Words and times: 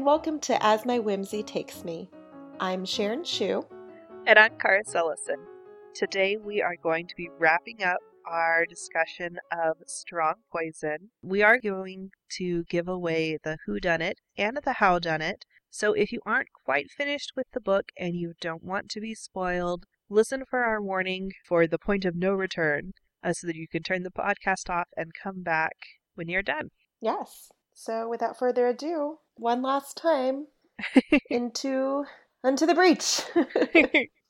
And 0.00 0.06
welcome 0.06 0.40
to 0.40 0.64
As 0.64 0.86
My 0.86 0.98
Whimsy 0.98 1.42
Takes 1.42 1.84
Me. 1.84 2.08
I'm 2.58 2.86
Sharon 2.86 3.22
Shu. 3.22 3.66
And 4.26 4.38
I'm 4.38 4.56
Cara 4.56 4.82
Ellison. 4.94 5.36
Today 5.94 6.38
we 6.38 6.62
are 6.62 6.76
going 6.82 7.06
to 7.06 7.14
be 7.14 7.28
wrapping 7.38 7.82
up 7.82 7.98
our 8.24 8.64
discussion 8.64 9.36
of 9.52 9.76
Strong 9.86 10.36
Poison. 10.50 11.10
We 11.20 11.42
are 11.42 11.58
going 11.58 12.12
to 12.38 12.64
give 12.70 12.88
away 12.88 13.36
the 13.44 13.58
Who 13.66 13.78
Done 13.78 14.00
It 14.00 14.20
and 14.38 14.58
the 14.64 14.72
How 14.72 15.00
Done 15.00 15.20
It. 15.20 15.44
So 15.68 15.92
if 15.92 16.12
you 16.12 16.20
aren't 16.24 16.48
quite 16.64 16.90
finished 16.90 17.32
with 17.36 17.48
the 17.52 17.60
book 17.60 17.92
and 17.98 18.14
you 18.14 18.32
don't 18.40 18.64
want 18.64 18.88
to 18.92 19.02
be 19.02 19.14
spoiled, 19.14 19.84
listen 20.08 20.44
for 20.48 20.64
our 20.64 20.80
warning 20.80 21.32
for 21.46 21.66
the 21.66 21.78
point 21.78 22.06
of 22.06 22.16
no 22.16 22.32
return 22.32 22.92
uh, 23.22 23.34
so 23.34 23.46
that 23.46 23.56
you 23.56 23.68
can 23.68 23.82
turn 23.82 24.04
the 24.04 24.10
podcast 24.10 24.70
off 24.70 24.88
and 24.96 25.12
come 25.22 25.42
back 25.42 25.76
when 26.14 26.30
you're 26.30 26.40
done. 26.40 26.70
Yes. 27.02 27.50
So 27.74 28.08
without 28.08 28.38
further 28.38 28.66
ado, 28.66 29.18
one 29.40 29.62
last 29.62 29.96
time 29.96 30.46
into 31.30 32.04
into 32.44 32.66
the 32.66 32.74
breach. 32.74 33.22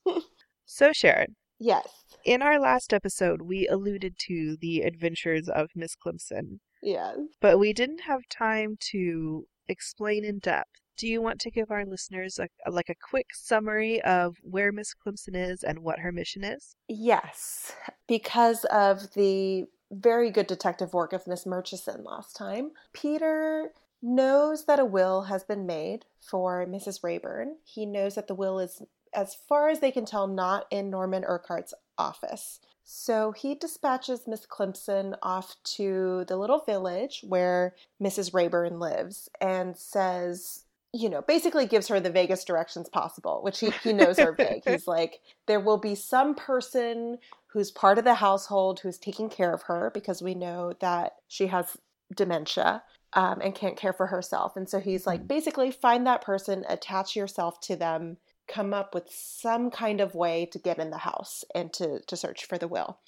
so 0.65 0.93
Sharon. 0.93 1.37
Yes. 1.59 1.89
In 2.25 2.41
our 2.41 2.59
last 2.59 2.95
episode, 2.95 3.43
we 3.43 3.69
alluded 3.69 4.15
to 4.29 4.57
the 4.61 4.81
adventures 4.81 5.49
of 5.49 5.69
Miss 5.75 5.95
Climpson. 5.95 6.61
Yes. 6.83 7.19
But 7.41 7.59
we 7.59 7.75
didn't 7.75 8.03
have 8.07 8.23
time 8.31 8.77
to 8.93 9.47
explain 9.69 10.25
in 10.25 10.39
depth. 10.39 10.71
Do 10.97 11.07
you 11.07 11.21
want 11.21 11.39
to 11.41 11.51
give 11.51 11.71
our 11.71 11.85
listeners 11.85 12.39
a, 12.39 12.49
a, 12.67 12.71
like 12.71 12.89
a 12.89 12.95
quick 13.11 13.27
summary 13.35 14.03
of 14.03 14.37
where 14.43 14.73
Miss 14.73 14.95
Climpson 14.95 15.35
is 15.35 15.63
and 15.63 15.81
what 15.81 15.99
her 16.01 16.13
mission 16.13 16.45
is? 16.45 16.75
Yes, 16.89 17.75
because 18.07 18.65
of 18.67 19.13
the 19.15 19.67
very 19.91 20.31
good 20.31 20.47
detective 20.47 20.95
work 20.95 21.13
of 21.13 21.27
Miss 21.27 21.47
Murchison 21.47 22.05
last 22.05 22.37
time. 22.37 22.73
Peter 22.93 23.71
knows 24.03 24.65
that 24.65 24.79
a 24.79 24.85
will 24.85 25.23
has 25.23 25.45
been 25.45 25.67
made 25.67 26.05
for 26.21 26.67
Mrs. 26.67 27.03
Wrayburn. 27.03 27.57
He 27.65 27.87
knows 27.87 28.15
that 28.15 28.27
the 28.29 28.35
will 28.35 28.59
is, 28.59 28.83
as 29.15 29.35
far 29.35 29.69
as 29.69 29.81
they 29.81 29.91
can 29.91 30.05
tell, 30.05 30.27
not 30.27 30.67
in 30.71 30.91
Norman 30.91 31.25
Urquhart's 31.25 31.75
office. 31.99 32.61
So 32.85 33.33
he 33.33 33.55
dispatches 33.55 34.27
Miss 34.27 34.47
Climpson 34.47 35.15
off 35.23 35.55
to 35.77 36.25
the 36.27 36.37
little 36.37 36.59
village 36.61 37.25
where 37.27 37.77
Mrs. 38.03 38.35
Wrayburn 38.35 38.81
lives 38.81 39.29
and 39.41 39.77
says, 39.77 40.65
you 40.93 41.09
know, 41.09 41.23
basically 41.23 41.67
gives 41.67 41.87
her 41.89 42.01
the 42.01 42.11
vaguest 42.11 42.47
directions 42.47 42.89
possible, 42.89 43.43
which 43.43 43.61
he, 43.61 43.71
he 43.85 43.93
knows 43.93 44.19
are 44.19 44.33
vague. 44.33 44.63
He's 44.67 44.87
like, 44.89 45.21
there 45.47 45.61
will 45.61 45.79
be 45.79 45.95
some 45.95 46.35
person 46.35 47.19
who's 47.49 47.71
part 47.71 47.99
of 47.99 48.05
the 48.05 48.15
household 48.15 48.81
who's 48.81 48.99
taking 48.99 49.29
care 49.29 49.53
of 49.53 49.63
her 49.63 49.91
because 49.95 50.23
we 50.23 50.35
know 50.35 50.73
that 50.81 51.15
she 51.29 51.47
has 51.49 51.77
dementia 52.15 52.83
um, 53.13 53.41
and 53.43 53.55
can't 53.55 53.77
care 53.77 53.93
for 53.93 54.07
herself. 54.07 54.57
And 54.57 54.69
so 54.69 54.81
he's 54.81 55.07
like, 55.07 55.21
mm-hmm. 55.21 55.29
basically, 55.29 55.71
find 55.71 56.07
that 56.07 56.23
person, 56.23 56.65
attach 56.69 57.17
yourself 57.17 57.61
to 57.63 57.77
them, 57.77 58.19
come 58.49 58.73
up 58.73 58.95
with 58.95 59.09
some 59.11 59.71
kind 59.71 60.01
of 60.01 60.15
way 60.15 60.47
to 60.47 60.59
get 60.59 60.79
in 60.79 60.91
the 60.91 60.99
house 60.99 61.45
and 61.55 61.73
to, 61.75 62.01
to 62.07 62.17
search 62.17 62.45
for 62.47 62.59
the 62.59 62.69
will. 62.69 62.99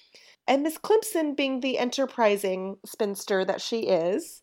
And 0.47 0.63
Miss 0.63 0.77
Climpson, 0.77 1.35
being 1.35 1.61
the 1.61 1.77
enterprising 1.77 2.77
spinster 2.85 3.45
that 3.45 3.61
she 3.61 3.87
is, 3.87 4.41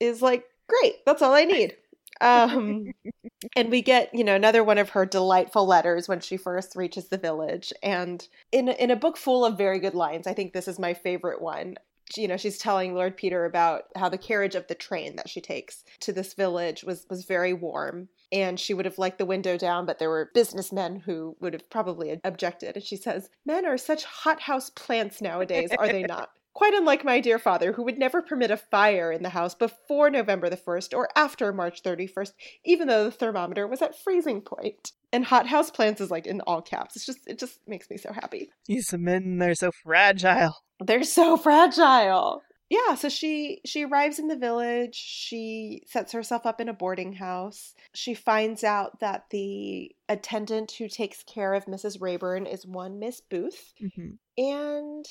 is 0.00 0.22
like, 0.22 0.44
great, 0.68 1.04
that's 1.04 1.22
all 1.22 1.34
I 1.34 1.44
need. 1.44 1.76
Um, 2.20 2.86
and 3.56 3.70
we 3.70 3.82
get, 3.82 4.14
you 4.14 4.24
know, 4.24 4.34
another 4.34 4.64
one 4.64 4.78
of 4.78 4.90
her 4.90 5.04
delightful 5.04 5.66
letters 5.66 6.08
when 6.08 6.20
she 6.20 6.36
first 6.36 6.76
reaches 6.76 7.08
the 7.08 7.18
village. 7.18 7.72
And 7.82 8.26
in 8.50 8.68
in 8.68 8.90
a 8.90 8.96
book 8.96 9.16
full 9.16 9.44
of 9.44 9.58
very 9.58 9.78
good 9.78 9.94
lines, 9.94 10.26
I 10.26 10.32
think 10.32 10.52
this 10.52 10.68
is 10.68 10.78
my 10.78 10.94
favorite 10.94 11.42
one. 11.42 11.76
You 12.16 12.28
know, 12.28 12.36
she's 12.36 12.58
telling 12.58 12.94
Lord 12.94 13.16
Peter 13.16 13.44
about 13.44 13.84
how 13.96 14.08
the 14.08 14.18
carriage 14.18 14.54
of 14.54 14.66
the 14.66 14.74
train 14.74 15.16
that 15.16 15.28
she 15.28 15.40
takes 15.40 15.84
to 16.00 16.12
this 16.12 16.34
village 16.34 16.84
was 16.84 17.06
was 17.08 17.24
very 17.24 17.52
warm 17.52 18.08
and 18.32 18.58
she 18.58 18.72
would 18.72 18.86
have 18.86 18.98
liked 18.98 19.18
the 19.18 19.26
window 19.26 19.58
down, 19.58 19.84
but 19.84 19.98
there 19.98 20.08
were 20.08 20.30
businessmen 20.32 21.00
who 21.00 21.36
would 21.40 21.52
have 21.52 21.68
probably 21.68 22.18
objected. 22.24 22.76
And 22.76 22.84
she 22.84 22.96
says, 22.96 23.28
Men 23.44 23.66
are 23.66 23.76
such 23.76 24.04
hothouse 24.04 24.70
plants 24.70 25.20
nowadays, 25.20 25.70
are 25.78 25.88
they 25.88 26.02
not? 26.02 26.30
Quite 26.54 26.74
unlike 26.74 27.04
my 27.04 27.20
dear 27.20 27.38
father, 27.38 27.72
who 27.72 27.82
would 27.82 27.98
never 27.98 28.20
permit 28.20 28.50
a 28.50 28.58
fire 28.58 29.10
in 29.10 29.22
the 29.22 29.30
house 29.30 29.54
before 29.54 30.10
November 30.10 30.50
the 30.50 30.56
1st 30.56 30.94
or 30.94 31.08
after 31.16 31.50
March 31.50 31.82
31st, 31.82 32.32
even 32.64 32.88
though 32.88 33.04
the 33.04 33.10
thermometer 33.10 33.66
was 33.66 33.80
at 33.80 33.98
freezing 33.98 34.42
point. 34.42 34.92
And 35.12 35.24
hothouse 35.24 35.70
plants 35.70 36.00
is 36.00 36.10
like 36.10 36.26
in 36.26 36.40
all 36.42 36.62
caps. 36.62 36.96
It's 36.96 37.04
just 37.04 37.20
it 37.26 37.38
just 37.38 37.58
makes 37.66 37.90
me 37.90 37.96
so 37.96 38.12
happy. 38.12 38.50
These 38.66 38.92
men, 38.94 39.38
they're 39.38 39.54
so 39.54 39.70
fragile. 39.84 40.56
They're 40.80 41.04
so 41.04 41.36
fragile. 41.36 42.42
Yeah, 42.72 42.94
so 42.94 43.10
she 43.10 43.60
she 43.66 43.84
arrives 43.84 44.18
in 44.18 44.28
the 44.28 44.36
village. 44.36 44.94
She 44.94 45.82
sets 45.86 46.12
herself 46.12 46.46
up 46.46 46.58
in 46.58 46.70
a 46.70 46.72
boarding 46.72 47.12
house. 47.12 47.74
She 47.94 48.14
finds 48.14 48.64
out 48.64 49.00
that 49.00 49.26
the 49.30 49.94
attendant 50.08 50.72
who 50.78 50.88
takes 50.88 51.22
care 51.22 51.52
of 51.52 51.66
Mrs. 51.66 52.00
Wrayburn 52.00 52.46
is 52.46 52.66
one 52.66 52.98
Miss 52.98 53.20
Booth, 53.20 53.74
mm-hmm. 53.82 54.12
and 54.38 55.04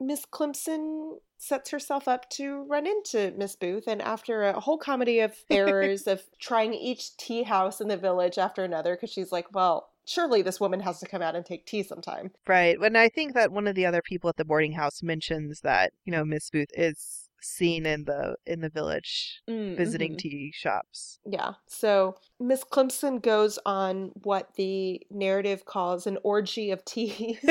Miss 0.00 0.24
Climpson 0.24 1.18
sets 1.42 1.70
herself 1.70 2.06
up 2.06 2.30
to 2.30 2.62
run 2.68 2.86
into 2.86 3.32
Miss 3.36 3.56
Booth, 3.56 3.88
and 3.88 4.00
after 4.00 4.44
a 4.44 4.60
whole 4.60 4.78
comedy 4.78 5.18
of 5.18 5.34
errors 5.50 6.06
of 6.06 6.22
trying 6.40 6.72
each 6.72 7.16
tea 7.16 7.42
house 7.42 7.80
in 7.80 7.88
the 7.88 7.96
village 7.96 8.38
after 8.38 8.62
another, 8.62 8.94
because 8.94 9.10
she's 9.10 9.32
like, 9.32 9.52
well, 9.52 9.90
surely 10.04 10.42
this 10.42 10.60
woman 10.60 10.78
has 10.80 11.00
to 11.00 11.06
come 11.06 11.20
out 11.20 11.34
and 11.34 11.44
take 11.44 11.66
tea 11.66 11.82
sometime. 11.82 12.30
Right. 12.46 12.78
And 12.78 12.96
I 12.96 13.08
think 13.08 13.34
that 13.34 13.50
one 13.50 13.66
of 13.66 13.74
the 13.74 13.86
other 13.86 14.02
people 14.02 14.30
at 14.30 14.36
the 14.36 14.44
boarding 14.44 14.72
house 14.72 15.02
mentions 15.02 15.60
that, 15.62 15.92
you 16.04 16.12
know, 16.12 16.24
Miss 16.24 16.48
Booth 16.48 16.70
is 16.74 17.21
seen 17.42 17.86
in 17.86 18.04
the 18.04 18.36
in 18.46 18.60
the 18.60 18.68
village 18.68 19.40
mm, 19.48 19.76
visiting 19.76 20.12
mm-hmm. 20.12 20.28
tea 20.28 20.52
shops. 20.54 21.18
Yeah. 21.26 21.52
So 21.66 22.16
Miss 22.40 22.64
Climpson 22.64 23.18
goes 23.18 23.58
on 23.64 24.12
what 24.22 24.54
the 24.56 25.00
narrative 25.10 25.64
calls 25.64 26.06
an 26.06 26.18
orgy 26.22 26.70
of 26.70 26.84
teas 26.84 27.44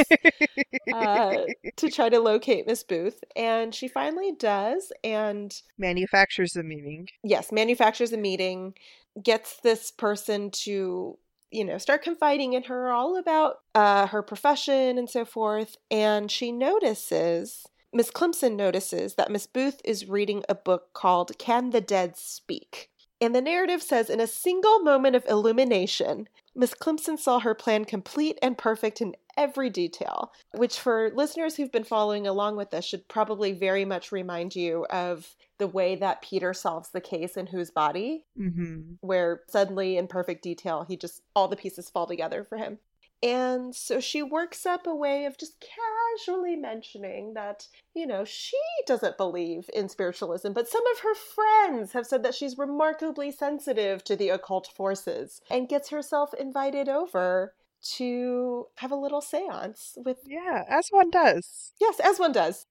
uh, 0.93 1.37
to 1.77 1.89
try 1.89 2.09
to 2.09 2.19
locate 2.19 2.67
Miss 2.67 2.83
Booth, 2.83 3.23
and 3.35 3.73
she 3.73 3.87
finally 3.87 4.33
does, 4.37 4.91
and 5.03 5.53
manufactures 5.77 6.55
a 6.55 6.63
meeting. 6.63 7.07
Yes, 7.23 7.51
manufactures 7.51 8.13
a 8.13 8.17
meeting, 8.17 8.73
gets 9.21 9.59
this 9.61 9.91
person 9.91 10.51
to 10.51 11.17
you 11.51 11.65
know 11.65 11.77
start 11.77 12.01
confiding 12.01 12.53
in 12.53 12.63
her 12.63 12.91
all 12.91 13.17
about 13.17 13.57
uh, 13.75 14.07
her 14.07 14.21
profession 14.21 14.97
and 14.97 15.09
so 15.09 15.25
forth, 15.25 15.77
and 15.89 16.31
she 16.31 16.51
notices 16.51 17.67
Miss 17.93 18.09
Climpson 18.09 18.55
notices 18.55 19.15
that 19.15 19.31
Miss 19.31 19.47
Booth 19.47 19.81
is 19.83 20.07
reading 20.07 20.43
a 20.47 20.55
book 20.55 20.93
called 20.93 21.37
Can 21.37 21.71
the 21.71 21.81
Dead 21.81 22.15
Speak? 22.15 22.89
And 23.19 23.35
the 23.35 23.41
narrative 23.41 23.83
says 23.83 24.09
in 24.09 24.19
a 24.19 24.27
single 24.27 24.79
moment 24.79 25.15
of 25.15 25.25
illumination, 25.27 26.29
Miss 26.55 26.73
Climpson 26.73 27.17
saw 27.17 27.39
her 27.39 27.53
plan 27.53 27.85
complete 27.85 28.39
and 28.41 28.57
perfect 28.57 29.01
in 29.01 29.15
every 29.37 29.69
detail, 29.69 30.31
which 30.53 30.79
for 30.79 31.11
listeners 31.15 31.55
who've 31.55 31.71
been 31.71 31.83
following 31.83 32.25
along 32.25 32.55
with 32.55 32.73
us 32.73 32.85
should 32.85 33.07
probably 33.07 33.51
very 33.51 33.85
much 33.85 34.11
remind 34.11 34.55
you 34.55 34.85
of 34.85 35.35
the 35.59 35.67
way 35.67 35.95
that 35.95 36.21
Peter 36.21 36.53
solves 36.53 36.89
the 36.89 36.99
case 37.01 37.37
in 37.37 37.47
Whose 37.47 37.71
Body, 37.71 38.25
mm-hmm. 38.39 38.93
where 39.01 39.41
suddenly 39.47 39.97
in 39.97 40.07
perfect 40.07 40.43
detail, 40.43 40.85
he 40.87 40.97
just, 40.97 41.21
all 41.35 41.47
the 41.47 41.55
pieces 41.55 41.89
fall 41.89 42.07
together 42.07 42.43
for 42.43 42.57
him. 42.57 42.79
And 43.23 43.75
so 43.75 43.99
she 43.99 44.23
works 44.23 44.65
up 44.65 44.87
a 44.87 44.95
way 44.95 45.25
of 45.25 45.37
just 45.37 45.63
casually 46.17 46.55
mentioning 46.55 47.33
that, 47.35 47.67
you 47.93 48.07
know, 48.07 48.25
she 48.25 48.57
doesn't 48.87 49.17
believe 49.17 49.69
in 49.75 49.89
spiritualism, 49.89 50.53
but 50.53 50.67
some 50.67 50.85
of 50.87 50.99
her 50.99 51.13
friends 51.13 51.93
have 51.93 52.07
said 52.07 52.23
that 52.23 52.33
she's 52.33 52.57
remarkably 52.57 53.31
sensitive 53.31 54.03
to 54.05 54.15
the 54.15 54.29
occult 54.29 54.67
forces 54.75 55.41
and 55.51 55.69
gets 55.69 55.89
herself 55.89 56.33
invited 56.33 56.89
over 56.89 57.53
to 57.83 58.67
have 58.75 58.91
a 58.91 58.95
little 58.95 59.21
séance 59.21 59.93
with 59.97 60.17
Yeah, 60.25 60.63
as 60.67 60.87
one 60.89 61.09
does. 61.09 61.73
Yes, 61.79 61.99
as 61.99 62.19
one 62.19 62.31
does. 62.31 62.65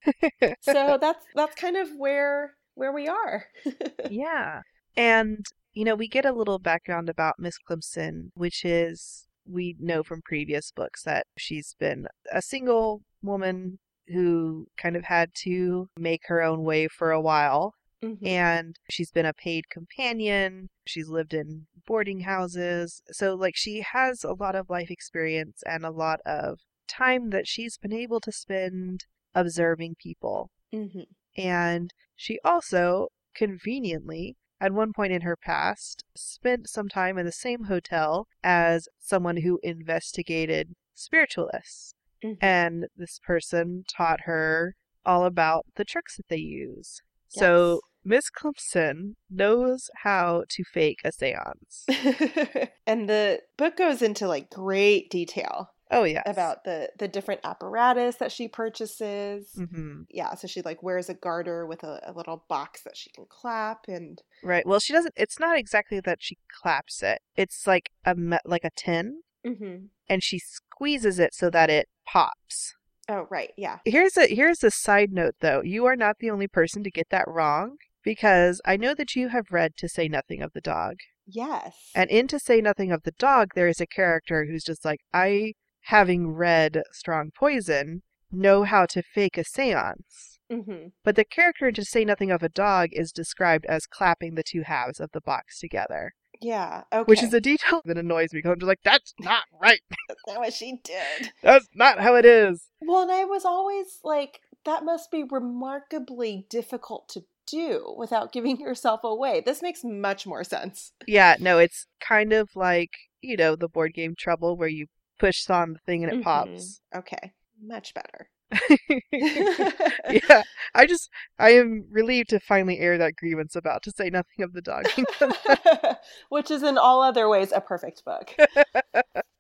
so 0.61 0.99
that's 1.01 1.25
that's 1.35 1.55
kind 1.55 1.77
of 1.77 1.89
where 1.97 2.55
where 2.75 2.93
we 2.93 3.09
are. 3.09 3.47
yeah. 4.11 4.63
And 4.97 5.45
you 5.73 5.85
know, 5.85 5.95
we 5.95 6.09
get 6.09 6.25
a 6.25 6.33
little 6.33 6.59
background 6.59 7.09
about 7.09 7.39
Miss 7.39 7.59
Climpson, 7.59 8.33
which 8.35 8.65
is 8.65 9.29
we 9.51 9.77
know 9.79 10.03
from 10.03 10.23
previous 10.23 10.71
books 10.71 11.03
that 11.05 11.27
she's 11.37 11.75
been 11.79 12.07
a 12.33 12.43
single 12.43 13.03
woman 13.23 13.79
who 14.09 14.67
kind 14.77 14.97
of 14.97 15.05
had 15.05 15.31
to 15.35 15.89
make 15.97 16.23
her 16.27 16.43
own 16.43 16.63
way 16.63 16.89
for 16.89 17.11
a 17.11 17.21
while. 17.21 17.75
Mm-hmm. 18.03 18.27
And 18.27 18.77
she's 18.89 19.11
been 19.11 19.27
a 19.27 19.35
paid 19.35 19.69
companion. 19.71 20.69
She's 20.87 21.09
lived 21.09 21.35
in 21.35 21.67
boarding 21.87 22.21
houses. 22.21 23.03
So, 23.11 23.35
like, 23.35 23.57
she 23.57 23.85
has 23.93 24.25
a 24.25 24.33
lot 24.33 24.57
of 24.57 24.71
life 24.71 24.91
experience 24.91 25.63
and 25.67 25.85
a 25.85 25.91
lot 25.91 26.21
of 26.25 26.61
time 26.89 27.29
that 27.31 27.47
she's 27.47 27.77
been 27.77 27.93
able 27.93 28.21
to 28.21 28.33
spend 28.33 29.05
observing 29.35 29.97
people. 30.03 30.51
Mm-hmm. 30.75 31.03
And 31.37 31.93
she 32.17 32.39
also 32.45 33.09
conveniently 33.35 34.37
at 34.61 34.73
one 34.73 34.93
point 34.93 35.13
in 35.13 35.23
her 35.23 35.37
past, 35.37 36.05
spent 36.15 36.69
some 36.69 36.89
time 36.89 37.19
in 37.19 37.27
the 37.27 37.33
same 37.33 37.65
hotel 37.65 38.29
as 38.45 38.89
someone 38.99 39.39
who 39.39 39.59
investigated 39.63 40.75
spiritualists. 40.95 41.95
Mm-hmm. 42.25 42.45
And 42.45 42.87
this 42.97 43.19
person 43.25 43.85
taught 43.89 44.23
her 44.23 44.75
all 45.07 45.25
about 45.25 45.65
the 45.77 45.85
tricks 45.85 46.17
that 46.17 46.29
they 46.29 46.37
use. 46.37 47.01
Yes. 47.35 47.41
So 47.41 47.81
Miss 48.05 48.29
Climpson 48.29 49.17
knows 49.31 49.89
how 50.03 50.45
to 50.51 50.65
fake 50.65 51.01
a 51.05 51.13
seance. 51.13 51.87
and 52.87 53.09
the 53.09 53.41
book 53.57 53.77
goes 53.77 54.03
into 54.03 54.29
like 54.29 54.51
great 54.51 55.11
detail 55.11 55.71
Oh, 55.91 56.05
yeah. 56.05 56.23
about 56.27 56.65
the 56.65 56.91
the 56.99 57.09
different 57.09 57.41
apparatus 57.45 58.17
that 58.17 58.33
she 58.33 58.49
purchases. 58.49 59.51
Mm-hmm. 59.59 60.03
Yeah, 60.11 60.35
so 60.35 60.47
she 60.47 60.63
like 60.63 60.83
wears 60.83 61.09
a 61.09 61.15
garter 61.15 61.67
with 61.67 61.83
a, 61.83 62.01
a 62.05 62.13
little 62.13 62.45
box 62.49 62.83
that 62.83 62.97
she 62.97 63.11
can 63.11 63.27
clap 63.29 63.87
and 63.89 64.23
Right. 64.43 64.67
Well, 64.67 64.81
she 64.81 64.93
doesn't, 64.93 65.15
it's 65.17 65.39
not 65.39 65.59
exactly 65.59 66.01
that 66.01 66.19
she 66.21 66.39
claps 66.61 67.03
it. 67.03 67.21
It's 67.37 67.67
like 67.67 67.91
a, 68.05 68.15
like 68.45 68.65
a 68.65 68.71
tin 68.77 69.23
mm-hmm. 69.47 69.87
and 70.09 70.23
she 70.23 70.39
squeezes 70.39 71.19
it 71.19 71.35
so 71.35 71.51
that 71.51 71.71
it 71.71 71.89
pops. 72.07 72.75
Oh, 73.09 73.27
right. 73.29 73.51
Yeah. 73.57 73.79
Here's 73.85 74.17
a 74.17 74.27
here's 74.27 74.63
a 74.63 74.71
side 74.71 75.13
note 75.13 75.35
though. 75.41 75.63
You 75.63 75.85
are 75.87 75.97
not 75.97 76.19
the 76.21 76.31
only 76.31 76.47
person 76.47 76.85
to 76.85 76.91
get 76.91 77.09
that 77.11 77.27
wrong 77.27 77.77
because 78.05 78.61
I 78.65 78.77
know 78.77 78.95
that 78.95 79.17
you 79.17 79.29
have 79.29 79.51
read 79.51 79.77
To 79.79 79.89
Say 79.89 80.09
Nothing 80.09 80.43
of 80.43 80.53
the 80.53 80.61
Dog. 80.61 80.97
Yes. 81.27 81.91
And 81.95 82.11
in 82.11 82.29
To 82.29 82.39
Say 82.39 82.61
Nothing 82.61 82.93
of 82.93 83.03
the 83.03 83.13
Dog, 83.13 83.51
there 83.55 83.69
is 83.69 83.81
a 83.81 83.87
character 83.87 84.47
who's 84.47 84.65
just 84.65 84.85
like, 84.85 85.01
I, 85.13 85.55
having 85.85 86.33
read 86.33 86.83
Strong 86.93 87.33
Poison, 87.39 88.03
know 88.33 88.65
how 88.65 88.87
to 88.87 89.03
fake 89.03 89.37
a 89.39 89.45
seance. 89.45 90.39
mm-hmm. 90.51 90.89
But 91.05 91.17
the 91.17 91.25
character 91.25 91.73
To 91.73 91.85
Say 91.85 92.05
Nothing 92.05 92.31
of 92.31 92.43
a 92.43 92.49
Dog 92.49 92.91
is 92.93 93.13
described 93.13 93.67
as 93.67 93.87
clapping 93.87 94.35
the 94.35 94.43
two 94.43 94.63
halves 94.63 95.01
of 95.01 95.11
the 95.13 95.21
box 95.21 95.59
together, 95.59 96.13
Yeah. 96.41 96.83
Okay. 96.93 97.05
which 97.09 97.23
is 97.23 97.35
a 97.35 97.41
detail 97.41 97.83
that 97.87 97.99
annoys 97.99 98.33
me 98.33 98.39
because 98.39 98.53
I'm 98.53 98.59
just 98.61 98.69
like, 98.69 98.83
that's 98.85 99.15
not 99.21 99.45
right. 99.61 99.81
That's 100.09 100.21
not 100.27 100.39
what 100.39 100.53
she 100.53 100.79
did. 100.85 101.33
That's 101.43 101.67
not 101.75 102.01
how 102.01 102.15
it 102.17 102.25
is. 102.25 102.67
Well, 102.83 103.03
and 103.03 103.13
I 103.13 103.25
was 103.25 103.45
always 103.45 103.99
like, 104.05 104.41
that 104.65 104.85
must 104.85 105.11
be 105.11 105.23
remarkably 105.23 106.47
difficult 106.51 107.09
to 107.11 107.23
do 107.47 107.95
without 107.97 108.33
giving 108.33 108.57
yourself 108.61 109.01
away. 109.05 109.41
This 109.45 109.63
makes 109.63 109.83
much 109.85 110.27
more 110.27 110.45
sense. 110.45 110.93
Yeah, 111.07 111.37
no, 111.41 111.59
it's 111.59 111.87
kind 112.01 112.33
of 112.33 112.51
like, 112.55 112.91
you 113.21 113.37
know, 113.37 113.57
the 113.57 113.69
board 113.69 113.95
game 113.95 114.15
Trouble 114.19 114.57
where 114.57 114.69
you 114.69 114.87
push 115.21 115.49
on 115.49 115.75
the 115.75 115.79
thing 115.87 116.03
and 116.05 116.13
it 116.13 116.19
Mhm. 116.21 116.25
pops. 116.25 116.81
Okay. 116.95 117.33
Much 117.63 117.93
better. 117.95 118.29
yeah, 119.13 120.43
I 120.75 120.87
just, 120.87 121.09
I 121.39 121.51
am 121.51 121.87
relieved 121.91 122.31
to 122.31 122.41
finally 122.41 122.79
air 122.81 122.99
that 122.99 123.15
grievance 123.17 123.55
about 123.55 123.83
To 123.85 123.93
Say 123.93 124.11
Nothing 124.11 124.43
of 124.43 124.53
the 124.53 124.63
Dog. 124.63 124.87
Which 126.31 126.51
is 126.51 126.63
in 126.63 126.79
all 126.79 127.03
other 127.03 127.29
ways 127.29 127.53
a 127.55 127.61
perfect 127.61 128.05
book. 128.05 128.35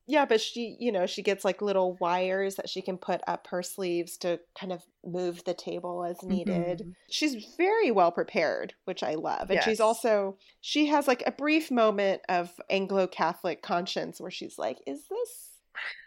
yeah, 0.06 0.26
but 0.26 0.40
she, 0.40 0.76
you 0.78 0.92
know, 0.92 1.06
she 1.06 1.22
gets 1.22 1.44
like 1.44 1.60
little 1.62 1.96
wires 2.00 2.54
that 2.56 2.68
she 2.68 2.82
can 2.82 2.98
put 2.98 3.20
up 3.26 3.48
her 3.48 3.62
sleeves 3.62 4.16
to 4.18 4.38
kind 4.58 4.72
of 4.72 4.82
move 5.04 5.42
the 5.44 5.54
table 5.54 6.04
as 6.04 6.22
needed. 6.22 6.80
Mhm. 6.86 6.94
She's 7.10 7.54
very 7.56 7.90
well 7.90 8.12
prepared, 8.12 8.74
which 8.84 9.02
I 9.02 9.14
love. 9.14 9.50
And 9.50 9.62
she's 9.62 9.80
also 9.80 10.36
she 10.60 10.86
has 10.86 11.08
like 11.08 11.22
a 11.26 11.32
brief 11.32 11.70
moment 11.70 12.22
of 12.28 12.52
Anglo-Catholic 12.70 13.62
conscience 13.62 14.20
where 14.20 14.30
she's 14.30 14.58
like, 14.58 14.78
"Is 14.86 15.08
this 15.08 15.49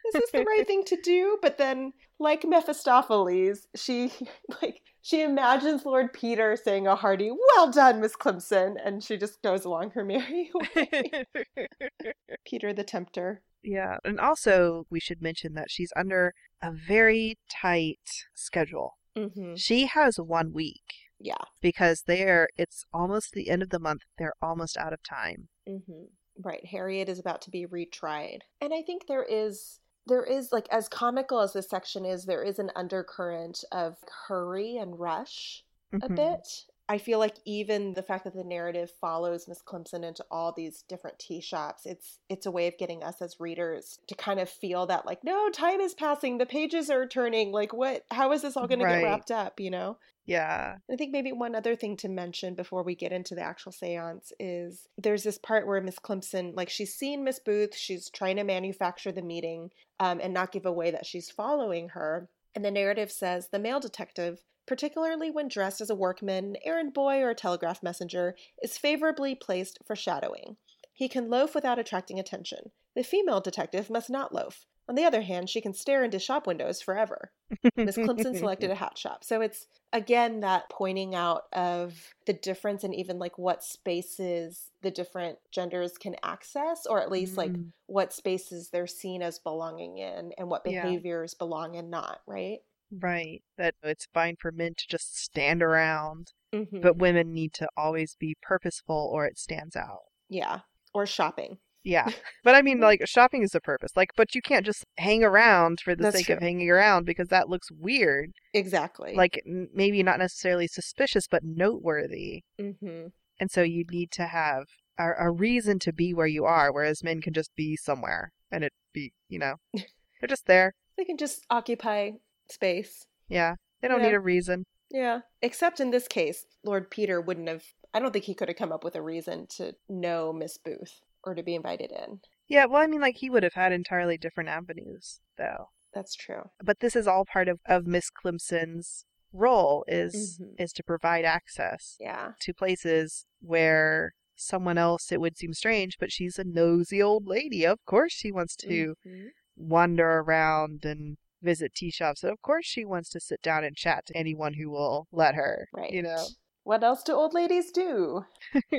is 0.08 0.14
this 0.14 0.32
the 0.32 0.44
right 0.44 0.66
thing 0.68 0.84
to 0.86 0.98
do?" 1.02 1.38
But 1.42 1.58
then 1.58 1.94
like 2.20 2.44
Mephistopheles, 2.46 3.68
she 3.76 4.12
like 4.62 4.82
she 5.02 5.22
imagines 5.22 5.86
Lord 5.86 6.14
Peter 6.14 6.56
saying 6.56 6.88
a 6.88 6.96
hearty, 6.96 7.32
"Well 7.32 7.72
done, 7.72 8.00
Miss 8.02 8.16
Climpson," 8.16 8.78
and 8.84 9.04
she 9.04 9.18
just 9.18 9.42
goes 9.42 9.66
along 9.66 9.92
her 9.92 10.04
merry 10.06 10.52
way. 10.76 11.26
Peter 12.46 12.74
the 12.74 12.84
Tempter. 12.84 13.42
yeah, 13.64 13.98
and 14.04 14.20
also 14.20 14.86
we 14.90 15.00
should 15.00 15.22
mention 15.22 15.54
that 15.54 15.72
she's 15.72 15.92
under 15.96 16.34
a 16.62 16.72
very 16.72 17.38
tight 17.50 18.26
schedule. 18.34 18.98
Mm-hmm. 19.18 19.56
She 19.56 19.86
has 19.88 20.18
one 20.18 20.54
week 20.54 20.82
Yeah. 21.20 21.36
because 21.62 22.04
they're, 22.08 22.50
it's 22.58 22.84
almost 22.92 23.34
the 23.34 23.50
end 23.50 23.62
of 23.62 23.70
the 23.70 23.80
month. 23.80 24.02
They're 24.18 24.34
almost 24.42 24.76
out 24.78 24.92
of 24.94 25.04
time. 25.04 25.50
Mm-hmm. 25.70 26.06
Right. 26.42 26.66
Harriet 26.66 27.10
is 27.10 27.20
about 27.20 27.42
to 27.44 27.52
be 27.52 27.68
retried. 27.68 28.40
And 28.62 28.74
I 28.74 28.82
think 28.82 29.08
there 29.08 29.24
is 29.24 29.80
there 30.06 30.24
is 30.24 30.52
like 30.52 30.68
as 30.70 30.90
comical 30.90 31.40
as 31.40 31.54
this 31.54 31.70
section 31.70 32.04
is, 32.06 32.26
there 32.26 32.44
is 32.44 32.60
an 32.60 32.72
undercurrent 32.76 33.64
of 33.72 33.96
hurry 34.28 34.76
and 34.76 35.00
rush 35.00 35.64
a 36.02 36.10
Mhm. 36.10 36.16
bit. 36.16 36.66
I 36.90 36.98
feel 36.98 37.18
like 37.18 37.38
even 37.46 37.94
the 37.94 38.04
fact 38.04 38.26
that 38.26 38.36
the 38.36 38.44
narrative 38.44 38.92
follows 39.00 39.48
Miss 39.48 39.62
Climpson 39.62 40.04
into 40.04 40.26
all 40.30 40.52
these 40.52 40.84
different 40.90 41.18
tea 41.18 41.40
shops, 41.42 41.86
it's 41.86 42.20
it's 42.30 42.46
a 42.46 42.52
way 42.52 42.68
of 42.68 42.78
getting 42.78 43.04
us 43.04 43.22
as 43.22 43.40
readers 43.40 44.00
to 44.08 44.16
kind 44.16 44.40
of 44.40 44.50
feel 44.50 44.86
that 44.88 45.06
like, 45.06 45.24
no, 45.24 45.50
time 45.50 45.80
is 45.80 45.94
passing, 45.94 46.38
the 46.38 46.46
pages 46.46 46.90
are 46.90 47.08
turning, 47.08 47.52
like 47.52 47.74
what 47.74 48.04
how 48.12 48.32
is 48.34 48.42
this 48.42 48.58
all 48.58 48.68
gonna 48.68 48.84
Right. 48.84 49.00
get 49.02 49.06
wrapped 49.06 49.32
up, 49.32 49.60
you 49.60 49.72
know? 49.72 49.98
Yeah. 50.26 50.76
I 50.92 50.96
think 50.96 51.12
maybe 51.12 51.32
one 51.34 51.54
other 51.56 51.76
thing 51.76 51.98
to 51.98 52.10
mention 52.10 52.56
before 52.56 52.84
we 52.84 52.96
get 52.96 53.12
into 53.12 53.36
the 53.36 53.42
actual 53.42 53.72
seance 53.74 54.32
is 54.40 54.88
there's 54.98 55.24
this 55.24 55.38
part 55.38 55.68
where 55.68 55.82
Miss 55.82 56.00
Climpson, 56.00 56.54
like, 56.56 56.70
she's 56.70 56.96
seen 56.96 57.24
Miss 57.26 57.40
Booth, 57.40 57.76
she's 57.76 58.10
trying 58.10 58.38
to 58.38 58.44
manufacture 58.46 59.12
the 59.12 59.22
meeting 59.22 59.72
um, 60.00 60.22
and 60.24 60.34
not 60.34 60.52
give 60.54 60.66
away 60.66 60.92
that 60.92 61.06
she's 61.06 61.30
following 61.30 61.90
her. 61.90 62.30
And 62.56 62.64
the 62.64 62.72
narrative 62.72 63.12
says 63.12 63.50
the 63.52 63.60
male 63.60 63.80
detective, 63.82 64.40
particularly 64.66 65.30
when 65.32 65.48
dressed 65.48 65.82
as 65.82 65.90
a 65.90 65.96
workman, 65.96 66.56
errand 66.64 66.94
boy, 66.94 67.22
or 67.22 67.30
a 67.30 67.36
telegraph 67.36 67.84
messenger, 67.84 68.36
is 68.62 68.78
favorably 68.78 69.36
placed 69.36 69.80
for 69.86 69.96
shadowing. 69.96 70.58
He 70.94 71.08
can 71.10 71.30
loaf 71.30 71.56
without 71.56 71.80
attracting 71.80 72.20
attention. 72.20 72.72
The 72.96 73.04
female 73.04 73.42
detective 73.42 73.90
must 73.90 74.10
not 74.10 74.34
loaf. 74.34 74.66
On 74.88 74.96
the 74.96 75.06
other 75.06 75.22
hand, 75.22 75.50
she 75.50 75.62
can 75.62 75.74
stare 75.74 76.04
into 76.04 76.20
shop 76.20 76.46
windows 76.46 76.82
forever. 76.82 77.32
Miss 77.78 77.96
Climpson 77.96 78.36
selected 78.36 78.70
a 78.70 78.76
hat 78.84 78.98
shop. 78.98 79.24
So 79.24 79.42
it's 79.42 79.68
again 79.94 80.42
that 80.42 80.70
pointing 80.70 81.16
out 81.16 81.44
of 81.54 82.14
the 82.26 82.34
difference 82.34 82.84
and 82.84 82.94
even 82.94 83.18
like 83.20 83.38
what 83.38 83.64
spaces 83.64 84.70
the 84.82 84.92
different 84.92 85.38
genders 85.52 85.98
can 85.98 86.16
access, 86.24 86.86
or 86.86 87.02
at 87.02 87.12
least 87.12 87.38
like 87.38 87.52
Mm. 87.54 87.72
what 87.88 88.12
spaces 88.14 88.70
they're 88.70 88.88
seen 88.88 89.22
as 89.22 89.40
belonging 89.40 89.98
in 89.98 90.34
and 90.38 90.50
what 90.50 90.64
Yeah. 90.66 90.84
behaviors 90.84 91.34
belong 91.34 91.76
and 91.78 91.90
not, 91.90 92.22
right? 92.28 92.60
Right. 93.00 93.42
That 93.58 93.76
it's 93.84 94.08
fine 94.14 94.36
for 94.40 94.52
men 94.52 94.74
to 94.78 94.86
just 94.90 95.18
stand 95.18 95.62
around, 95.64 96.28
Mm-hmm. 96.54 96.82
but 96.82 96.98
women 96.98 97.34
need 97.34 97.52
to 97.54 97.68
always 97.76 98.16
be 98.20 98.36
purposeful 98.42 99.10
or 99.12 99.26
it 99.26 99.38
stands 99.40 99.76
out. 99.76 100.02
yeah. 100.30 100.60
Or 100.94 101.08
shopping. 101.08 101.58
Yeah. 101.84 102.10
But 102.44 102.54
I 102.56 102.62
mean, 102.62 102.80
like, 102.80 103.02
shopping 103.08 103.42
is 103.42 103.56
a 103.56 103.60
purpose. 103.62 103.92
Like, 103.96 104.10
but 104.16 104.36
you 104.36 104.42
can't 104.44 104.64
just 104.66 104.86
hang 104.98 105.24
around 105.24 105.80
for 105.84 105.96
the 105.96 106.04
That's 106.04 106.18
sake 106.18 106.30
of 106.30 106.40
hanging 106.40 106.70
around 106.70 107.06
because 107.06 107.30
that 107.30 107.50
looks 107.50 107.72
weird. 107.72 108.32
Exactly. 108.54 109.16
Like, 109.16 109.42
n- 109.48 109.70
maybe 109.74 110.04
not 110.04 110.20
necessarily 110.20 110.68
suspicious, 110.68 111.26
but 111.28 111.44
noteworthy. 111.44 112.44
mm-hmm. 112.62 113.08
And 113.40 113.50
so 113.52 113.64
you 113.64 113.84
need 113.90 114.12
to 114.12 114.28
have 114.28 114.66
a, 115.00 115.10
a 115.20 115.32
reason 115.32 115.80
to 115.80 115.92
be 115.92 116.14
where 116.14 116.28
you 116.28 116.46
are, 116.46 116.72
whereas 116.72 117.04
men 117.04 117.20
can 117.22 117.34
just 117.34 117.50
be 117.56 117.76
somewhere 117.76 118.32
and 118.52 118.64
it 118.64 118.74
be, 118.94 119.12
you 119.28 119.40
know, 119.40 119.56
they're 119.74 120.28
just 120.30 120.46
there. 120.46 120.76
they 120.98 121.04
can 121.06 121.18
just 121.18 121.44
occupy 121.50 122.12
space. 122.50 123.06
Yeah. 123.28 123.56
They 123.82 123.88
don't 123.88 124.02
Yeah. 124.02 124.08
need 124.10 124.16
a 124.16 124.20
reason. 124.20 124.66
Yeah. 124.90 125.22
Except 125.42 125.80
in 125.80 125.92
this 125.92 126.08
case, 126.08 126.46
Lord 126.64 126.90
Peter 126.92 127.20
wouldn't 127.22 127.48
have, 127.50 127.64
I 127.94 128.00
don't 128.00 128.12
think 128.12 128.26
he 128.26 128.36
could 128.36 128.48
have 128.48 128.58
come 128.58 128.72
up 128.72 128.84
with 128.84 128.96
a 128.96 129.02
reason 129.02 129.48
to 129.58 129.76
know 129.90 130.32
Miss 130.34 130.58
Booth 130.58 131.02
or 131.24 131.34
to 131.36 131.44
be 131.44 131.56
invited 131.56 131.92
in. 131.92 132.20
Yeah. 132.48 132.66
Well, 132.66 132.82
I 132.82 132.88
mean, 132.88 133.02
like, 133.02 133.18
he 133.18 133.30
would 133.30 133.44
have 133.44 133.54
had 133.54 133.72
entirely 133.72 134.18
different 134.18 134.50
avenues, 134.50 135.20
though. 135.38 135.70
That's 135.94 136.16
true. 136.16 136.50
But 136.64 136.80
this 136.80 136.96
is 136.96 137.08
all 137.08 137.26
part 137.26 137.48
of, 137.48 137.60
of 137.66 137.86
Miss 137.88 138.10
Climpson's 138.10 139.06
role 139.32 139.84
is 139.88 140.40
Mhm. 140.40 140.54
is 140.60 140.72
to 140.74 140.84
provide 140.84 141.26
access 141.26 141.98
Yeah. 142.00 142.34
to 142.42 142.54
places 142.54 143.26
where 143.42 144.14
someone 144.36 144.78
else 144.78 145.12
it 145.12 145.20
would 145.20 145.36
seem 145.38 145.54
strange 145.54 145.98
but 146.00 146.12
she's 146.12 146.38
a 146.38 146.44
nosy 146.44 147.02
old 147.02 147.26
lady 147.26 147.66
of 147.66 147.84
course 147.86 148.14
she 148.14 148.32
wants 148.32 148.56
to 148.56 148.96
Mhm. 149.04 149.30
wander 149.56 150.20
around 150.20 150.86
and 150.86 151.18
visit 151.44 151.74
tea 151.76 151.92
shops 151.92 152.24
and 152.24 152.32
of 152.32 152.42
course 152.42 152.66
she 152.66 152.86
wants 152.86 153.10
to 153.10 153.20
sit 153.20 153.42
down 153.42 153.64
and 153.64 153.76
chat 153.76 154.06
to 154.06 154.18
anyone 154.18 154.54
who 154.56 154.70
will 154.70 155.08
let 155.12 155.36
her 155.36 155.68
Right. 155.74 155.92
you 155.92 156.02
know 156.02 156.26
What 156.64 156.84
else 156.84 157.04
do 157.04 157.14
old 157.14 157.34
ladies 157.34 157.72
do? 157.72 158.26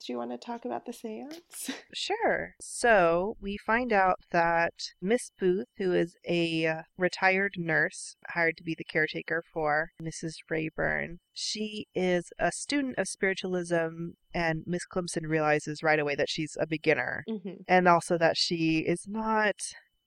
do 0.00 0.12
you 0.12 0.18
want 0.18 0.30
to 0.30 0.38
talk 0.38 0.64
about 0.64 0.86
the 0.86 0.92
seance? 0.92 1.70
Sure. 1.94 2.54
So 2.60 3.36
we 3.40 3.56
find 3.58 3.92
out 3.92 4.20
that 4.30 4.72
Miss 5.02 5.32
Booth, 5.38 5.66
who 5.76 5.92
is 5.92 6.14
a 6.26 6.66
uh, 6.66 6.82
retired 6.96 7.54
nurse 7.58 8.16
hired 8.28 8.56
to 8.56 8.62
be 8.64 8.74
the 8.76 8.84
caretaker 8.84 9.42
for 9.52 9.90
Mrs. 10.02 10.34
Wrayburn, 10.48 11.18
she 11.32 11.86
is 11.94 12.32
a 12.38 12.52
student 12.52 12.94
of 12.96 13.08
spiritualism, 13.08 14.12
and 14.32 14.62
Miss 14.66 14.86
Climpson 14.86 15.26
realizes 15.26 15.82
right 15.82 15.98
away 15.98 16.14
that 16.14 16.30
she's 16.30 16.56
a 16.60 16.66
beginner, 16.66 17.24
mm-hmm. 17.28 17.62
and 17.68 17.86
also 17.88 18.16
that 18.18 18.36
she 18.36 18.78
is 18.78 19.04
not, 19.06 19.56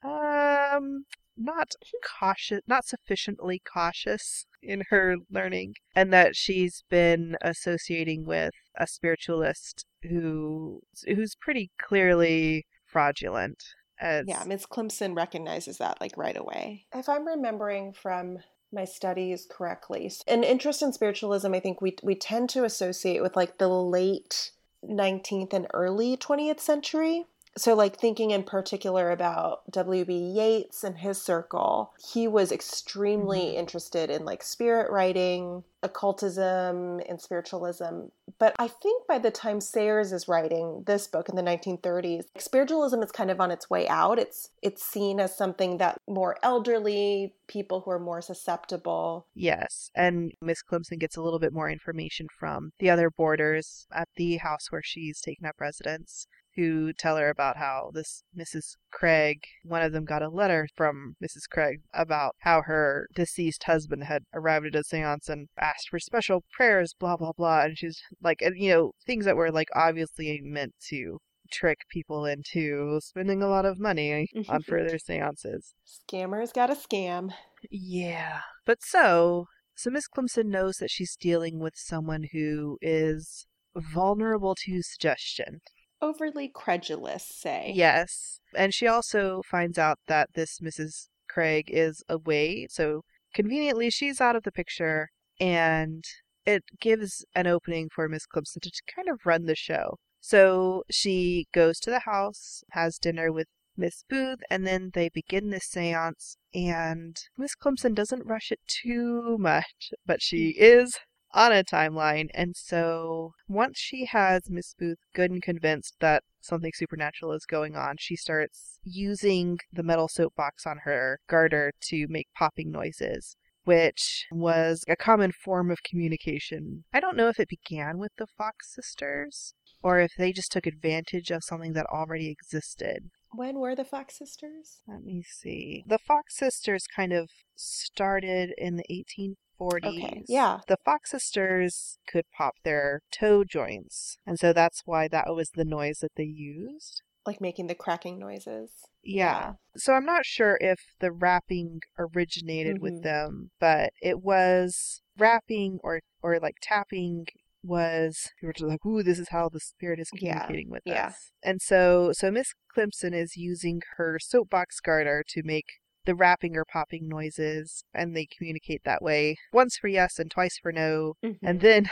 um, 0.04 1.04
not 1.38 1.74
cautious, 2.20 2.62
not 2.68 2.86
sufficiently 2.86 3.62
cautious 3.62 4.46
in 4.62 4.84
her 4.90 5.18
learning, 5.30 5.75
and 5.96 6.13
that 6.13 6.36
she's 6.36 6.84
been 6.90 7.36
associating 7.42 8.25
with 8.25 8.54
a 8.78 8.88
spiritualist 8.88 9.86
who 10.04 10.82
who's 11.06 11.36
pretty 11.36 11.72
clearly 11.80 12.66
fraudulent. 12.86 13.63
As, 14.00 14.25
Yeah, 14.28 14.44
Miss 14.46 14.66
Climpson 14.66 15.16
recognizes 15.16 15.78
that 15.78 16.02
like 16.02 16.18
right 16.18 16.38
away. 16.38 16.86
If 16.94 17.08
I'm 17.08 17.28
remembering 17.28 17.94
from 17.94 18.40
my 18.74 18.86
studies 18.86 19.48
correctly. 19.50 20.12
An 20.28 20.44
interest 20.44 20.82
in 20.82 20.92
spiritualism, 20.92 21.54
I 21.54 21.60
think 21.60 21.82
we 21.82 21.96
we 22.02 22.16
tend 22.16 22.50
to 22.52 22.66
associate 22.66 23.22
with 23.22 23.36
like 23.36 23.58
the 23.58 23.70
late 23.70 24.52
19th 24.84 25.54
and 25.54 25.68
early 25.74 26.18
20th 26.18 26.60
century 26.60 27.25
so 27.56 27.76
like 27.76 27.98
thinking 27.98 28.32
in 28.32 28.44
particular 28.44 29.12
about 29.12 29.70
W.B. 29.72 30.14
Yeats 30.14 30.84
and 30.84 30.98
his 30.98 31.22
circle, 31.22 31.94
he 32.12 32.28
was 32.28 32.52
extremely 32.52 33.42
mm-hmm. 33.42 33.60
interested 33.60 34.10
in 34.10 34.26
like 34.26 34.44
spirit 34.44 34.92
writing, 34.92 35.64
occultism, 35.84 37.00
and 37.08 37.22
spiritualism. 37.22 38.06
But 38.40 38.56
I 38.58 38.68
think 38.68 39.06
by 39.08 39.20
the 39.20 39.30
time 39.30 39.62
Sayers 39.62 40.12
is 40.12 40.28
writing 40.28 40.84
this 40.88 41.08
book 41.08 41.30
in 41.30 41.36
the 41.36 41.44
1930s, 41.44 42.24
spiritualism 42.38 43.02
is 43.04 43.12
kind 43.12 43.30
of 43.30 43.40
on 43.40 43.52
its 43.52 43.70
way 43.70 43.88
out. 43.88 44.18
It's 44.18 44.50
it's 44.62 44.84
seen 44.84 45.20
as 45.20 45.38
something 45.38 45.78
that 45.78 45.98
more 46.08 46.38
elderly 46.42 47.36
people 47.48 47.82
who 47.82 47.92
are 47.92 48.00
more 48.00 48.22
susceptible. 48.22 49.28
Yes, 49.36 49.92
and 49.94 50.32
Miss 50.42 50.64
Climpson 50.64 50.98
gets 50.98 51.18
a 51.18 51.22
little 51.22 51.40
bit 51.40 51.54
more 51.54 51.70
information 51.70 52.28
from 52.40 52.72
the 52.80 52.90
other 52.90 53.12
boarders 53.12 53.86
at 53.94 54.08
the 54.16 54.38
house 54.38 54.72
where 54.72 54.82
she's 54.84 55.22
taken 55.22 55.46
up 55.46 55.56
residence 55.60 56.26
who 56.56 56.94
tell 56.94 57.18
her 57.18 57.30
about 57.30 57.58
how 57.58 57.92
this 57.94 58.24
Mrs. 58.38 58.76
Craig, 58.92 59.40
one 59.64 59.82
of 59.82 59.92
them 59.92 60.06
got 60.06 60.22
a 60.22 60.30
letter 60.30 60.68
from 60.76 61.16
Mrs. 61.24 61.50
Craig 61.50 61.82
about 61.94 62.36
how 62.40 62.62
her 62.64 63.08
deceased 63.14 63.64
husband 63.64 64.04
had 64.06 64.24
arrived 64.34 64.68
at 64.68 64.76
a 64.76 64.84
seance 64.84 65.30
and 65.30 65.48
asked 65.60 65.90
for 65.90 66.00
special 66.00 66.44
prayers, 66.52 66.94
blah, 66.98 67.18
blah, 67.18 67.32
blah. 67.36 67.62
And 67.62 67.78
she's 67.78 68.02
like, 68.22 68.42
you 68.42 68.70
know, 68.70 68.92
things 69.06 69.26
that 69.26 69.36
were 69.36 69.52
like 69.52 69.70
obviously 69.76 70.40
meant 70.44 70.74
to 70.90 71.20
trick 71.52 71.80
people 71.90 72.26
into 72.26 73.00
spending 73.02 73.42
a 73.42 73.48
lot 73.48 73.66
of 73.66 73.80
money 73.80 74.30
on 74.50 74.62
further 74.64 74.98
seances. 74.98 75.74
Scammers 75.86 76.54
got 76.54 76.70
a 76.70 76.76
scam. 76.76 77.32
Yeah. 77.70 78.42
But 78.66 78.80
so, 78.82 79.48
so 79.76 79.90
Miss 79.90 80.08
Climpson 80.08 80.50
knows 80.50 80.78
that 80.78 80.92
she's 80.92 81.16
dealing 81.16 81.60
with 81.60 81.74
someone 81.76 82.28
who 82.32 82.78
is 82.82 83.48
vulnerable 83.76 84.56
to 84.56 84.82
suggestion 84.84 85.62
overly 86.04 86.50
credulous, 86.50 87.24
say. 87.24 87.72
Yes. 87.74 88.40
And 88.56 88.74
she 88.74 88.88
also 88.88 89.42
finds 89.50 89.78
out 89.78 90.00
that 90.08 90.30
this 90.36 90.60
Mrs. 90.60 91.08
Craig 91.30 91.70
is 91.70 92.04
away. 92.10 92.68
So 92.70 93.02
conveniently, 93.34 93.90
she's 93.90 94.22
out 94.22 94.36
of 94.36 94.44
the 94.44 94.52
picture, 94.52 95.10
and 95.40 96.04
it 96.46 96.64
gives 96.80 97.26
an 97.34 97.48
opening 97.48 97.90
for 97.90 98.10
Miss 98.10 98.26
Climpson 98.26 98.62
to 98.62 98.72
kind 98.94 99.10
of 99.10 99.26
run 99.26 99.46
the 99.46 99.56
show. 99.56 99.98
So 100.20 100.84
she 100.92 101.48
goes 101.54 101.80
to 101.80 101.90
the 101.90 102.02
house, 102.02 102.64
has 102.72 102.98
dinner 102.98 103.32
with 103.32 103.48
Miss 103.76 104.04
Booth, 104.10 104.40
and 104.50 104.68
then 104.68 104.92
they 104.94 105.10
begin 105.10 105.50
this 105.50 105.66
seance. 105.66 106.38
And 106.54 107.18
Miss 107.38 107.56
Climpson 107.56 107.94
doesn't 107.94 108.28
rush 108.28 108.52
it 108.52 108.60
too 108.68 109.38
much, 109.40 109.92
but 110.06 110.22
she 110.22 110.50
mm. 110.50 110.56
is 110.58 111.00
on 111.34 111.52
a 111.52 111.63
timeline. 111.63 112.30
And 112.34 112.56
so 112.56 113.34
once 113.48 113.80
she 113.80 114.06
has 114.06 114.50
Miss 114.50 114.75
Booth 114.78 115.00
good 115.13 115.32
and 115.32 115.42
convinced 115.42 115.96
that 116.00 116.24
something 116.42 116.72
supernatural 116.75 117.32
is 117.34 117.46
going 117.46 117.75
on, 117.75 117.96
she 118.00 118.16
starts 118.16 118.80
using 118.84 119.58
the 119.72 119.84
metal 119.84 120.08
soapbox 120.08 120.66
on 120.66 120.80
her 120.84 121.20
garter 121.28 121.74
to 121.90 122.08
make 122.10 122.28
popping 122.36 122.72
noises. 122.72 123.36
Which 123.66 124.25
was 124.30 124.84
a 124.90 124.98
common 124.98 125.32
form 125.32 125.72
of 125.72 125.84
communication. 125.84 126.84
I 126.92 127.00
don't 127.00 127.16
know 127.16 127.30
if 127.30 127.40
it 127.40 127.48
began 127.48 127.98
with 127.98 128.12
the 128.18 128.28
Fox 128.28 128.74
sisters 128.75 129.54
or 129.82 130.00
if 130.00 130.12
they 130.18 130.34
just 130.34 130.52
took 130.52 130.68
advantage 130.68 131.32
of 131.32 131.46
something 131.46 131.72
that 131.72 131.86
already 131.86 132.30
existed. 132.30 133.10
When 133.36 133.60
were 133.60 133.75
the 133.75 133.86
Fox 133.86 134.18
sisters? 134.18 134.82
Let 134.88 135.04
me 135.04 135.24
see. 135.24 135.84
The 135.88 135.98
Fox 135.98 136.38
sisters 136.38 136.86
kind 136.88 137.13
of 137.13 137.30
started 137.56 138.54
in 138.58 138.78
the 138.78 138.86
1840s. 138.90 139.86
Okay, 139.86 140.24
yeah. 140.28 140.60
The 140.68 140.78
Fox 140.86 141.12
sisters 141.12 141.98
could 142.08 142.25
pop 142.36 142.56
their 142.63 143.02
toe 143.12 143.44
joints. 143.44 144.18
And 144.25 144.40
so 144.40 144.54
that's 144.54 144.84
why 144.86 145.08
that 145.08 145.34
was 145.34 145.52
the 145.56 145.66
noise 145.66 146.00
that 146.00 146.16
they 146.16 146.24
used. 146.24 147.02
Like 147.25 147.40
making 147.40 147.68
the 147.68 147.75
cracking 147.75 148.20
noises. 148.20 148.72
Yeah. 149.02 149.25
yeah. 149.25 149.52
So 149.78 149.94
I'm 149.94 150.06
not 150.06 150.25
sure 150.25 150.58
if 150.60 150.80
the 151.00 151.12
rapping 151.12 151.80
originated 151.98 152.75
mm-hmm. 152.75 152.84
with 152.84 153.04
them, 153.04 153.52
but 153.60 153.92
it 154.02 154.22
was 154.22 155.02
rapping 155.18 155.80
or 155.84 156.02
or 156.22 156.40
like 156.40 156.56
tapping 156.62 157.28
was 157.63 158.29
we 158.41 158.48
were 158.48 158.53
just 158.53 158.65
like, 158.65 158.86
ooh, 158.86 159.03
this 159.03 159.20
is 159.20 159.29
how 159.29 159.50
the 159.50 159.60
spirit 159.60 160.00
is 160.00 160.10
communicating 160.10 160.67
yeah. 160.67 160.72
with 160.72 160.82
yeah. 160.86 161.08
us. 161.08 161.32
And 161.43 161.62
so 161.62 162.12
so 162.13 162.29
Miss 162.29 162.53
Climpson 162.74 163.13
is 163.13 163.38
using 163.38 163.82
her 163.98 164.20
soapbox 164.20 164.79
garter 164.79 165.24
to 165.29 165.41
make 165.43 165.65
the 166.05 166.15
rapping 166.15 166.55
or 166.55 166.65
popping 166.65 167.08
noises, 167.08 167.84
and 167.93 168.15
they 168.15 168.25
communicate 168.25 168.82
that 168.84 169.01
way. 169.01 169.38
Once 169.53 169.77
for 169.77 169.88
yes 169.88 170.20
and 170.20 170.29
twice 170.29 170.58
for 170.62 170.72
no, 170.72 171.13
mm-hmm. 171.24 171.46
and 171.46 171.62
then 171.62 171.89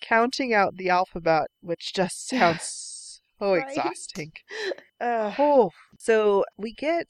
counting 0.00 0.52
out 0.52 0.76
the 0.76 0.90
alphabet, 0.90 1.46
which 1.60 1.92
just 1.94 2.28
sounds 2.28 3.20
so 3.38 3.54
right? 3.54 3.66
exhausting. 3.68 4.32
Uh, 5.00 5.32
oh, 5.38 5.70
so 5.98 6.44
we 6.58 6.74
get 6.74 7.06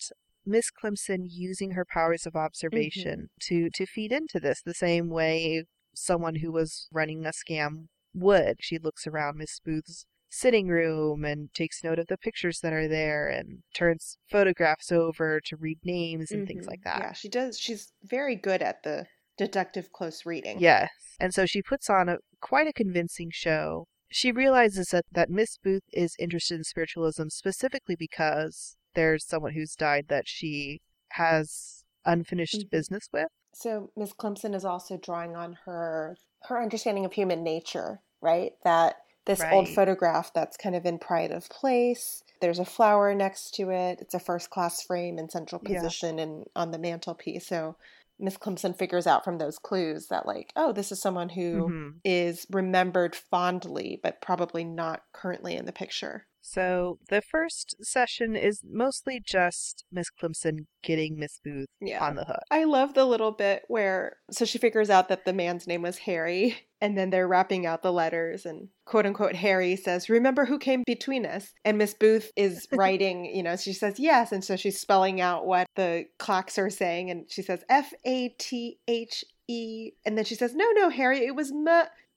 Miss 0.47 0.71
Climpson 0.71 1.27
using 1.29 1.73
her 1.73 1.85
powers 1.85 2.25
of 2.25 2.37
observation 2.37 3.29
mm-hmm. 3.43 3.65
to 3.65 3.71
to 3.71 3.85
feed 3.85 4.13
into 4.13 4.39
this 4.39 4.63
the 4.65 4.75
same 4.75 5.09
way 5.09 5.65
someone 5.95 6.37
who 6.37 6.53
was 6.53 6.89
running 6.93 7.25
a 7.27 7.31
scam 7.31 7.87
would. 8.15 8.57
She 8.61 8.79
looks 8.79 9.07
around 9.07 9.39
Miss 9.39 9.61
Booth's 9.61 10.07
sitting 10.31 10.69
room 10.69 11.25
and 11.25 11.53
takes 11.53 11.83
note 11.83 11.99
of 11.99 12.07
the 12.07 12.17
pictures 12.17 12.61
that 12.61 12.73
are 12.73 12.89
there 12.89 13.29
and 13.29 13.63
turns 13.75 14.17
photographs 14.31 14.93
over 14.93 15.41
to 15.45 15.57
read 15.57 15.79
names 15.85 16.31
and 16.31 16.41
mm-hmm. 16.41 16.47
things 16.47 16.67
like 16.67 16.83
that. 16.85 17.01
Yeah, 17.01 17.13
she 17.13 17.29
does. 17.29 17.59
She's 17.59 17.93
very 18.05 18.37
good 18.37 18.63
at 18.63 18.83
the 18.85 19.07
deductive 19.37 19.91
close 19.93 20.25
reading. 20.25 20.61
Yes. 20.61 20.91
And 21.19 21.35
so 21.35 21.47
she 21.47 21.63
puts 21.63 21.91
on 21.91 22.09
a 22.09 22.19
quite 22.41 22.69
a 22.69 22.73
convincing 22.73 23.31
show. 23.33 23.87
She 24.09 24.33
realizes 24.33 24.89
that, 24.89 25.05
that 25.13 25.31
Miss 25.31 25.57
Booth 25.63 25.85
is 25.93 26.15
interested 26.19 26.57
in 26.57 26.65
spiritualism 26.65 27.29
specifically 27.29 27.97
because 27.99 28.77
there's 28.95 29.27
someone 29.27 29.55
who's 29.55 29.75
died 29.75 30.07
that 30.09 30.25
she 30.27 30.81
has 31.13 31.85
unfinished 32.05 32.59
mm-hmm. 32.61 32.77
business 32.77 33.09
with. 33.13 33.29
So 33.53 33.91
Miss 33.97 34.13
Climpson 34.13 34.55
is 34.55 34.65
also 34.65 34.97
drawing 34.97 35.37
on 35.37 35.59
her 35.65 36.17
her 36.45 36.61
understanding 36.61 37.05
of 37.05 37.13
human 37.13 37.43
nature, 37.43 38.01
right? 38.21 38.53
That 38.65 38.97
this 39.27 39.41
right. 39.41 39.53
old 39.53 39.69
photograph 39.69 40.33
that's 40.35 40.57
kind 40.57 40.75
of 40.75 40.87
in 40.87 40.99
pride 40.99 41.31
of 41.31 41.49
place. 41.49 42.23
There's 42.41 42.59
a 42.59 42.65
flower 42.65 43.15
next 43.15 43.55
to 43.57 43.71
it. 43.71 43.99
It's 44.01 44.15
a 44.15 44.19
first 44.21 44.51
class 44.51 44.83
frame 44.83 45.19
in 45.19 45.29
central 45.29 45.61
position 45.61 46.17
yeah. 46.17 46.25
and 46.25 46.45
on 46.57 46.71
the 46.71 46.79
mantelpiece. 46.79 47.47
So 47.47 47.77
Miss 48.19 48.37
Climpson 48.37 48.75
figures 48.75 49.07
out 49.07 49.25
from 49.25 49.39
those 49.39 49.59
clues 49.59 50.09
that 50.09 50.27
like, 50.27 50.53
oh, 50.57 50.73
this 50.73 50.93
is 50.93 51.01
someone 51.01 51.31
who 51.31 51.69
mm-hmm. 51.69 51.89
is 52.05 52.47
remembered 52.51 53.15
fondly, 53.15 54.01
but 54.03 54.21
probably 54.21 54.65
not 54.65 55.03
currently 55.13 55.57
in 55.57 55.65
the 55.65 55.73
picture. 55.73 56.27
So 56.41 56.99
the 57.09 57.21
first 57.21 57.77
session 57.83 58.35
is 58.35 58.63
mostly 58.65 59.21
just 59.25 59.85
Miss 59.93 60.11
Climpson 60.11 60.67
getting 60.83 61.19
Miss 61.19 61.41
Booth 61.45 61.69
yeah. 61.81 62.05
on 62.05 62.17
the 62.17 62.25
hook. 62.25 62.43
I 62.51 62.65
love 62.65 62.95
the 62.95 63.05
little 63.05 63.33
bit 63.33 63.65
where 63.69 64.17
so 64.31 64.45
she 64.45 64.59
figures 64.59 64.91
out 64.91 65.09
that 65.09 65.25
the 65.25 65.33
man's 65.33 65.67
name 65.67 65.83
was 65.83 65.99
Harry, 65.99 66.57
and 66.81 66.97
then 66.97 67.11
they're 67.11 67.29
wrapping 67.29 67.67
out 67.67 67.83
the 67.83 67.93
letters, 67.93 68.47
and 68.47 68.69
quote 68.87 69.07
unquote 69.07 69.37
Harry 69.37 69.77
says, 69.77 70.09
"Remember 70.09 70.47
who 70.47 70.59
came 70.59 70.83
between 70.87 71.27
us?" 71.27 71.53
And 71.65 71.79
Miss 71.79 71.95
Booth 71.95 72.31
is 72.37 72.67
writing, 72.73 73.27
you 73.27 73.43
know, 73.43 73.57
she 73.57 73.73
says 73.73 73.99
yes, 73.99 74.33
and 74.33 74.43
so 74.43 74.57
she's 74.57 74.81
spelling 74.81 75.21
out 75.21 75.47
what 75.47 75.67
the 75.77 76.07
clocks 76.19 76.59
are 76.59 76.71
saying, 76.71 77.11
and 77.11 77.31
she 77.31 77.43
says 77.43 77.63
F 77.69 77.93
A 78.05 78.31
T 78.39 78.79
H 78.89 79.25
E, 79.49 79.93
and 80.05 80.17
then 80.17 80.25
she 80.25 80.35
says, 80.35 80.55
"No, 80.55 80.71
no, 80.73 80.89
Harry, 80.89 81.27
it 81.27 81.35
was 81.35 81.53
M." 81.53 81.69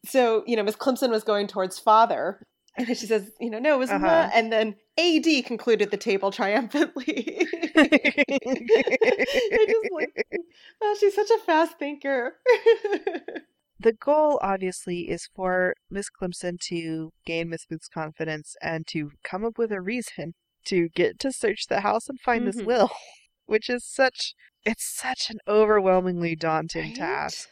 So, 0.05 0.43
you 0.45 0.57
know, 0.57 0.63
Miss 0.63 0.75
Climpson 0.75 1.11
was 1.11 1.23
going 1.23 1.47
towards 1.47 1.79
father, 1.79 2.41
and 2.75 2.87
then 2.87 2.95
she 2.95 3.05
says, 3.05 3.31
you 3.39 3.49
know, 3.51 3.59
no, 3.59 3.75
it 3.75 3.79
was 3.79 3.91
uh-huh. 3.91 3.99
Ma. 3.99 4.29
And 4.33 4.51
then 4.51 4.75
AD 4.97 5.45
concluded 5.45 5.91
the 5.91 5.97
table 5.97 6.31
triumphantly. 6.31 7.47
Just 7.75 7.91
like, 9.91 10.27
oh, 10.81 10.97
she's 10.99 11.13
such 11.13 11.29
a 11.29 11.37
fast 11.45 11.77
thinker. 11.77 12.33
the 13.79 13.93
goal, 13.93 14.39
obviously, 14.41 15.01
is 15.01 15.29
for 15.35 15.75
Miss 15.91 16.09
Climpson 16.09 16.57
to 16.69 17.11
gain 17.25 17.49
Miss 17.49 17.65
Booth's 17.67 17.87
confidence 17.87 18.55
and 18.61 18.87
to 18.87 19.11
come 19.23 19.45
up 19.45 19.59
with 19.59 19.71
a 19.71 19.81
reason 19.81 20.33
to 20.65 20.89
get 20.89 21.19
to 21.19 21.31
search 21.31 21.67
the 21.67 21.81
house 21.81 22.09
and 22.09 22.19
find 22.19 22.41
mm-hmm. 22.41 22.57
this 22.57 22.65
will, 22.65 22.89
which 23.45 23.69
is 23.69 23.85
such, 23.85 24.33
it's 24.65 24.85
such 24.85 25.29
an 25.29 25.37
overwhelmingly 25.47 26.35
daunting 26.35 26.87
right? 26.87 26.95
task. 26.95 27.49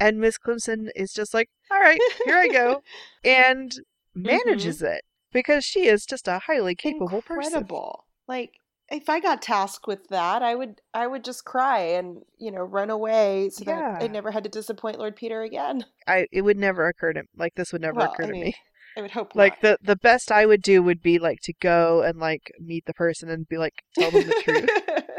And 0.00 0.18
Miss 0.18 0.38
Climpson 0.38 0.90
is 0.96 1.12
just 1.12 1.32
like, 1.32 1.50
all 1.70 1.80
right, 1.80 2.00
here 2.24 2.36
I 2.36 2.48
go. 2.48 2.82
and. 3.24 3.72
Manages 4.16 4.78
mm-hmm. 4.78 4.94
it 4.94 5.02
because 5.32 5.64
she 5.64 5.86
is 5.86 6.06
just 6.06 6.28
a 6.28 6.40
highly 6.46 6.74
capable 6.74 7.16
Incredible. 7.16 8.04
person. 8.06 8.26
Like 8.28 8.52
if 8.88 9.08
I 9.08 9.20
got 9.20 9.42
tasked 9.42 9.86
with 9.86 10.08
that, 10.08 10.42
I 10.42 10.54
would 10.54 10.80
I 10.94 11.06
would 11.06 11.24
just 11.24 11.44
cry 11.44 11.80
and 11.80 12.22
you 12.38 12.50
know 12.50 12.62
run 12.62 12.90
away 12.90 13.50
so 13.50 13.64
yeah. 13.66 13.98
that 13.98 14.02
I 14.02 14.06
never 14.06 14.30
had 14.30 14.44
to 14.44 14.50
disappoint 14.50 14.98
Lord 14.98 15.16
Peter 15.16 15.42
again. 15.42 15.84
I 16.06 16.26
it 16.32 16.42
would 16.42 16.58
never 16.58 16.86
occur 16.88 17.12
to 17.12 17.22
like 17.36 17.54
this 17.54 17.72
would 17.72 17.82
never 17.82 17.98
well, 17.98 18.12
occur 18.12 18.24
I 18.24 18.26
to 18.26 18.32
mean, 18.32 18.44
me. 18.44 18.54
I 18.96 19.02
would 19.02 19.10
hope 19.10 19.34
like 19.34 19.62
not. 19.62 19.80
the 19.80 19.94
the 19.94 19.96
best 19.96 20.32
I 20.32 20.46
would 20.46 20.62
do 20.62 20.82
would 20.82 21.02
be 21.02 21.18
like 21.18 21.40
to 21.42 21.52
go 21.60 22.02
and 22.02 22.18
like 22.18 22.50
meet 22.60 22.86
the 22.86 22.94
person 22.94 23.28
and 23.28 23.48
be 23.48 23.58
like 23.58 23.74
tell 23.98 24.10
them 24.10 24.26
the 24.26 24.42
truth. 24.42 24.70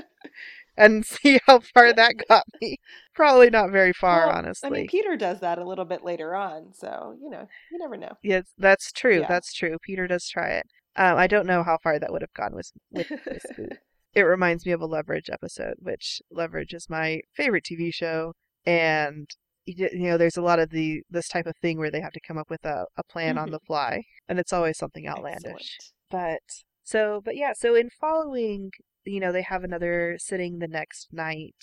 and 0.78 1.06
see 1.06 1.40
how 1.48 1.60
far 1.60 1.94
that 1.94 2.16
got 2.30 2.44
me. 2.62 2.78
Probably 3.16 3.50
not 3.50 3.72
very 3.72 3.94
far, 3.94 4.28
Well, 4.28 4.36
honestly. 4.38 4.68
I 4.68 4.70
mean, 4.72 4.88
Peter 4.88 5.16
does 5.18 5.40
that 5.40 5.58
a 5.58 5.66
little 5.68 5.86
bit 5.86 6.04
later 6.04 6.36
on, 6.36 6.74
so 6.74 7.16
you 7.22 7.30
know, 7.30 7.48
you 7.72 7.80
never 7.80 7.98
know. 7.98 8.14
yes, 8.24 8.46
that's 8.58 8.92
true. 8.92 9.22
Yeah. 9.22 9.28
That's 9.28 9.54
true. 9.54 9.78
Peter 9.84 10.08
does 10.08 10.28
try 10.28 10.50
it. 10.50 10.66
Um, 10.96 11.18
I 11.18 11.28
don't 11.28 11.46
know 11.48 11.64
how 11.64 11.78
far 11.84 12.00
that 12.00 12.12
would 12.12 12.22
have 12.22 12.34
gone 12.34 12.56
with 12.56 12.72
with 12.92 13.10
Miss 13.12 13.46
Booth. 13.58 13.78
It 14.14 14.22
reminds 14.22 14.66
me 14.66 14.72
of 14.72 14.82
a 14.82 14.86
Leverage 14.88 15.30
episode, 15.32 15.76
which 15.80 16.22
Leverage 16.32 16.74
is 16.74 16.90
my 16.90 17.22
favorite 17.36 17.66
TV 17.70 17.94
show, 17.94 18.34
and 18.66 19.28
you 19.66 19.90
know, 20.08 20.18
there's 20.18 20.38
a 20.38 20.42
lot 20.42 20.60
of 20.60 20.70
the 20.70 21.02
this 21.10 21.28
type 21.28 21.46
of 21.46 21.54
thing 21.62 21.78
where 21.78 21.92
they 21.92 22.02
have 22.02 22.14
to 22.14 22.22
come 22.26 22.38
up 22.38 22.50
with 22.50 22.64
a, 22.66 22.86
a 22.98 23.04
plan 23.12 23.38
on 23.38 23.52
the 23.52 23.60
fly, 23.60 24.02
and 24.28 24.40
it's 24.40 24.54
always 24.54 24.78
something 24.78 25.08
outlandish. 25.08 25.46
Excellent. 25.46 25.92
But 26.10 26.42
so, 26.84 27.22
but 27.24 27.36
yeah, 27.36 27.52
so 27.54 27.76
in 27.76 27.90
following, 28.00 28.72
you 29.08 29.20
know, 29.20 29.32
they 29.32 29.42
have 29.42 29.64
another 29.64 30.18
sitting 30.20 30.60
the 30.60 30.68
next 30.68 31.08
night. 31.12 31.56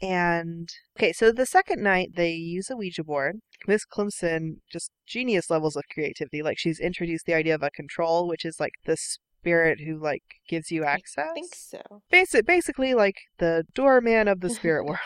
And 0.00 0.68
okay, 0.98 1.12
so 1.12 1.30
the 1.30 1.46
second 1.46 1.82
night 1.82 2.10
they 2.16 2.32
use 2.32 2.70
a 2.70 2.76
Ouija 2.76 3.04
board. 3.04 3.40
Miss 3.68 3.84
Climpson 3.84 4.60
just 4.70 4.90
genius 5.06 5.48
levels 5.48 5.76
of 5.76 5.84
creativity. 5.92 6.42
Like 6.42 6.58
she's 6.58 6.80
introduced 6.80 7.26
the 7.26 7.34
idea 7.34 7.54
of 7.54 7.62
a 7.62 7.70
control, 7.70 8.26
which 8.26 8.44
is 8.44 8.58
like 8.58 8.72
the 8.84 8.96
spirit 8.96 9.80
who 9.86 10.02
like 10.02 10.24
gives 10.48 10.70
you 10.72 10.84
access. 10.84 11.28
I 11.30 11.34
think 11.34 11.54
so. 11.54 11.80
Basic, 12.10 12.44
basically 12.46 12.94
like 12.94 13.16
the 13.38 13.64
doorman 13.74 14.26
of 14.26 14.40
the 14.40 14.50
spirit 14.58 14.84
world. 14.84 14.98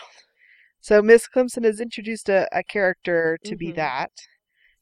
So 0.79 1.01
Miss 1.01 1.27
Climpson 1.27 1.63
has 1.63 1.79
introduced 1.79 2.29
a, 2.29 2.47
a 2.51 2.63
character 2.63 3.37
to 3.43 3.55
be 3.55 3.71
Mhm. 3.71 3.75
that. 3.75 4.11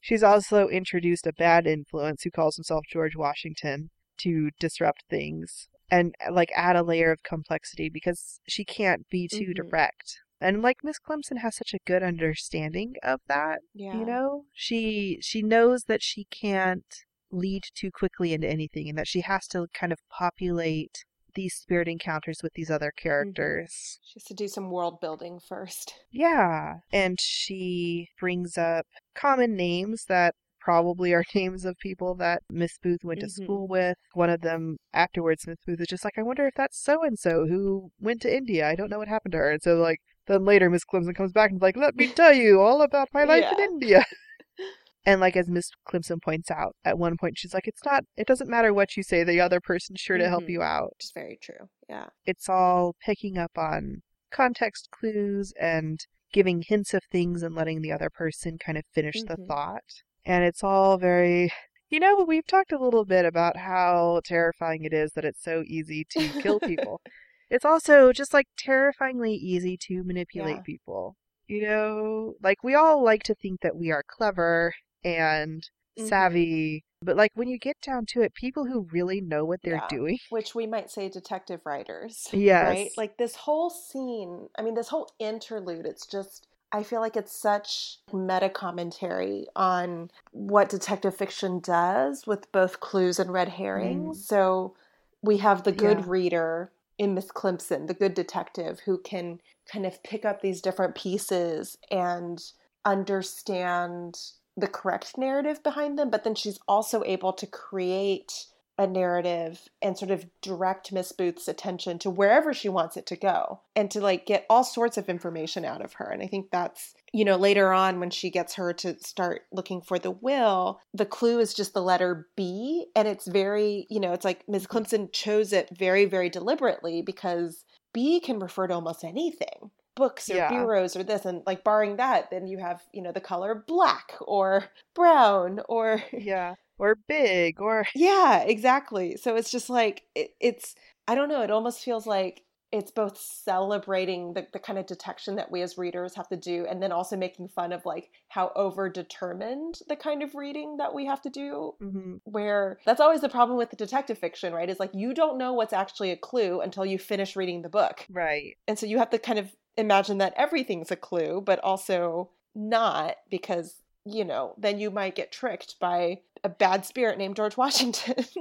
She's 0.00 0.22
also 0.22 0.68
introduced 0.68 1.26
a 1.26 1.32
bad 1.32 1.66
influence 1.66 2.22
who 2.22 2.30
calls 2.30 2.56
himself 2.56 2.84
George 2.90 3.16
Washington 3.16 3.90
to 4.18 4.50
disrupt 4.60 5.02
things 5.10 5.68
and 5.90 6.14
like 6.30 6.50
add 6.54 6.76
a 6.76 6.82
layer 6.82 7.12
of 7.12 7.22
complexity 7.22 7.88
because 7.88 8.40
she 8.48 8.64
can't 8.64 9.08
be 9.08 9.28
too 9.28 9.52
Mhm. 9.52 9.54
direct. 9.54 10.18
And 10.40 10.60
like 10.60 10.84
Miss 10.84 10.98
Climpson 10.98 11.38
has 11.38 11.56
such 11.56 11.72
a 11.72 11.78
good 11.86 12.02
understanding 12.02 12.94
of 13.02 13.20
that, 13.26 13.60
Yeah. 13.74 13.94
you 13.98 14.04
know? 14.04 14.44
She 14.52 15.18
she 15.22 15.42
knows 15.42 15.84
that 15.84 16.02
she 16.02 16.24
can't 16.24 16.84
lead 17.30 17.64
too 17.74 17.90
quickly 17.90 18.32
into 18.32 18.48
anything 18.48 18.88
and 18.88 18.98
that 18.98 19.08
she 19.08 19.20
has 19.22 19.46
to 19.48 19.66
kind 19.74 19.92
of 19.92 19.98
populate 20.10 21.04
these 21.34 21.54
spirit 21.54 21.86
encounters 21.88 22.40
with 22.42 22.52
these 22.54 22.70
other 22.70 22.90
characters. 22.90 23.98
She 24.02 24.14
has 24.18 24.24
to 24.24 24.34
do 24.34 24.48
some 24.48 24.70
world 24.70 25.00
building 25.00 25.38
first. 25.38 25.92
Yeah. 26.10 26.76
And 26.92 27.20
she 27.20 28.08
brings 28.18 28.56
up 28.56 28.86
common 29.14 29.54
names 29.54 30.04
that 30.08 30.34
probably 30.66 31.12
are 31.14 31.24
names 31.34 31.64
of 31.64 31.76
people 31.78 32.14
that 32.16 32.42
Miss 32.50 32.76
Booth 32.82 33.04
went 33.04 33.20
to 33.20 33.26
Mhm. 33.26 33.30
school 33.44 33.68
with. 33.68 33.96
One 34.14 34.30
of 34.30 34.40
them 34.40 34.76
afterwards, 34.92 35.46
Miss 35.46 35.58
Booth 35.66 35.80
is 35.80 35.86
just 35.86 36.04
like, 36.04 36.18
I 36.18 36.22
wonder 36.22 36.46
if 36.46 36.54
that's 36.56 36.78
so 36.82 37.04
and 37.04 37.16
so 37.18 37.46
who 37.46 37.90
went 38.00 38.20
to 38.22 38.36
India. 38.36 38.68
I 38.68 38.74
don't 38.74 38.90
know 38.90 38.98
what 38.98 39.08
happened 39.08 39.32
to 39.32 39.38
her. 39.38 39.50
And 39.52 39.62
so 39.62 39.76
like 39.76 40.00
then 40.26 40.44
later 40.44 40.68
Miss 40.68 40.84
Climpson 40.84 41.14
comes 41.14 41.32
back 41.32 41.50
and 41.50 41.58
is 41.58 41.62
like, 41.62 41.76
Let 41.76 41.94
me 41.94 42.08
tell 42.08 42.32
you 42.34 42.60
all 42.60 42.82
about 42.82 43.08
my 43.14 43.24
life 43.24 43.46
in 43.52 43.60
India. 43.60 44.04
And 45.08 45.20
like 45.20 45.36
as 45.36 45.48
Miss 45.48 45.70
Climpson 45.88 46.18
points 46.18 46.50
out, 46.50 46.74
at 46.84 46.98
one 46.98 47.16
point 47.16 47.38
she's 47.38 47.54
like, 47.54 47.68
It's 47.68 47.84
not 47.84 48.02
it 48.16 48.26
doesn't 48.26 48.50
matter 48.50 48.74
what 48.74 48.96
you 48.96 49.04
say, 49.04 49.22
the 49.22 49.40
other 49.40 49.60
person's 49.60 50.00
sure 50.00 50.18
to 50.18 50.28
help 50.28 50.44
Mhm. 50.44 50.48
you 50.54 50.62
out 50.62 50.90
Which 50.96 51.04
is 51.04 51.12
very 51.14 51.38
true. 51.40 51.68
Yeah. 51.88 52.08
it's 52.24 52.48
all 52.48 52.96
picking 53.04 53.38
up 53.38 53.52
on 53.56 54.02
context 54.32 54.88
clues 54.90 55.52
and 55.60 56.00
giving 56.32 56.64
hints 56.66 56.92
of 56.92 57.02
things 57.12 57.44
and 57.44 57.54
letting 57.54 57.80
the 57.82 57.92
other 57.92 58.10
person 58.10 58.58
kind 58.58 58.76
of 58.76 58.84
finish 58.92 59.22
the 59.22 59.36
Mhm. 59.36 59.46
thought. 59.46 59.84
And 60.26 60.44
it's 60.44 60.62
all 60.64 60.98
very, 60.98 61.50
you 61.88 62.00
know, 62.00 62.24
we've 62.26 62.46
talked 62.46 62.72
a 62.72 62.78
little 62.82 63.04
bit 63.06 63.24
about 63.24 63.56
how 63.56 64.20
terrifying 64.24 64.84
it 64.84 64.92
is 64.92 65.12
that 65.12 65.24
it's 65.24 65.42
so 65.42 65.62
easy 65.66 66.04
to 66.10 66.32
kill 66.42 66.58
people. 66.60 67.00
it's 67.48 67.64
also 67.64 68.12
just 68.12 68.34
like 68.34 68.48
terrifyingly 68.58 69.32
easy 69.32 69.76
to 69.82 70.02
manipulate 70.04 70.56
Yeah. 70.56 70.62
people. 70.66 71.16
You 71.46 71.62
know, 71.62 72.34
like 72.42 72.64
we 72.64 72.74
all 72.74 73.04
like 73.04 73.22
to 73.24 73.34
think 73.36 73.60
that 73.60 73.76
we 73.76 73.92
are 73.92 74.02
clever 74.06 74.74
and 75.04 75.62
Mhm. 75.96 76.08
savvy, 76.08 76.84
but 77.00 77.16
like 77.16 77.30
when 77.34 77.46
you 77.48 77.58
get 77.58 77.80
down 77.80 78.04
to 78.08 78.20
it, 78.22 78.34
people 78.34 78.66
who 78.66 78.88
really 78.90 79.20
know 79.20 79.44
what 79.44 79.60
they're 79.62 79.76
Yeah. 79.76 79.86
doing. 79.88 80.18
Which 80.30 80.56
we 80.56 80.66
might 80.66 80.90
say 80.90 81.08
detective 81.08 81.60
writers. 81.64 82.26
Yes. 82.34 82.62
Right? 82.68 82.90
Like 82.96 83.16
this 83.16 83.36
whole 83.36 83.70
scene, 83.70 84.48
I 84.58 84.62
mean, 84.62 84.74
this 84.74 84.88
whole 84.88 85.08
interlude, 85.20 85.86
it's 85.86 86.06
just, 86.06 86.48
I 86.72 86.82
feel 86.82 87.00
like 87.00 87.16
it's 87.16 87.36
such 87.36 87.98
meta 88.12 88.48
commentary 88.48 89.46
on 89.54 90.10
what 90.32 90.68
detective 90.68 91.16
fiction 91.16 91.60
does 91.60 92.26
with 92.26 92.50
both 92.52 92.80
clues 92.80 93.18
and 93.18 93.32
red 93.32 93.48
herrings. 93.50 94.18
Mm. 94.18 94.22
So 94.22 94.74
we 95.22 95.38
have 95.38 95.62
the 95.62 95.72
good 95.72 96.00
Yeah. 96.00 96.04
reader 96.06 96.72
in 96.98 97.14
Miss 97.14 97.30
Climpson, 97.30 97.86
the 97.86 97.94
good 97.94 98.14
detective 98.14 98.80
who 98.80 98.98
can 98.98 99.40
kind 99.70 99.86
of 99.86 100.02
pick 100.02 100.24
up 100.24 100.40
these 100.40 100.60
different 100.60 100.94
pieces 100.94 101.78
and 101.90 102.42
understand 102.84 104.18
the 104.56 104.68
correct 104.68 105.18
narrative 105.18 105.62
behind 105.62 105.98
them, 105.98 106.08
but 106.08 106.24
then 106.24 106.34
she's 106.34 106.58
also 106.66 107.02
able 107.04 107.32
to 107.34 107.46
create 107.46 108.46
a 108.78 108.86
narrative 108.86 109.68
and 109.80 109.96
sort 109.96 110.10
of 110.10 110.26
direct 110.42 110.92
Miss 110.92 111.10
Booth's 111.12 111.48
attention 111.48 111.98
to 112.00 112.10
wherever 112.10 112.52
she 112.52 112.68
wants 112.68 112.96
it 112.96 113.06
to 113.06 113.16
go 113.16 113.60
and 113.74 113.90
to 113.90 114.00
like 114.00 114.26
get 114.26 114.44
all 114.50 114.64
sorts 114.64 114.98
of 114.98 115.08
information 115.08 115.64
out 115.64 115.82
of 115.82 115.94
her. 115.94 116.04
And 116.06 116.22
I 116.22 116.26
think 116.26 116.50
that's, 116.50 116.94
you 117.12 117.24
know, 117.24 117.36
later 117.36 117.72
on 117.72 118.00
when 118.00 118.10
she 118.10 118.30
gets 118.30 118.54
her 118.54 118.74
to 118.74 118.98
start 118.98 119.42
looking 119.50 119.80
for 119.80 119.98
the 119.98 120.10
will, 120.10 120.80
the 120.92 121.06
clue 121.06 121.38
is 121.38 121.54
just 121.54 121.72
the 121.72 121.82
letter 121.82 122.28
B. 122.36 122.86
And 122.94 123.08
it's 123.08 123.26
very, 123.26 123.86
you 123.88 123.98
know, 123.98 124.12
it's 124.12 124.24
like 124.24 124.44
Miss 124.46 124.64
mm-hmm. 124.64 124.72
Climpson 124.72 125.08
chose 125.12 125.52
it 125.54 125.70
very, 125.76 126.04
very 126.04 126.28
deliberately 126.28 127.00
because 127.00 127.64
B 127.94 128.20
can 128.20 128.38
refer 128.38 128.66
to 128.66 128.74
almost 128.74 129.04
anything 129.04 129.70
books 129.94 130.28
or 130.28 130.34
Yeah. 130.36 130.50
bureaus 130.50 130.94
or 130.94 131.02
this 131.02 131.24
and 131.24 131.42
like 131.46 131.64
barring 131.64 131.96
that 131.96 132.30
then 132.30 132.46
you 132.46 132.58
have 132.58 132.82
you 132.92 133.00
know 133.00 133.12
the 133.12 133.20
color 133.20 133.64
black 133.66 134.12
or 134.20 134.66
brown 134.94 135.60
or 135.70 136.02
Yeah. 136.12 136.56
Or 136.78 136.96
big 137.08 137.60
or 137.60 137.86
yeah 137.94 138.40
exactly 138.40 139.16
so 139.16 139.36
it's 139.36 139.50
just 139.50 139.70
like 139.70 140.02
it, 140.14 140.30
it's 140.40 140.74
i 141.08 141.14
don't 141.14 141.28
know 141.28 141.42
it 141.42 141.50
almost 141.50 141.80
feels 141.84 142.06
like 142.06 142.42
it's 142.72 142.90
both 142.90 143.16
celebrating 143.16 144.34
the, 144.34 144.44
the 144.52 144.58
kind 144.58 144.76
of 144.78 144.86
detection 144.86 145.36
that 145.36 145.50
we 145.52 145.62
as 145.62 145.78
readers 145.78 146.16
have 146.16 146.28
to 146.28 146.36
do 146.36 146.66
and 146.68 146.82
then 146.82 146.90
also 146.92 147.16
making 147.16 147.48
fun 147.48 147.72
of 147.72 147.86
like 147.86 148.10
how 148.28 148.50
over 148.56 148.88
determined 148.90 149.78
the 149.88 149.96
kind 149.96 150.22
of 150.22 150.34
reading 150.34 150.76
that 150.78 150.92
we 150.92 151.06
have 151.06 151.22
to 151.22 151.30
do 151.30 151.74
Mhm. 151.80 152.20
where 152.24 152.78
that's 152.84 153.00
always 153.00 153.20
the 153.20 153.28
problem 153.28 153.56
with 153.56 153.70
the 153.70 153.76
detective 153.76 154.18
fiction 154.18 154.52
right 154.52 154.68
is 154.68 154.80
like 154.80 154.90
you 154.94 155.14
don't 155.14 155.38
know 155.38 155.52
what's 155.54 155.72
actually 155.72 156.10
a 156.10 156.16
clue 156.16 156.60
until 156.60 156.84
you 156.84 156.98
finish 156.98 157.36
reading 157.36 157.62
the 157.62 157.68
book 157.68 158.04
right. 158.10 158.56
and 158.66 158.78
so 158.78 158.84
you 158.86 158.98
have 158.98 159.10
to 159.10 159.18
kind 159.18 159.38
of 159.38 159.54
imagine 159.76 160.18
that 160.18 160.34
everything's 160.36 160.90
a 160.90 160.96
clue, 160.96 161.42
but 161.44 161.58
also 161.60 162.30
not 162.54 163.16
because, 163.30 163.82
you 164.04 164.24
know, 164.24 164.54
then 164.56 164.78
you 164.78 164.90
might 164.90 165.14
get 165.14 165.30
tricked 165.32 165.78
by 165.78 166.18
a 166.46 166.48
bad 166.48 166.86
spirit 166.86 167.18
named 167.18 167.36
George 167.36 167.56
Washington. 167.56 168.24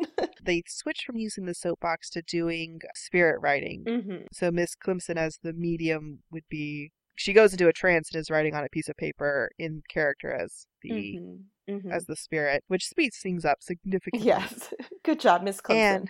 They 0.46 0.62
switched 0.68 1.06
from 1.06 1.18
using 1.18 1.46
the 1.48 1.56
soapbox 1.56 2.08
to 2.12 2.22
doing 2.22 2.80
spirit 2.96 3.40
writing. 3.42 3.84
mm-hmm. 3.88 4.16
So 4.32 4.52
Miss 4.52 4.76
Climpson 4.76 5.18
as 5.18 5.40
the 5.42 5.54
medium 5.54 6.20
would 6.32 6.44
be 6.50 6.92
she 7.16 7.34
goes 7.34 7.52
into 7.52 7.68
a 7.68 7.74
trance 7.74 8.10
and 8.14 8.20
is 8.20 8.30
writing 8.30 8.54
on 8.54 8.64
a 8.64 8.70
piece 8.70 8.88
of 8.88 8.96
paper 8.96 9.50
in 9.58 9.82
character 9.90 10.32
as 10.32 10.68
the 10.84 11.20
Mm-hmm. 11.68 11.92
as 11.92 12.06
the 12.06 12.16
spirit, 12.16 12.64
which 12.68 12.86
speeds 12.86 13.18
things 13.18 13.44
up 13.44 13.58
significantly. 13.60 14.28
Yes. 14.28 14.72
Good 15.04 15.20
job, 15.20 15.42
Miss 15.42 15.60
Climpson. 15.60 16.08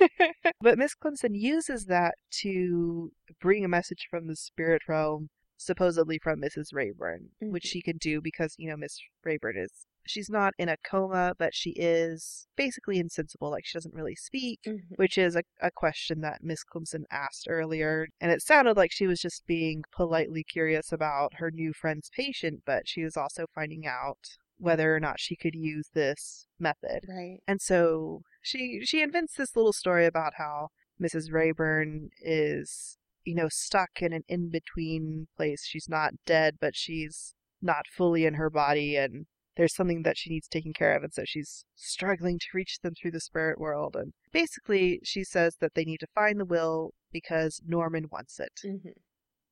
And 0.00 0.10
but 0.62 0.78
Miss 0.78 0.94
Climpson 0.94 1.34
uses 1.34 1.84
that 1.84 2.14
to 2.40 3.12
bring 3.38 3.66
a 3.66 3.68
message 3.68 4.06
from 4.10 4.28
the 4.28 4.36
spirit 4.36 4.80
realm, 4.88 5.28
supposedly 5.58 6.18
from 6.22 6.40
Mrs. 6.40 6.68
Wrayburn, 6.72 7.28
which 7.40 7.64
Mhm. 7.64 7.68
she 7.68 7.82
can 7.82 7.98
do 7.98 8.22
because, 8.22 8.54
you 8.56 8.70
know, 8.70 8.78
Miss 8.78 8.98
Wrayburn 9.22 9.58
is 9.58 9.84
she's 10.06 10.30
not 10.30 10.54
in 10.58 10.68
a 10.68 10.76
coma, 10.84 11.34
but 11.38 11.54
she 11.54 11.70
is 11.70 12.46
basically 12.56 12.98
insensible, 12.98 13.50
like 13.50 13.64
she 13.66 13.76
doesn't 13.76 13.94
really 13.94 14.14
speak. 14.14 14.60
Mhm. 14.66 14.80
Which 14.96 15.18
is 15.18 15.36
a, 15.36 15.42
a 15.60 15.70
question 15.70 16.20
that 16.20 16.42
Miss 16.42 16.64
Climpson 16.64 17.04
asked 17.10 17.46
earlier. 17.48 18.08
And 18.20 18.30
it 18.30 18.42
sounded 18.42 18.76
like 18.76 18.92
she 18.92 19.06
was 19.06 19.20
just 19.20 19.46
being 19.46 19.84
politely 19.94 20.44
curious 20.44 20.92
about 20.92 21.34
her 21.34 21.50
new 21.50 21.72
friend's 21.72 22.10
patient, 22.14 22.62
but 22.64 22.88
she 22.88 23.02
was 23.04 23.16
also 23.16 23.46
finding 23.54 23.86
out 23.86 24.18
whether 24.56 24.94
or 24.94 25.00
not 25.00 25.20
she 25.20 25.36
could 25.36 25.54
use 25.54 25.90
this 25.94 26.46
method. 26.58 27.04
Right. 27.08 27.38
And 27.46 27.60
so 27.60 28.22
she 28.40 28.80
she 28.84 29.02
invents 29.02 29.34
this 29.36 29.56
little 29.56 29.72
story 29.72 30.06
about 30.06 30.34
how 30.36 30.68
Mrs. 31.02 31.32
Wrayburn 31.32 32.10
is, 32.20 32.98
you 33.24 33.34
know, 33.34 33.48
stuck 33.50 34.00
in 34.00 34.12
an 34.12 34.22
in-between 34.28 35.26
place. 35.36 35.64
She's 35.66 35.88
not 35.88 36.12
dead, 36.24 36.56
but 36.60 36.76
she's 36.76 37.34
not 37.60 37.86
fully 37.88 38.26
in 38.26 38.34
her 38.34 38.50
body 38.50 38.96
and 38.96 39.26
there's 39.56 39.74
something 39.74 40.02
that 40.02 40.16
she 40.16 40.30
needs 40.30 40.48
taken 40.48 40.72
care 40.72 40.96
of 40.96 41.02
and 41.02 41.12
so 41.12 41.22
she's 41.24 41.64
struggling 41.74 42.38
to 42.38 42.46
reach 42.54 42.78
them 42.82 42.92
through 43.00 43.10
the 43.10 43.20
spirit 43.20 43.58
world 43.58 43.96
and 43.98 44.12
basically 44.32 45.00
she 45.02 45.22
says 45.22 45.56
that 45.60 45.72
they 45.74 45.84
need 45.84 46.00
to 46.00 46.06
find 46.14 46.40
the 46.40 46.44
will 46.44 46.92
because 47.14 47.62
Norman 47.66 48.08
wants 48.12 48.38
it. 48.38 48.52
Mm-hmm. 48.66 48.90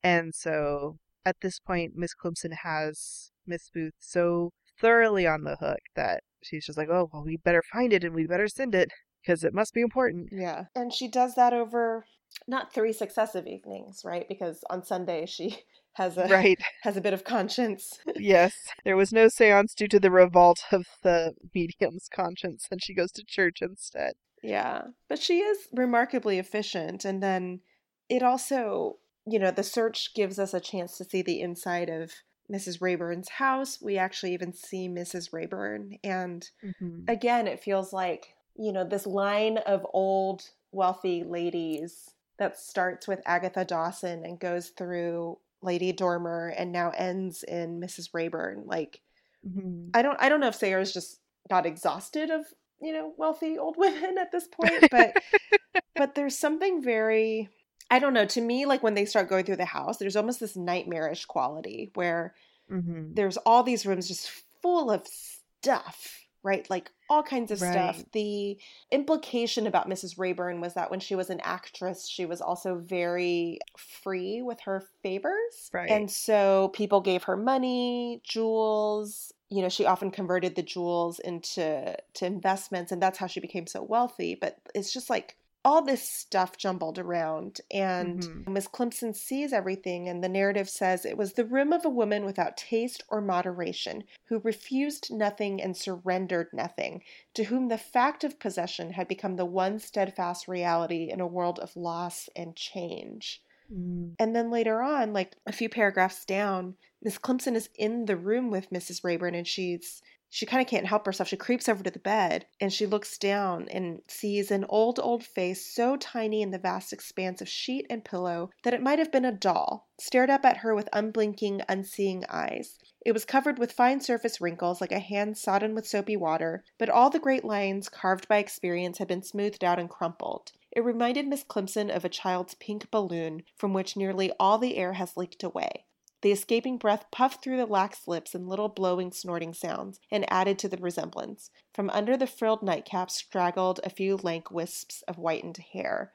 And 0.02 0.34
so 0.34 0.96
at 1.24 1.36
this 1.40 1.58
point, 1.58 1.92
Miss 1.94 2.12
Climpson 2.12 2.52
has 2.64 3.30
Miss 3.46 3.70
Booth 3.72 3.94
so 3.98 4.50
thoroughly 4.78 5.26
on 5.26 5.44
the 5.44 5.56
hook 5.56 5.78
that 5.96 6.22
she's 6.42 6.66
just 6.66 6.76
like, 6.76 6.88
oh, 6.90 7.08
well, 7.10 7.24
we 7.24 7.38
better 7.38 7.62
find 7.72 7.94
it 7.94 8.04
and 8.04 8.14
we 8.14 8.26
better 8.26 8.48
send 8.48 8.74
it 8.74 8.90
because 9.22 9.44
it 9.44 9.54
must 9.54 9.72
be 9.72 9.80
important. 9.80 10.28
Yeah. 10.32 10.64
And 10.74 10.92
she 10.92 11.08
does 11.08 11.36
that 11.36 11.54
over 11.54 12.04
not 12.48 12.74
three 12.74 12.92
successive 12.92 13.46
evenings, 13.46 14.02
right? 14.04 14.26
Because 14.28 14.64
on 14.68 14.84
Sunday 14.84 15.24
she 15.26 15.60
has 15.94 16.16
a 16.16 16.28
Right. 16.28 16.59
has 16.83 16.96
a 16.96 17.00
bit 17.00 17.12
of 17.14 17.24
conscience. 17.24 17.98
Yes. 18.16 18.55
There 18.85 18.96
was 18.96 19.12
no 19.12 19.28
seance 19.28 19.74
due 19.74 19.88
to 19.88 20.00
the 20.00 20.11
revolt 20.11 20.64
of 20.72 20.87
the 21.02 21.35
medium's 21.55 22.09
conscience, 22.09 22.66
and 22.70 22.83
she 22.83 22.94
goes 22.94 23.12
to 23.12 23.24
church 23.24 23.61
instead. 23.62 24.14
Yeah, 24.42 24.83
but 25.09 25.20
she 25.20 25.38
is 25.40 25.68
remarkably 25.72 26.38
efficient. 26.38 27.05
And 27.05 27.22
then 27.22 27.61
it 28.09 28.22
also, 28.22 28.98
you 29.26 29.38
know, 29.38 29.50
the 29.50 29.62
search 29.62 30.14
gives 30.14 30.38
us 30.38 30.52
a 30.52 30.61
chance 30.61 30.96
to 30.98 31.05
see 31.05 31.22
the 31.22 31.40
inside 31.40 31.88
of 31.88 32.12
Mrs. 32.50 32.81
Wrayburn's 32.81 33.28
house. 33.28 33.81
We 33.81 33.98
actually 33.98 34.35
even 34.35 34.52
see 34.52 34.88
Mrs. 34.88 35.33
Wrayburn. 35.33 35.98
And 36.02 36.48
Mm-hmm. 36.64 37.05
again, 37.09 37.46
it 37.46 37.61
feels 37.62 37.92
like, 37.92 38.35
you 38.57 38.72
know, 38.72 38.85
this 38.85 39.07
line 39.07 39.59
of 39.59 39.87
old 39.92 40.50
wealthy 40.72 41.22
ladies 41.22 42.11
that 42.38 42.59
starts 42.59 43.07
with 43.07 43.20
Agatha 43.26 43.64
Dawson 43.64 44.24
and 44.24 44.40
goes 44.40 44.70
through 44.70 45.38
Lady 45.62 45.92
Dormer 45.92 46.48
and 46.57 46.72
now 46.72 46.90
ends 46.90 47.42
in 47.42 47.81
Mrs. 47.81 48.09
Wrayburn. 48.12 48.64
Like, 48.66 49.01
Mm-hmm. 49.44 49.88
I 49.92 50.03
don't 50.03 50.16
I 50.20 50.29
don't 50.29 50.38
know 50.38 50.46
if 50.46 50.55
Sayers 50.55 50.92
just 50.94 51.18
got 51.51 51.66
exhausted 51.66 52.31
of 52.31 52.44
you 52.81 52.92
know 52.92 53.12
wealthy 53.16 53.59
old 53.59 53.77
women 53.79 54.16
at 54.16 54.31
this 54.31 54.46
point, 54.46 54.85
but 54.88 55.16
but 55.96 56.14
there's 56.14 56.38
something 56.38 56.81
very 56.81 57.48
I 57.90 57.98
don't 57.98 58.14
know 58.14 58.25
to 58.27 58.40
me 58.40 58.66
like 58.66 58.85
when 58.85 58.94
they 58.94 59.05
start 59.05 59.29
going 59.29 59.44
through 59.44 59.57
the 59.57 59.64
house, 59.64 59.98
there's 59.98 60.14
almost 60.14 60.38
this 60.38 60.55
nightmarish 60.57 61.25
quality 61.25 61.90
where 61.94 62.35
Mm-hmm. 62.70 63.14
there's 63.14 63.37
all 63.38 63.64
these 63.64 63.85
rooms 63.85 64.07
just 64.07 64.31
full 64.62 64.88
of 64.92 65.05
stuff, 65.09 66.21
right? 66.42 66.68
Like 66.68 66.90
all 67.09 67.22
kinds 67.22 67.50
of 67.50 67.59
stuff. 67.59 68.05
The 68.12 68.59
implication 68.90 69.66
about 69.66 69.88
Mrs. 69.88 70.18
Wrayburn 70.18 70.61
was 70.61 70.74
that 70.74 70.90
when 70.90 71.00
she 71.00 71.14
was 71.14 71.31
an 71.31 71.40
actress, 71.40 72.09
she 72.09 72.24
was 72.24 72.40
also 72.40 72.76
very 72.76 73.59
free 73.76 74.42
with 74.42 74.61
her 74.61 74.85
favors. 75.02 75.70
Right. 75.72 75.90
And 75.90 76.11
so 76.11 76.70
people 76.74 77.00
gave 77.00 77.24
her 77.24 77.37
money, 77.37 78.20
jewels. 78.24 79.33
You 79.50 79.62
know, 79.62 79.68
she 79.68 79.85
often 79.85 80.11
converted 80.11 80.55
the 80.55 80.62
jewels 80.62 81.18
into 81.18 81.96
to 82.14 82.26
investments, 82.26 82.90
and 82.90 83.02
that's 83.02 83.18
how 83.18 83.26
she 83.26 83.40
became 83.40 83.66
so 83.66 83.83
wealthy. 83.83 84.35
But 84.40 84.59
it's 84.74 84.92
just 84.92 85.11
like 85.11 85.37
all 85.64 85.83
this 85.83 86.03
stuff 86.09 86.57
jumbled 86.57 86.98
around 86.98 87.61
and 87.70 88.20
Mhm. 88.20 88.48
miss 88.48 88.66
climpson 88.66 89.14
sees 89.14 89.53
everything 89.53 90.09
and 90.09 90.22
the 90.22 90.29
narrative 90.29 90.68
says 90.68 91.05
it 91.05 91.16
was 91.16 91.35
the 91.35 91.44
room 91.44 91.72
of 91.72 91.85
a 91.85 91.88
woman 91.90 92.25
without 92.25 92.57
taste 92.57 93.05
or 93.09 93.20
moderation 93.20 94.03
who 94.25 94.40
refused 94.40 95.12
nothing 95.12 95.62
and 95.62 95.77
surrendered 95.77 96.48
nothing 96.53 97.03
to 97.35 97.44
whom 97.44 97.68
the 97.68 97.79
fact 97.79 98.25
of 98.25 98.40
possession 98.40 98.92
had 98.92 99.07
become 99.07 99.37
the 99.37 99.44
one 99.46 99.79
steadfast 99.79 100.48
reality 100.48 101.11
in 101.11 101.20
a 101.20 101.27
world 101.27 101.59
of 101.61 101.77
loss 101.77 102.29
and 102.35 102.57
change 102.57 103.42
Mm. 103.72 104.16
and 104.18 104.37
then 104.37 104.51
later 104.51 104.83
on, 104.83 105.12
like 105.14 105.37
a 105.46 105.53
few 105.53 105.68
paragraphs 105.68 106.25
down, 106.27 106.77
Miss 107.01 107.16
Climpson 107.16 107.57
is 107.57 107.70
in 107.77 108.05
the 108.05 108.16
room 108.16 108.51
with 108.51 108.68
Mrs. 108.70 109.03
Wrayburn 109.03 109.35
and 109.35 109.46
she's 109.48 110.03
she 110.34 110.46
kind 110.46 110.62
of 110.62 110.66
can't 110.66 110.86
help 110.86 111.04
herself. 111.04 111.28
She 111.28 111.36
creeps 111.36 111.68
over 111.68 111.84
to 111.84 111.90
the 111.90 111.98
bed 111.98 112.46
and 112.58 112.72
she 112.72 112.86
looks 112.86 113.18
down 113.18 113.68
and 113.68 114.00
sees 114.08 114.50
an 114.50 114.64
old, 114.66 114.98
old 114.98 115.22
face 115.22 115.74
so 115.74 115.94
tiny 115.96 116.40
in 116.40 116.50
the 116.50 116.58
vast 116.58 116.90
expanse 116.90 117.42
of 117.42 117.50
sheet 117.50 117.86
and 117.90 118.02
pillow 118.02 118.48
that 118.62 118.72
it 118.72 118.80
might 118.80 118.98
have 118.98 119.12
been 119.12 119.26
a 119.26 119.30
doll, 119.30 119.90
stared 120.00 120.30
up 120.30 120.46
at 120.46 120.56
her 120.58 120.74
with 120.74 120.88
unblinking, 120.90 121.60
unseeing 121.68 122.24
eyes. 122.30 122.78
It 123.04 123.12
was 123.12 123.26
covered 123.26 123.58
with 123.58 123.72
fine 123.72 124.00
surface 124.00 124.40
wrinkles 124.40 124.80
like 124.80 124.90
a 124.90 125.00
hand 125.00 125.36
sodden 125.36 125.74
with 125.74 125.86
soapy 125.86 126.16
water, 126.16 126.64
but 126.78 126.88
all 126.88 127.10
the 127.10 127.18
great 127.18 127.44
lines 127.44 127.90
carved 127.90 128.26
by 128.26 128.38
experience 128.38 128.96
had 128.96 129.08
been 129.08 129.22
smoothed 129.22 129.62
out 129.62 129.78
and 129.78 129.90
crumpled. 129.90 130.52
It 130.70 130.80
reminded 130.80 131.26
Miss 131.26 131.42
Climpson 131.42 131.90
of 131.90 132.06
a 132.06 132.08
child's 132.08 132.54
pink 132.54 132.90
balloon 132.90 133.42
from 133.58 133.74
which 133.74 133.98
nearly 133.98 134.32
all 134.40 134.56
the 134.56 134.78
air 134.78 134.94
has 134.94 135.14
leaked 135.14 135.42
away. 135.42 135.84
The 136.22 136.32
escaping 136.32 136.78
breath 136.78 137.04
puffed 137.11 137.42
through 137.42 137.56
the 137.56 137.66
lax 137.66 138.06
lips 138.06 138.35
in 138.35 138.46
little 138.46 138.68
blowing, 138.68 139.11
snorting 139.11 139.52
sounds, 139.54 139.98
and 140.11 140.24
added 140.32 140.58
to 140.61 140.68
the 140.68 140.76
resemblance. 140.76 141.50
From 141.74 141.90
under 141.90 142.16
the 142.16 142.28
frilled 142.28 142.62
nightcap 142.62 143.11
straggled 143.11 143.80
a 143.82 143.90
few 143.90 144.16
lank 144.16 144.50
wisps 144.50 145.02
of 145.08 145.16
whitened 145.16 145.58
hair. 145.72 146.12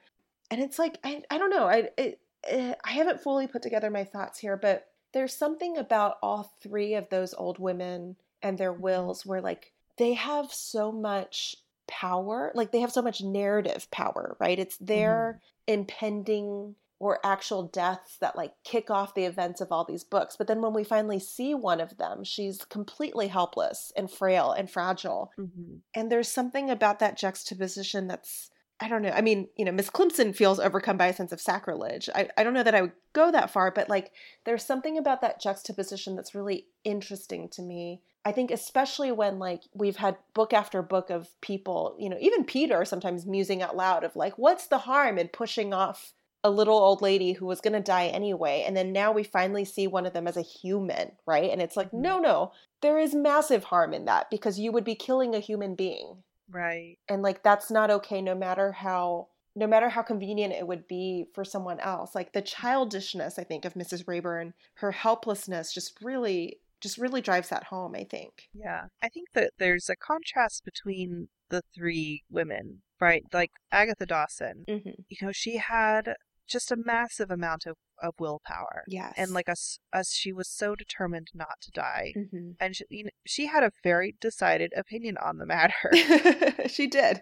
And 0.50 0.62
it's 0.62 0.78
like, 0.78 0.98
I, 1.04 1.22
I 1.30 1.36
don't 1.36 1.50
know, 1.50 1.66
I, 1.66 1.90
it, 1.98 2.20
eh, 2.44 2.74
I 2.82 2.90
haven't 2.92 3.20
fully 3.20 3.46
put 3.46 3.62
together 3.62 3.90
my 3.90 4.04
thoughts 4.04 4.38
here, 4.38 4.56
but 4.56 4.86
there's 5.12 5.34
something 5.34 5.76
about 5.76 6.16
all 6.22 6.54
three 6.62 6.94
of 6.94 7.10
those 7.10 7.34
old 7.34 7.58
women 7.58 8.16
and 8.42 8.56
their 8.56 8.72
wills 8.72 9.26
where, 9.26 9.42
like, 9.42 9.72
they 9.98 10.14
have 10.14 10.52
so 10.52 10.90
much 10.90 11.56
power, 11.86 12.50
like, 12.54 12.72
they 12.72 12.80
have 12.80 12.92
so 12.92 13.02
much 13.02 13.22
narrative 13.22 13.90
power, 13.90 14.36
right? 14.40 14.58
It's 14.58 14.78
their 14.78 15.40
impending 15.66 16.76
or 17.00 17.20
actual 17.24 17.62
deaths 17.62 18.16
that 18.20 18.36
like 18.36 18.52
kick 18.64 18.90
off 18.90 19.14
the 19.14 19.24
events 19.24 19.60
of 19.60 19.70
all 19.70 19.84
these 19.84 20.04
books. 20.04 20.36
But 20.36 20.48
then 20.48 20.60
when 20.60 20.74
we 20.74 20.84
finally 20.84 21.20
see 21.20 21.54
one 21.54 21.80
of 21.80 21.96
them, 21.96 22.24
she's 22.24 22.64
completely 22.64 23.28
helpless 23.28 23.92
and 23.96 24.10
frail 24.10 24.52
and 24.52 24.70
fragile. 24.70 25.30
Mm-hmm. 25.38 25.76
And 25.94 26.10
there's 26.10 26.28
something 26.28 26.70
about 26.70 26.98
that 26.98 27.16
juxtaposition 27.16 28.08
that's 28.08 28.50
I 28.80 28.88
don't 28.88 29.02
know. 29.02 29.10
I 29.10 29.22
mean, 29.22 29.48
you 29.56 29.64
know, 29.64 29.72
Miss 29.72 29.90
Climpson 29.90 30.32
feels 30.32 30.60
overcome 30.60 30.96
by 30.96 31.08
a 31.08 31.12
sense 31.12 31.32
of 31.32 31.40
sacrilege. 31.40 32.08
I, 32.14 32.28
I 32.36 32.44
don't 32.44 32.54
know 32.54 32.62
that 32.62 32.76
I 32.76 32.82
would 32.82 32.92
go 33.12 33.32
that 33.32 33.50
far, 33.50 33.72
but 33.72 33.88
like 33.88 34.12
there's 34.44 34.64
something 34.64 34.96
about 34.96 35.20
that 35.22 35.40
juxtaposition 35.40 36.14
that's 36.14 36.34
really 36.34 36.66
interesting 36.84 37.48
to 37.50 37.62
me. 37.62 38.02
I 38.24 38.30
think 38.30 38.50
especially 38.50 39.10
when 39.10 39.40
like 39.40 39.62
we've 39.74 39.96
had 39.96 40.16
book 40.32 40.52
after 40.52 40.80
book 40.82 41.10
of 41.10 41.28
people, 41.40 41.96
you 41.98 42.08
know, 42.08 42.18
even 42.20 42.44
Peter 42.44 42.84
sometimes 42.84 43.26
musing 43.26 43.62
out 43.62 43.76
loud 43.76 44.04
of 44.04 44.14
like, 44.14 44.38
what's 44.38 44.68
the 44.68 44.78
harm 44.78 45.18
in 45.18 45.26
pushing 45.28 45.74
off 45.74 46.12
a 46.48 46.50
little 46.50 46.76
old 46.78 47.00
lady 47.02 47.32
who 47.34 47.46
was 47.46 47.60
going 47.60 47.74
to 47.74 47.80
die 47.80 48.06
anyway. 48.08 48.64
And 48.66 48.76
then 48.76 48.92
now 48.92 49.12
we 49.12 49.22
finally 49.22 49.64
see 49.64 49.86
one 49.86 50.06
of 50.06 50.12
them 50.14 50.26
as 50.26 50.36
a 50.36 50.42
human, 50.42 51.12
right? 51.26 51.50
And 51.50 51.62
it's 51.62 51.76
like, 51.76 51.90
Mhm. 51.92 52.00
no, 52.00 52.18
no, 52.18 52.52
there 52.80 52.98
is 52.98 53.14
massive 53.14 53.64
harm 53.64 53.94
in 53.94 54.06
that 54.06 54.30
because 54.30 54.58
you 54.58 54.72
would 54.72 54.84
be 54.84 54.94
killing 54.94 55.34
a 55.34 55.40
human 55.40 55.74
being. 55.74 56.24
Right. 56.50 56.96
And 57.08 57.22
like, 57.22 57.42
that's 57.42 57.70
not 57.70 57.90
okay 57.90 58.20
no 58.22 58.34
matter 58.34 58.72
how. 58.72 59.28
No 59.56 59.66
matter 59.66 59.88
how 59.88 60.02
convenient 60.02 60.52
it 60.52 60.68
would 60.68 60.86
be 60.86 61.26
for 61.34 61.44
someone 61.44 61.80
else, 61.80 62.14
like 62.14 62.32
the 62.32 62.42
childishness, 62.42 63.40
I 63.40 63.44
think, 63.44 63.64
of 63.64 63.74
Mrs. 63.74 64.06
Wrayburn, 64.06 64.54
her 64.74 64.92
helplessness 64.92 65.72
just 65.74 65.98
really, 66.00 66.60
just 66.80 66.96
really 66.96 67.20
drives 67.20 67.48
that 67.48 67.64
home, 67.64 67.96
I 67.96 68.04
think. 68.04 68.48
Yeah. 68.54 68.84
I 69.02 69.08
think 69.08 69.32
that 69.32 69.50
there's 69.58 69.88
a 69.88 69.96
contrast 69.96 70.64
between 70.64 71.28
the 71.48 71.62
three 71.74 72.22
women, 72.30 72.82
right? 73.00 73.24
Like 73.32 73.50
Agatha 73.72 74.06
Dawson, 74.06 74.64
Mm-hmm. 74.68 74.90
you 75.08 75.16
know, 75.22 75.32
she 75.32 75.56
had 75.56 76.14
just 76.48 76.72
a 76.72 76.76
massive 76.76 77.30
amount 77.30 77.66
of, 77.66 77.76
of 78.02 78.14
willpower. 78.18 78.84
Yes. 78.88 79.14
And 79.16 79.32
like 79.32 79.48
us, 79.48 79.78
us, 79.92 80.12
she 80.12 80.32
was 80.32 80.48
so 80.48 80.74
determined 80.74 81.28
not 81.34 81.60
to 81.62 81.70
die. 81.70 82.14
Mhm. 82.16 82.56
And 82.58 82.76
she, 82.76 82.84
you 82.90 83.04
know, 83.04 83.10
she 83.26 83.46
had 83.46 83.62
a 83.62 83.72
very 83.82 84.16
decided 84.20 84.72
opinion 84.76 85.16
on 85.18 85.38
the 85.38 85.46
matter. 85.46 85.90
she 86.68 86.86
did. 86.86 87.20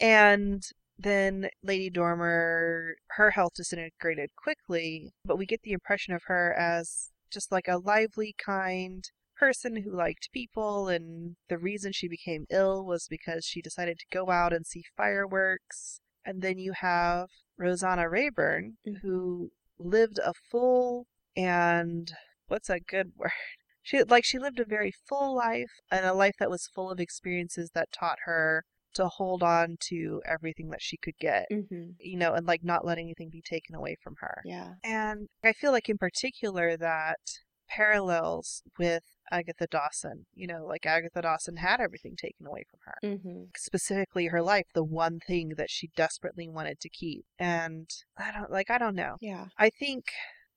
And 0.00 0.62
then 0.98 1.48
Lady 1.62 1.90
Dormer, 1.90 2.96
her 3.10 3.32
health 3.32 3.54
disintegrated 3.54 4.30
quickly, 4.36 5.12
but 5.24 5.36
we 5.38 5.46
get 5.46 5.62
the 5.62 5.72
impression 5.72 6.14
of 6.14 6.22
her 6.26 6.54
as 6.54 7.10
just 7.30 7.52
like 7.52 7.68
a 7.68 7.78
lively, 7.78 8.34
kind 8.38 9.04
person 9.36 9.82
who 9.82 9.94
liked 9.94 10.30
people. 10.32 10.88
And 10.88 11.36
the 11.48 11.58
reason 11.58 11.92
she 11.92 12.08
became 12.08 12.46
ill 12.50 12.84
was 12.84 13.06
because 13.08 13.44
she 13.44 13.60
decided 13.60 13.98
to 13.98 14.06
go 14.10 14.30
out 14.30 14.52
and 14.52 14.66
see 14.66 14.84
fireworks. 14.96 16.00
And 16.26 16.42
then 16.42 16.58
you 16.58 16.72
have 16.72 17.28
Rosanna 17.56 18.10
Wrayburn, 18.10 18.76
Mhm. 18.86 19.00
who 19.00 19.50
lived 19.78 20.18
a 20.18 20.34
full 20.50 21.06
and 21.36 22.12
what's 22.48 22.68
a 22.68 22.80
good 22.80 23.12
word? 23.16 23.30
She 23.82 24.02
like 24.02 24.24
she 24.24 24.40
lived 24.40 24.58
a 24.58 24.64
very 24.64 24.90
full 25.08 25.36
life 25.36 25.70
and 25.92 26.04
a 26.04 26.12
life 26.12 26.34
that 26.40 26.50
was 26.50 26.66
full 26.74 26.90
of 26.90 26.98
experiences 26.98 27.70
that 27.74 27.92
taught 27.92 28.18
her 28.24 28.64
to 28.94 29.06
hold 29.06 29.44
on 29.44 29.76
to 29.90 30.20
everything 30.26 30.70
that 30.70 30.82
she 30.82 30.96
could 30.96 31.16
get, 31.20 31.46
Mm-hmm. 31.52 31.90
you 32.00 32.16
know, 32.18 32.32
and 32.34 32.46
like 32.48 32.64
not 32.64 32.84
let 32.84 32.98
anything 32.98 33.28
be 33.30 33.42
taken 33.42 33.76
away 33.76 33.94
from 34.02 34.16
her. 34.18 34.42
Yeah. 34.44 34.72
And 34.82 35.28
I 35.44 35.52
feel 35.52 35.70
like 35.70 35.88
in 35.88 35.98
particular 35.98 36.76
that 36.78 37.20
parallels 37.68 38.62
with 38.78 39.02
Agatha 39.30 39.66
Dawson. 39.70 40.26
You 40.34 40.46
know, 40.46 40.64
like 40.66 40.86
Agatha 40.86 41.22
Dawson 41.22 41.56
had 41.56 41.80
everything 41.80 42.16
taken 42.16 42.46
away 42.46 42.64
from 42.70 42.80
her. 42.84 43.16
Mm-hmm. 43.16 43.44
Specifically 43.56 44.26
her 44.26 44.42
life, 44.42 44.66
the 44.74 44.84
one 44.84 45.20
thing 45.26 45.52
that 45.56 45.70
she 45.70 45.90
desperately 45.96 46.48
wanted 46.48 46.80
to 46.80 46.88
keep. 46.88 47.24
And 47.38 47.88
I 48.16 48.32
don't 48.32 48.50
like 48.50 48.70
I 48.70 48.78
don't 48.78 48.96
know. 48.96 49.16
Yeah. 49.20 49.46
I 49.58 49.70
think 49.70 50.06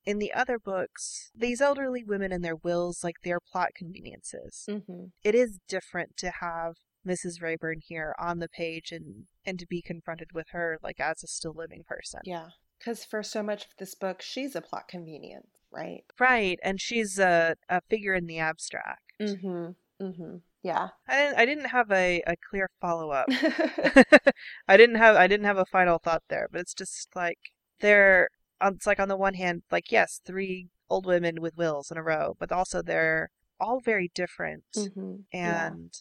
in 0.06 0.20
the 0.20 0.34
other 0.34 0.58
books, 0.58 1.32
these 1.36 1.62
elderly 1.62 2.04
women 2.04 2.32
and 2.32 2.44
their 2.44 2.56
wills, 2.56 3.04
like 3.04 3.18
their 3.24 3.40
plot 3.40 3.70
conveniences. 3.76 4.66
Mm-hmm. 4.70 5.06
It 5.24 5.36
is 5.36 5.60
different 5.68 6.18
to 6.18 6.32
have 6.40 6.76
Mrs. 7.08 7.42
Wrayburn 7.42 7.80
here 7.82 8.16
on 8.20 8.40
the 8.40 8.50
page 8.50 8.92
and 8.92 9.26
and 9.46 9.58
to 9.60 9.66
be 9.68 9.82
confronted 9.82 10.30
with 10.34 10.48
her 10.52 10.80
like 10.84 11.00
as 11.00 11.24
a 11.24 11.28
still 11.28 11.54
living 11.56 11.84
person. 11.88 12.22
Yeah. 12.24 12.50
Because 12.78 13.04
for 13.04 13.24
so 13.24 13.44
much 13.44 13.66
of 13.66 13.72
this 13.78 13.94
book, 13.94 14.22
she's 14.22 14.56
a 14.56 14.62
plot 14.62 14.88
convenience, 14.88 15.50
right? 15.72 16.04
Right, 16.20 16.60
and 16.64 16.80
she's 16.80 17.20
a, 17.20 17.56
a 17.70 17.82
figure 17.90 18.14
in 18.14 18.26
the 18.26 18.40
abstract. 18.40 19.14
Mm-hmm. 19.22 19.70
Mm-hmm. 20.02 20.38
Yeah. 20.64 20.90
I 21.08 21.16
didn't 21.16 21.38
I 21.38 21.46
didn't 21.46 21.66
have 21.70 21.92
a, 21.92 22.22
a 22.28 22.36
clear 22.50 22.70
follow 22.82 23.12
up. 23.12 23.28
I 24.68 24.78
didn't 24.78 24.96
have 24.96 25.16
I 25.16 25.28
didn't 25.28 25.46
have 25.46 25.58
a 25.58 25.66
final 25.66 26.00
thought 26.00 26.24
there, 26.30 26.48
but 26.52 26.62
it's 26.62 26.74
just 26.74 27.10
like 27.16 27.40
they're 27.80 28.30
it's 28.62 28.88
like 28.88 29.00
on 29.00 29.08
the 29.08 29.18
one 29.18 29.36
hand, 29.36 29.64
like 29.72 29.92
yes, 29.92 30.22
three 30.26 30.68
old 30.90 31.06
women 31.06 31.42
with 31.42 31.56
wills 31.56 31.92
in 31.92 31.98
a 31.98 32.04
row, 32.04 32.36
but 32.40 32.52
also 32.52 32.82
they're 32.82 33.30
all 33.60 33.80
very 33.80 34.12
different. 34.14 34.64
Mm-hmm. 34.76 35.16
Yeah. 35.34 35.68
And 35.68 35.94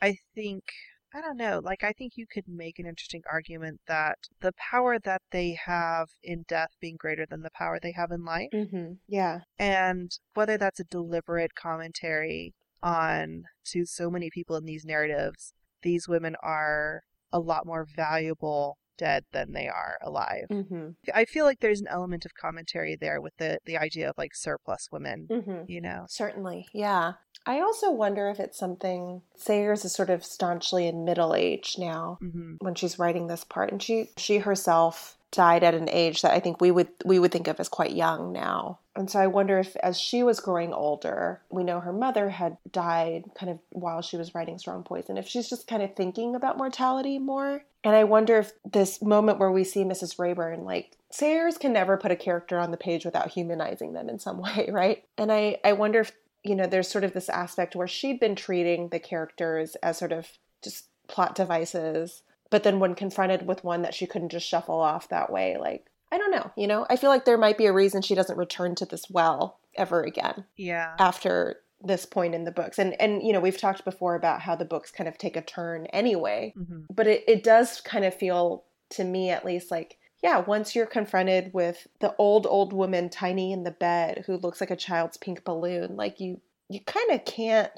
I 0.00 0.16
think 0.34 0.64
I 1.14 1.20
don't 1.20 1.36
know, 1.36 1.60
like 1.62 1.84
I 1.84 1.92
think 1.92 2.12
you 2.16 2.26
could 2.26 2.48
make 2.48 2.78
an 2.78 2.86
interesting 2.86 3.22
argument 3.30 3.80
that 3.86 4.16
the 4.40 4.52
power 4.52 4.98
that 5.00 5.22
they 5.30 5.58
have 5.64 6.08
in 6.22 6.44
death 6.48 6.70
being 6.80 6.96
greater 6.98 7.26
than 7.28 7.42
the 7.42 7.50
power 7.50 7.78
they 7.80 7.92
have 7.92 8.10
in 8.10 8.24
life, 8.24 8.48
Mm-hmm. 8.54 8.94
Yeah. 9.08 9.40
and 9.58 10.10
whether 10.34 10.56
that's 10.56 10.80
a 10.80 10.84
deliberate 10.84 11.54
commentary 11.54 12.54
on 12.82 13.44
to 13.66 13.84
so 13.84 14.10
many 14.10 14.30
people 14.30 14.56
in 14.56 14.64
these 14.64 14.84
narratives, 14.84 15.52
these 15.82 16.08
women 16.08 16.34
are 16.42 17.02
a 17.32 17.38
lot 17.38 17.66
more 17.66 17.86
valuable 17.94 18.78
dead 19.02 19.24
than 19.32 19.52
they 19.52 19.66
are 19.68 19.98
alive. 20.02 20.46
Mm-hmm. 20.50 20.90
I 21.14 21.24
feel 21.24 21.44
like 21.44 21.58
there's 21.60 21.80
an 21.80 21.88
element 21.88 22.24
of 22.24 22.34
commentary 22.34 22.94
there 23.04 23.20
with 23.20 23.36
the 23.38 23.58
the 23.64 23.76
idea 23.76 24.08
of 24.10 24.14
like 24.16 24.34
surplus 24.34 24.88
women, 24.92 25.26
Mm-hmm. 25.30 25.62
you 25.66 25.80
know. 25.80 26.04
Certainly, 26.08 26.66
yeah. 26.72 27.14
I 27.44 27.58
also 27.60 27.90
wonder 27.90 28.28
if 28.30 28.38
it's 28.38 28.58
something 28.58 29.22
Sayers 29.36 29.84
is 29.84 29.92
sort 29.92 30.10
of 30.10 30.24
staunchly 30.24 30.86
in 30.86 31.04
middle 31.04 31.34
age 31.34 31.74
now 31.78 32.18
hmm 32.20 32.54
when 32.60 32.74
she's 32.76 32.98
writing 33.00 33.26
this 33.26 33.44
part, 33.44 33.72
and 33.72 33.82
she 33.82 34.10
she 34.16 34.38
herself 34.38 35.16
died 35.32 35.64
at 35.64 35.74
an 35.74 35.88
age 35.90 36.22
that 36.22 36.32
I 36.32 36.38
think 36.38 36.60
we 36.60 36.70
would 36.70 36.88
we 37.04 37.18
would 37.18 37.32
think 37.32 37.48
of 37.48 37.58
as 37.58 37.68
quite 37.68 37.92
young 37.92 38.32
now. 38.32 38.78
And 38.94 39.10
so 39.10 39.18
I 39.18 39.26
wonder 39.26 39.58
if 39.58 39.74
as 39.76 39.98
she 39.98 40.22
was 40.22 40.38
growing 40.38 40.72
older, 40.72 41.40
we 41.50 41.64
know 41.64 41.80
her 41.80 41.92
mother 41.92 42.28
had 42.28 42.58
died 42.70 43.24
kind 43.34 43.50
of 43.50 43.58
while 43.70 44.02
she 44.02 44.18
was 44.18 44.34
writing 44.34 44.58
Strong 44.58 44.84
Poison. 44.84 45.16
If 45.16 45.26
she's 45.26 45.48
just 45.48 45.66
kind 45.66 45.82
of 45.82 45.96
thinking 45.96 46.36
about 46.36 46.58
mortality 46.58 47.18
more. 47.18 47.64
And 47.82 47.96
I 47.96 48.04
wonder 48.04 48.38
if 48.38 48.52
this 48.70 49.02
moment 49.02 49.40
where 49.40 49.50
we 49.50 49.64
see 49.64 49.82
Mrs. 49.82 50.18
Wrayburn, 50.18 50.64
like 50.64 50.96
Sayers 51.10 51.58
can 51.58 51.72
never 51.72 51.96
put 51.96 52.12
a 52.12 52.16
character 52.16 52.58
on 52.58 52.70
the 52.70 52.76
page 52.76 53.04
without 53.04 53.30
humanizing 53.30 53.92
them 53.92 54.08
in 54.08 54.18
some 54.18 54.38
way, 54.42 54.68
right? 54.70 55.04
And 55.18 55.32
I, 55.32 55.58
I 55.64 55.72
wonder 55.72 56.00
if, 56.00 56.12
you 56.44 56.54
know, 56.54 56.66
there's 56.66 56.88
sort 56.88 57.04
of 57.04 57.12
this 57.12 57.28
aspect 57.28 57.74
where 57.74 57.88
she'd 57.88 58.20
been 58.20 58.36
treating 58.36 58.88
the 58.88 59.00
characters 59.00 59.74
as 59.76 59.98
sort 59.98 60.12
of 60.12 60.28
just 60.62 60.86
plot 61.08 61.34
devices 61.34 62.22
but 62.52 62.62
then 62.62 62.78
when 62.78 62.94
confronted 62.94 63.46
with 63.48 63.64
one 63.64 63.82
that 63.82 63.94
she 63.94 64.06
couldn't 64.06 64.28
just 64.28 64.46
shuffle 64.46 64.78
off 64.80 65.08
that 65.08 65.32
way 65.32 65.56
like 65.58 65.86
i 66.12 66.18
don't 66.18 66.30
know 66.30 66.52
you 66.56 66.68
know? 66.68 66.86
I 66.88 66.94
feel 66.96 67.10
like 67.10 67.24
there 67.24 67.38
might 67.38 67.58
be 67.58 67.66
a 67.66 67.72
reason 67.72 68.00
she 68.02 68.14
doesn't 68.14 68.38
return 68.38 68.76
to 68.76 68.86
this 68.86 69.10
well 69.10 69.58
ever 69.74 70.02
again 70.04 70.44
Yeah. 70.56 70.94
after 71.00 71.56
this 71.84 72.06
point 72.06 72.32
in 72.32 72.44
the 72.44 72.52
books. 72.52 72.78
And 72.78 72.94
and 73.00 73.22
you 73.24 73.32
know 73.32 73.40
we've 73.40 73.58
talked 73.58 73.84
before 73.84 74.14
about 74.14 74.42
how 74.42 74.54
the 74.54 74.64
books 74.64 74.92
kind 74.92 75.08
of 75.08 75.18
take 75.18 75.36
a 75.36 75.42
turn 75.42 75.86
anyway 75.86 76.52
hmm 76.56 76.82
but 76.94 77.06
it, 77.08 77.24
it 77.26 77.42
does 77.42 77.80
kind 77.80 78.04
of 78.04 78.14
feel 78.14 78.64
to 78.90 79.02
me 79.02 79.30
at 79.30 79.44
least 79.44 79.70
like 79.70 79.96
yeah 80.22 80.38
once 80.38 80.76
you're 80.76 80.86
confronted 80.86 81.52
with 81.54 81.88
the 82.00 82.14
old 82.18 82.46
old 82.46 82.72
woman 82.72 83.08
tiny 83.08 83.50
in 83.52 83.64
the 83.64 83.70
bed 83.72 84.22
who 84.26 84.36
looks 84.36 84.60
like 84.60 84.70
a 84.70 84.76
child's 84.76 85.16
pink 85.16 85.42
balloon 85.44 85.96
like 85.96 86.20
you 86.20 86.40
you 86.68 86.78
kind 86.80 87.10
of 87.10 87.24
can't 87.24 87.72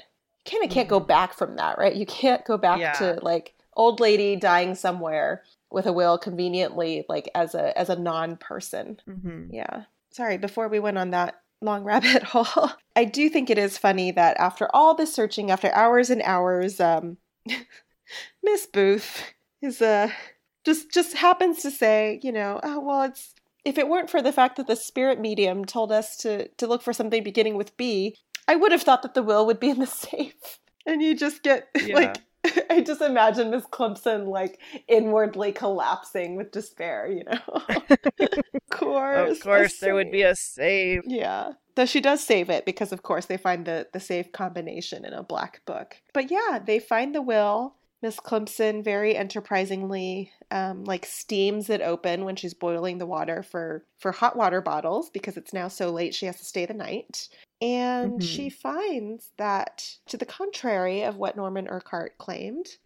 kind 0.49 0.63
of 0.63 0.69
can't 0.69 0.87
go 0.89 0.99
back 0.99 1.33
from 1.33 1.55
that 1.55 1.77
right? 1.79 1.95
You 1.95 2.05
can't 2.05 2.45
go 2.45 2.57
back 2.57 2.79
Yeah. 2.79 2.91
to 2.99 3.19
like 3.23 3.54
old 3.75 3.99
lady 3.99 4.35
dying 4.35 4.75
somewhere 4.75 5.43
with 5.71 5.85
a 5.85 5.93
will 5.93 6.17
conveniently 6.17 7.05
like 7.09 7.29
as 7.35 7.53
a 7.55 7.77
as 7.77 7.89
a 7.89 7.95
non-person 7.95 8.99
hmm 9.05 9.47
yeah. 9.51 9.83
Sorry, 10.11 10.37
before 10.37 10.69
we 10.69 10.79
went 10.79 10.97
on 10.97 11.11
that 11.11 11.41
long 11.61 11.83
rabbit 11.91 12.23
hole, 12.23 12.71
I 12.95 13.03
do 13.05 13.29
think 13.29 13.49
it 13.49 13.57
is 13.57 13.77
funny 13.77 14.11
that 14.11 14.37
after 14.37 14.69
all 14.73 14.95
the 14.95 15.05
searching, 15.05 15.51
after 15.51 15.71
hours 15.73 16.09
and 16.09 16.21
hours, 16.21 16.79
um, 16.79 17.17
Miss 18.43 18.65
Booth 18.65 19.33
is 19.61 19.81
uh 19.81 20.09
just 20.65 20.91
just 20.91 21.15
happens 21.17 21.61
to 21.61 21.71
say, 21.71 22.19
you 22.23 22.31
know, 22.31 22.59
oh 22.63 22.79
well, 22.79 23.03
it's 23.03 23.33
if 23.63 23.77
it 23.77 23.89
weren't 23.89 24.09
for 24.09 24.21
the 24.21 24.31
fact 24.31 24.57
that 24.57 24.67
the 24.67 24.75
spirit 24.75 25.19
medium 25.19 25.65
told 25.65 25.91
us 25.91 26.15
to 26.17 26.47
to 26.49 26.67
look 26.67 26.81
for 26.81 26.93
something 26.93 27.23
beginning 27.23 27.57
with 27.57 27.75
B, 27.77 28.15
I 28.47 28.55
would 28.55 28.71
have 28.71 28.83
thought 28.83 29.01
that 29.03 29.13
the 29.13 29.23
will 29.23 29.45
would 29.45 29.59
be 29.59 29.69
in 29.69 29.79
the 29.79 29.87
safe. 30.05 30.59
And 30.85 31.01
you 31.01 31.15
just 31.15 31.43
get 31.43 31.67
Yeah. 31.81 31.95
like 31.95 32.21
I 32.69 32.81
just 32.81 33.01
imagine 33.01 33.51
Miss 33.51 33.65
Climpson 33.65 34.27
like 34.27 34.59
inwardly 34.87 35.51
collapsing 35.51 36.35
with 36.35 36.51
despair, 36.51 37.07
you 37.07 37.23
know. 37.23 37.61
of 38.19 38.69
course. 38.69 39.37
Of 39.37 39.43
course, 39.43 39.79
there 39.79 39.95
would 39.95 40.11
be 40.11 40.23
a 40.23 40.35
save. 40.35 41.01
Yeah. 41.05 41.53
Though 41.75 41.85
she 41.85 42.01
does 42.01 42.23
save 42.23 42.49
it 42.49 42.65
because 42.65 42.91
of 42.91 43.03
course 43.03 43.25
they 43.25 43.37
find 43.37 43.65
the 43.65 43.87
the 43.91 43.99
safe 43.99 44.31
combination 44.31 45.05
in 45.05 45.13
a 45.13 45.23
black 45.23 45.61
book. 45.65 45.97
But 46.13 46.31
yeah, 46.31 46.59
they 46.65 46.79
find 46.79 47.13
the 47.13 47.21
will. 47.21 47.75
Miss 48.01 48.19
Climpson 48.19 48.83
very 48.83 49.15
enterprisingly 49.15 50.31
um, 50.51 50.83
like 50.83 51.05
steams 51.05 51.69
it 51.71 51.81
open 51.81 52.23
when 52.23 52.35
she's 52.35 52.53
boiling 52.53 52.99
the 52.99 53.05
water 53.05 53.41
for 53.41 53.83
for 53.97 54.11
hot 54.11 54.35
water 54.35 54.61
bottles 54.61 55.09
because 55.09 55.37
it's 55.37 55.53
now 55.53 55.67
so 55.67 55.89
late 55.89 56.13
she 56.13 56.27
has 56.27 56.37
to 56.37 56.45
stay 56.45 56.65
the 56.65 56.73
night. 56.73 57.29
And 57.61 58.19
Mhm. 58.19 58.23
she 58.23 58.49
finds 58.49 59.31
that, 59.37 59.97
to 60.07 60.17
the 60.17 60.25
contrary 60.25 61.03
of 61.03 61.17
what 61.17 61.35
Norman 61.37 61.67
Urquhart 61.67 62.17
claimed, 62.17 62.77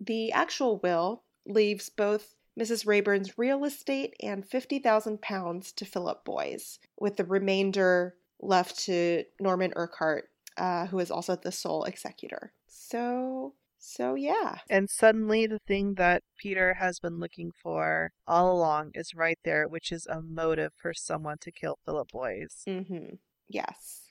the 0.00 0.32
actual 0.32 0.78
will 0.78 1.24
leaves 1.46 1.88
both 1.88 2.34
Mrs. 2.58 2.86
Wrayburn's 2.86 3.38
real 3.38 3.64
estate 3.64 4.14
and 4.20 4.46
50,000 4.48 5.22
pounds 5.22 5.72
to 5.72 5.84
Philip 5.84 6.24
Boyes, 6.24 6.78
with 6.98 7.16
the 7.16 7.24
remainder 7.24 8.16
left 8.40 8.78
to 8.80 9.24
Norman 9.40 9.72
Urquhart, 9.76 10.30
uh, 10.56 10.86
who 10.86 10.98
is 10.98 11.10
also 11.10 11.36
the 11.36 11.52
sole 11.52 11.84
executor. 11.84 12.52
So, 12.66 13.54
so 13.78 14.14
yeah. 14.14 14.58
And 14.68 14.90
suddenly, 14.90 15.46
the 15.46 15.60
thing 15.60 15.94
that 15.94 16.24
Peter 16.36 16.74
has 16.74 16.98
been 16.98 17.18
looking 17.18 17.52
for 17.52 18.12
all 18.26 18.52
along 18.52 18.90
is 18.94 19.14
right 19.14 19.38
there, 19.44 19.66
which 19.68 19.90
is 19.92 20.06
a 20.06 20.20
motive 20.20 20.72
for 20.76 20.92
someone 20.92 21.38
to 21.38 21.50
kill 21.52 21.78
Philip 21.84 22.10
Boyes. 22.10 22.64
Mm-hmm. 22.66 23.14
Yes. 23.48 24.07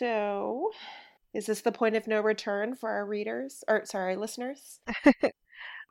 So, 0.00 0.72
is 1.34 1.46
this 1.46 1.60
the 1.62 1.72
point 1.72 1.96
of 1.96 2.06
no 2.08 2.20
return 2.22 2.76
for 2.76 2.90
our 2.90 3.06
readers, 3.06 3.64
or 3.68 3.84
sorry, 3.86 4.16
listeners? 4.16 4.80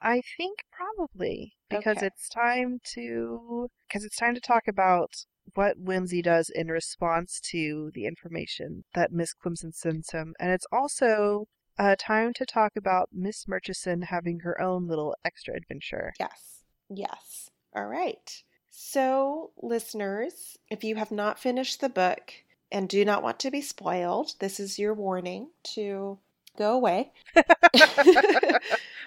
I 0.02 0.22
think 0.38 0.66
probably 0.72 1.56
because 1.70 1.98
Okay. 1.98 2.08
it's 2.08 2.28
time 2.30 2.80
to 2.96 3.70
because 3.88 4.04
it's 4.04 4.18
time 4.18 4.36
to 4.36 4.42
talk 4.42 4.68
about 4.68 5.26
what 5.56 5.78
Wimsey 5.84 6.22
does 6.22 6.50
in 6.50 6.68
response 6.70 7.40
to 7.52 7.92
the 7.94 8.06
information 8.06 8.84
that 8.96 9.12
Miss 9.14 9.34
Climpson 9.34 9.74
sends 9.74 10.12
him, 10.12 10.36
and 10.40 10.52
it's 10.52 10.68
also 10.72 11.48
uh, 11.78 11.96
time 11.98 12.34
to 12.34 12.46
talk 12.46 12.74
about 12.78 13.10
Miss 13.14 13.48
Murchison 13.48 14.04
having 14.04 14.42
her 14.42 14.60
own 14.62 14.88
little 14.88 15.16
extra 15.24 15.56
adventure. 15.56 16.16
Yes. 16.20 16.64
Yes. 16.90 17.50
All 17.76 17.88
right. 17.88 18.44
So, 18.70 19.52
listeners, 19.62 20.58
if 20.70 20.84
you 20.84 20.96
have 20.96 21.12
not 21.12 21.40
finished 21.40 21.82
the 21.82 21.90
book 21.90 22.34
and 22.72 22.90
do 22.90 23.04
not 23.06 23.24
want 23.24 23.40
to 23.40 23.52
be 23.52 23.62
spoiled, 23.62 24.34
this 24.40 24.60
is 24.60 24.80
your 24.80 24.94
warning 24.94 25.50
to 25.76 26.18
go 26.58 26.74
away. 26.74 27.12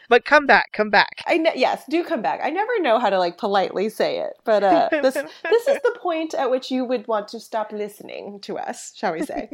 but 0.08 0.24
come 0.24 0.46
back, 0.46 0.72
come 0.72 0.90
back. 0.90 1.22
I 1.26 1.38
ne- 1.38 1.52
yes, 1.54 1.84
do 1.88 2.02
come 2.02 2.22
back. 2.22 2.40
I 2.42 2.50
never 2.50 2.80
know 2.80 2.98
how 2.98 3.10
to 3.10 3.18
like 3.18 3.38
politely 3.38 3.88
say 3.88 4.18
it, 4.18 4.34
but 4.44 4.64
uh, 4.64 4.88
this 4.90 5.14
this 5.44 5.68
is 5.68 5.78
the 5.82 5.98
point 6.00 6.34
at 6.34 6.50
which 6.50 6.70
you 6.70 6.84
would 6.84 7.06
want 7.06 7.28
to 7.28 7.40
stop 7.40 7.72
listening 7.72 8.40
to 8.40 8.58
us, 8.58 8.92
shall 8.96 9.12
we 9.12 9.24
say? 9.24 9.50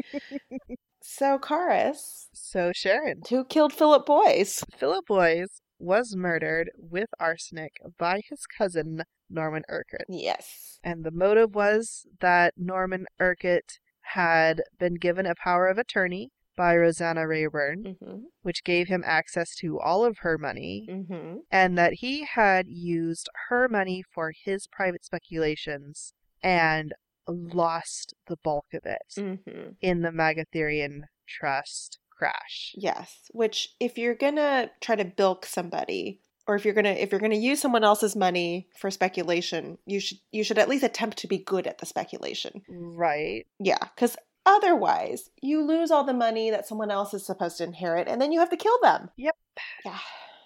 so, 1.03 1.39
Karis, 1.39 2.29
So 2.33 2.73
Sharon, 2.75 3.23
who 3.29 3.45
killed 3.45 3.73
Philip 3.73 4.07
Boyes? 4.07 4.65
Philip 4.77 5.07
Boyes 5.07 5.61
was 5.79 6.17
murdered 6.17 6.71
with 6.77 7.09
arsenic 7.21 7.81
by 7.99 8.21
his 8.29 8.47
cousin 8.47 9.03
Norman 9.31 9.63
Urquhart. 9.69 10.07
Yes. 10.09 10.79
And 10.83 11.05
the 11.05 11.11
motive 11.11 11.55
was 11.55 12.07
that 12.21 12.55
Norman 12.57 13.07
Urquhart 13.21 13.79
had 14.15 14.63
been 14.79 14.95
given 14.95 15.27
a 15.27 15.35
power 15.35 15.67
of 15.69 15.79
attorney 15.79 16.31
by 16.57 16.75
Rosanna 16.75 17.27
Wrayburn, 17.27 17.85
Mm-hmm. 18.03 18.17
which 18.43 18.65
gave 18.65 18.89
him 18.89 19.05
access 19.07 19.55
to 19.57 19.79
all 19.79 20.05
of 20.05 20.19
her 20.21 20.37
money, 20.37 20.87
Mm-hmm. 20.91 21.37
and 21.51 21.79
that 21.79 21.95
he 21.95 22.25
had 22.25 22.67
used 22.69 23.29
her 23.49 23.69
money 23.69 24.03
for 24.13 24.33
his 24.45 24.67
private 24.67 25.05
speculations 25.05 26.13
and 26.43 26.93
lost 27.29 28.15
the 28.27 28.37
bulk 28.43 28.67
of 28.75 28.83
it 28.85 29.15
Mm-hmm. 29.17 29.71
in 29.81 30.03
the 30.03 30.11
Megatherium 30.11 31.03
Trust 31.29 31.99
crash. 32.11 32.73
Yes, 32.75 33.31
which 33.33 33.69
if 33.79 33.97
you're 33.97 34.15
gonna 34.17 34.71
try 34.81 34.97
to 34.97 35.05
bilk 35.05 35.47
somebody, 35.47 36.21
or 36.49 36.57
if 36.57 36.65
you're 36.65 36.75
gonna 36.75 36.91
if 36.91 37.13
you're 37.13 37.21
gonna 37.21 37.37
use 37.37 37.61
someone 37.61 37.85
else's 37.85 38.17
money 38.17 38.67
for 38.77 38.91
speculation, 38.91 39.79
you 39.87 40.01
should 40.01 40.19
you 40.33 40.43
should 40.43 40.59
at 40.59 40.69
least 40.69 40.83
attempt 40.83 41.19
to 41.19 41.29
be 41.29 41.39
good 41.39 41.67
at 41.69 41.79
the 41.79 41.87
speculation. 41.87 42.63
Right. 42.69 43.47
Yeah, 43.61 43.79
because 43.95 44.17
otherwise 44.47 45.31
you 45.43 45.63
lose 45.63 45.91
all 45.91 46.05
the 46.05 46.15
money 46.15 46.51
that 46.51 46.67
someone 46.67 46.91
else 46.91 47.15
is 47.15 47.25
supposed 47.27 47.59
to 47.59 47.65
inherit, 47.65 48.09
and 48.09 48.21
then 48.21 48.33
you 48.33 48.41
have 48.41 48.51
to 48.51 48.57
kill 48.57 48.79
them. 48.83 49.11
Yep. 49.17 49.37
Yeah, 49.85 49.99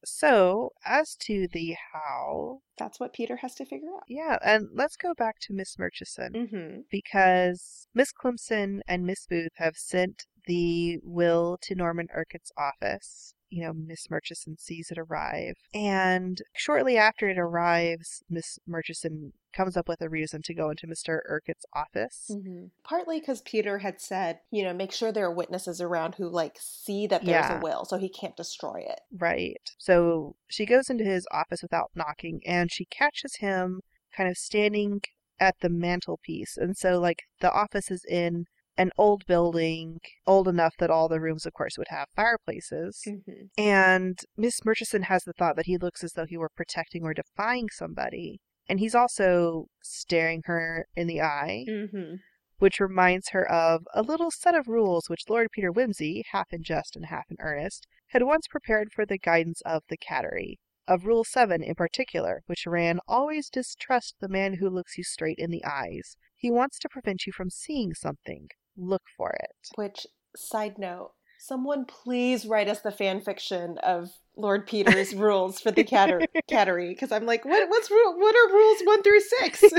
So, 0.05 0.73
as 0.85 1.15
to 1.27 1.47
the 1.53 1.77
how, 1.93 2.61
that's 2.79 2.99
what 2.99 3.12
Peter 3.12 3.37
has 3.37 3.55
to 3.57 3.65
figure 3.65 3.91
out. 3.95 4.03
yeah, 4.09 4.38
and 4.45 4.69
let's 4.75 4.97
go 4.97 5.15
back 5.15 5.38
to 5.43 5.53
Miss 5.53 5.79
Murchison. 5.79 6.33
Mm-hmm. 6.33 6.81
because 6.91 7.87
Miss 7.95 8.11
Climpson 8.12 8.83
and 8.88 9.05
Miss 9.07 9.27
Booth 9.27 9.53
have 9.57 9.77
sent 9.77 10.27
the 10.47 10.99
will 11.05 11.57
to 11.62 11.75
Norman 11.77 12.09
Urquhart's 12.12 12.51
office. 12.59 13.35
You 13.53 13.65
know, 13.65 13.73
Miss 13.75 14.09
Murchison 14.09 14.57
sees 14.59 14.91
it 14.91 14.97
arrive. 14.97 15.57
And 15.75 16.41
shortly 16.55 16.97
after 16.97 17.29
it 17.29 17.37
arrives, 17.37 18.23
Miss 18.31 18.59
Murchison 18.67 19.35
comes 19.53 19.77
up 19.77 19.88
with 19.88 20.01
a 20.01 20.09
reason 20.09 20.41
to 20.45 20.55
go 20.55 20.71
into 20.71 20.87
Mr. 20.87 21.19
Urquhart's 21.29 21.67
office. 21.75 22.31
Mm-hmm. 22.31 22.69
Partly 22.83 23.21
because 23.21 23.43
Peter 23.43 23.81
had 23.81 24.01
said, 24.01 24.38
you 24.51 24.65
know, 24.65 24.73
make 24.73 24.91
sure 24.91 25.12
there 25.12 25.27
are 25.27 25.35
witnesses 25.35 25.83
around 25.83 26.15
who 26.15 26.31
like 26.31 26.57
see 26.59 27.07
that 27.09 27.27
there's 27.27 27.45
Yeah. 27.45 27.59
a 27.59 27.62
will, 27.62 27.85
so 27.85 27.99
he 27.99 28.09
can't 28.09 28.37
destroy 28.38 28.83
it. 28.88 29.01
Right. 29.15 29.61
So 29.77 30.37
she 30.49 30.65
goes 30.65 30.88
into 30.88 31.05
his 31.05 31.27
office 31.31 31.61
without 31.61 31.91
knocking 31.95 32.41
and 32.47 32.73
she 32.73 32.87
catches 32.87 33.37
him 33.37 33.83
kind 34.17 34.31
of 34.31 34.38
standing 34.38 35.03
at 35.38 35.57
the 35.61 35.69
mantelpiece. 35.69 36.57
And 36.57 36.75
so, 36.75 36.99
like, 36.99 37.25
the 37.41 37.53
office 37.53 37.91
is 37.91 38.07
in 38.09 38.47
an 38.76 38.90
old 38.96 39.26
building, 39.26 40.00
old 40.26 40.48
enough 40.48 40.74
that 40.78 40.90
all 40.90 41.08
the 41.08 41.20
rooms, 41.20 41.44
of 41.46 41.52
course, 41.52 41.76
would 41.76 41.88
have 41.88 42.08
fireplaces. 42.16 43.02
Mm-hmm. 43.06 43.44
And 43.58 44.18
Miss 44.37 44.64
Murchison 44.64 45.02
has 45.02 45.24
the 45.24 45.32
thought 45.35 45.56
that 45.56 45.66
he 45.66 45.76
looks 45.76 46.02
as 46.02 46.12
though 46.12 46.26
he 46.26 46.38
were 46.38 46.50
protecting 46.56 47.02
or 47.04 47.14
defying 47.14 47.68
somebody. 47.70 48.40
And 48.68 48.78
he's 48.80 48.94
also 48.94 49.66
staring 49.82 50.42
her 50.46 50.87
in 50.96 51.06
the 51.06 51.20
eye, 51.20 51.64
Mm-hmm. 51.68 52.14
which 52.58 52.80
reminds 52.80 53.30
her 53.30 53.50
of 53.50 53.82
a 53.92 54.02
little 54.02 54.30
set 54.30 54.54
of 54.54 54.68
rules 54.68 55.11
which 55.11 55.28
Lord 55.28 55.48
Peter 55.52 55.72
Wimsey, 55.72 56.22
half 56.32 56.52
in 56.52 56.62
jest 56.62 56.96
and 56.96 57.06
half 57.06 57.24
in 57.28 57.37
earnest, 57.40 57.87
had 58.08 58.22
once 58.22 58.46
prepared 58.46 58.92
for 58.92 59.04
the 59.04 59.18
guidance 59.18 59.61
of 59.66 59.82
the 59.88 59.98
cattery. 59.98 60.56
Of 60.88 61.06
Rule 61.06 61.24
7 61.24 61.62
in 61.62 61.74
particular, 61.76 62.42
which 62.46 62.66
ran, 62.66 62.98
Always 63.06 63.48
distrust 63.48 64.16
the 64.20 64.28
man 64.28 64.54
who 64.54 64.68
looks 64.68 64.98
you 64.98 65.04
straight 65.04 65.38
in 65.38 65.50
the 65.50 65.64
eyes. 65.64 66.16
He 66.35 66.50
wants 66.50 66.78
to 66.80 66.88
prevent 66.88 67.24
you 67.24 67.32
from 67.32 67.50
seeing 67.50 67.94
something. 67.94 68.48
Look 68.76 69.02
for 69.16 69.30
it. 69.30 69.50
Which, 69.76 70.06
side 70.37 70.78
note, 70.78 71.12
someone 71.38 71.85
please 71.85 72.46
write 72.46 72.68
us 72.68 72.80
the 72.80 72.90
fan 72.92 73.20
fiction 73.20 73.78
of 73.78 74.11
Lord 74.37 74.66
Peter's 74.66 75.14
rules 75.16 75.61
for 75.61 75.70
the 75.70 75.85
cattery, 76.50 76.88
because 76.90 77.12
I'm 77.12 77.26
like, 77.26 77.44
what? 77.44 77.68
What's 77.68 77.90
rule? 77.90 78.18
What 78.18 78.35
are 78.35 78.52
rules 78.54 78.80
one 78.85 79.02
through 79.02 79.20
six? 79.20 79.64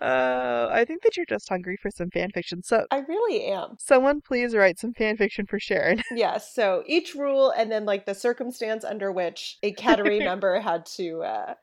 Uh, 0.00 0.68
I 0.70 0.84
think 0.84 1.02
that 1.02 1.16
you're 1.16 1.24
just 1.26 1.48
hungry 1.48 1.76
for 1.80 1.90
some 1.90 2.10
fan 2.10 2.30
fiction. 2.34 2.62
So, 2.62 2.84
I 2.90 2.98
really 3.08 3.44
am. 3.46 3.76
someone 3.78 4.20
please 4.20 4.54
write 4.54 4.78
some 4.78 4.92
fan 4.92 5.16
fiction 5.16 5.46
for 5.46 5.58
Sharon. 5.58 6.02
Yes. 6.14 6.52
so 6.54 6.82
each 6.86 7.14
rule, 7.14 7.50
and 7.50 7.70
then 7.70 7.84
like 7.84 8.04
the 8.04 8.14
circumstance 8.14 8.84
under 8.84 9.10
which 9.12 9.56
a 9.62 9.72
cattery 9.72 10.18
member 10.18 10.60
had 10.60 10.84
to 10.96 11.22
uh, 11.22 11.54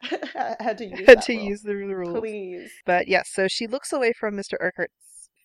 had 0.60 0.78
to 0.80 0.86
use 0.86 1.06
Had 1.08 1.22
to 1.24 1.34
rule. 1.36 1.44
use 1.46 1.62
the 1.62 1.76
rules. 1.76 2.20
Please. 2.20 2.72
But 2.86 3.08
yes, 3.08 3.30
so 3.32 3.48
she 3.48 3.68
looks 3.68 3.94
away 3.94 4.14
from 4.14 4.36
Mr. 4.36 4.54
Urquhart's 4.60 4.94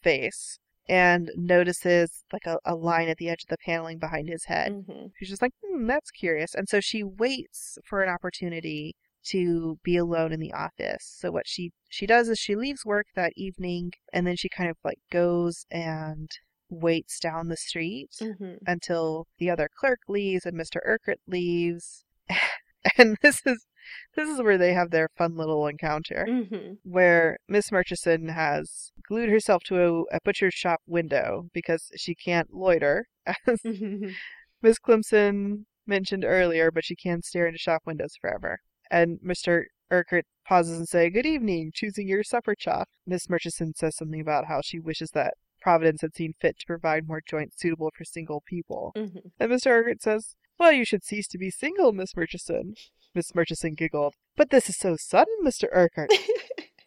face 0.06 0.58
and 0.88 1.30
notices 1.36 2.22
like 2.32 2.46
a, 2.46 2.58
a 2.64 2.74
line 2.74 3.08
at 3.08 3.16
the 3.16 3.28
edge 3.28 3.42
of 3.42 3.48
the 3.48 3.56
paneling 3.64 3.98
behind 3.98 4.28
his 4.28 4.44
head. 4.44 4.84
hmm 4.86 5.06
She's 5.18 5.30
just 5.30 5.42
like, 5.42 5.52
hmm, 5.64 5.86
that's 5.86 6.10
curious. 6.10 6.54
And 6.54 6.68
so 6.68 6.80
she 6.80 7.02
waits 7.02 7.78
for 7.84 8.02
an 8.02 8.08
opportunity 8.08 8.94
to 9.30 9.78
be 9.82 9.96
alone 9.96 10.32
in 10.32 10.40
the 10.40 10.52
office. 10.52 11.16
So 11.18 11.30
what 11.32 11.46
she 11.46 11.72
she 11.88 12.06
does 12.06 12.28
is 12.28 12.38
she 12.38 12.54
leaves 12.54 12.84
work 12.84 13.06
that 13.16 13.32
evening 13.36 13.92
and 14.12 14.26
then 14.26 14.36
she 14.36 14.48
kind 14.48 14.70
of 14.70 14.76
like 14.84 15.00
goes 15.10 15.66
and 15.70 16.30
waits 16.68 17.18
down 17.18 17.48
the 17.48 17.56
street 17.56 18.10
hmm 18.20 18.54
until 18.66 19.26
the 19.38 19.50
other 19.50 19.68
clerk 19.80 20.00
leaves 20.08 20.46
and 20.46 20.56
Mr. 20.56 20.80
Urquhart 20.84 21.20
leaves. 21.26 22.04
and 22.98 23.16
this 23.22 23.42
is 23.44 23.66
this 24.14 24.28
is 24.28 24.40
where 24.42 24.58
they 24.58 24.72
have 24.72 24.90
their 24.90 25.08
fun 25.16 25.36
little 25.36 25.66
encounter 25.66 26.26
hmm 26.28 26.72
where 26.82 27.38
Miss 27.48 27.72
Murchison 27.72 28.28
has 28.28 28.92
glued 29.08 29.28
herself 29.28 29.62
to 29.64 29.80
a, 29.82 30.16
a 30.16 30.20
butcher's 30.24 30.54
shop 30.54 30.80
window 30.86 31.48
because 31.52 31.90
she 31.96 32.14
can't 32.14 32.52
loiter, 32.52 33.06
as 33.26 33.60
Miss 34.62 34.78
Climpson 34.78 35.66
mentioned 35.86 36.24
earlier, 36.24 36.70
but 36.70 36.84
she 36.84 36.96
can 36.96 37.22
stare 37.22 37.46
into 37.46 37.58
shop 37.58 37.82
windows 37.86 38.14
forever. 38.20 38.58
And 38.90 39.18
Mr. 39.24 39.64
Urquhart 39.90 40.26
pauses 40.46 40.78
and 40.78 40.88
says, 40.88 41.10
Good 41.12 41.26
evening, 41.26 41.70
choosing 41.74 42.08
your 42.08 42.22
supper 42.22 42.54
chop. 42.54 42.88
Miss 43.06 43.28
Murchison 43.28 43.74
says 43.74 43.96
something 43.96 44.20
about 44.20 44.46
how 44.46 44.60
she 44.62 44.78
wishes 44.78 45.10
that 45.10 45.34
Providence 45.60 46.00
had 46.02 46.14
seen 46.14 46.34
fit 46.40 46.58
to 46.60 46.66
provide 46.66 47.08
more 47.08 47.22
joints 47.26 47.58
suitable 47.58 47.90
for 47.96 48.04
single 48.04 48.42
people. 48.46 48.92
hmm 48.94 49.18
And 49.38 49.50
Mr. 49.50 49.68
Urquhart 49.68 50.02
says, 50.02 50.36
Well, 50.58 50.72
you 50.72 50.84
should 50.84 51.04
cease 51.04 51.28
to 51.28 51.38
be 51.38 51.50
single, 51.50 51.92
Miss 51.92 52.16
Murchison. 52.16 52.74
Miss 53.16 53.34
Murchison 53.34 53.74
giggled. 53.74 54.14
But 54.36 54.50
this 54.50 54.68
is 54.68 54.76
so 54.76 54.96
sudden, 54.96 55.34
Mr. 55.42 55.64
Urquhart. 55.72 56.10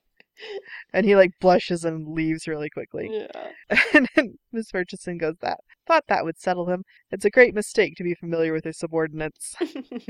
and 0.94 1.06
he 1.06 1.16
like 1.16 1.32
blushes 1.42 1.84
and 1.84 2.08
leaves 2.08 2.48
really 2.48 2.70
quickly. 2.70 3.10
yeah. 3.12 3.52
And 3.94 4.08
then 4.16 4.36
Miss 4.52 4.74
Murchison 4.74 5.18
goes, 5.18 5.36
That 5.42 5.60
thought 5.88 6.06
that 6.08 6.24
would 6.24 6.40
settle 6.40 6.70
him. 6.70 6.84
It's 7.12 7.26
a 7.26 7.32
great 7.32 7.56
mistake 7.56 7.96
to 7.98 8.04
be 8.04 8.14
familiar 8.14 8.54
with 8.54 8.64
her 8.64 8.74
subordinates. 8.74 9.56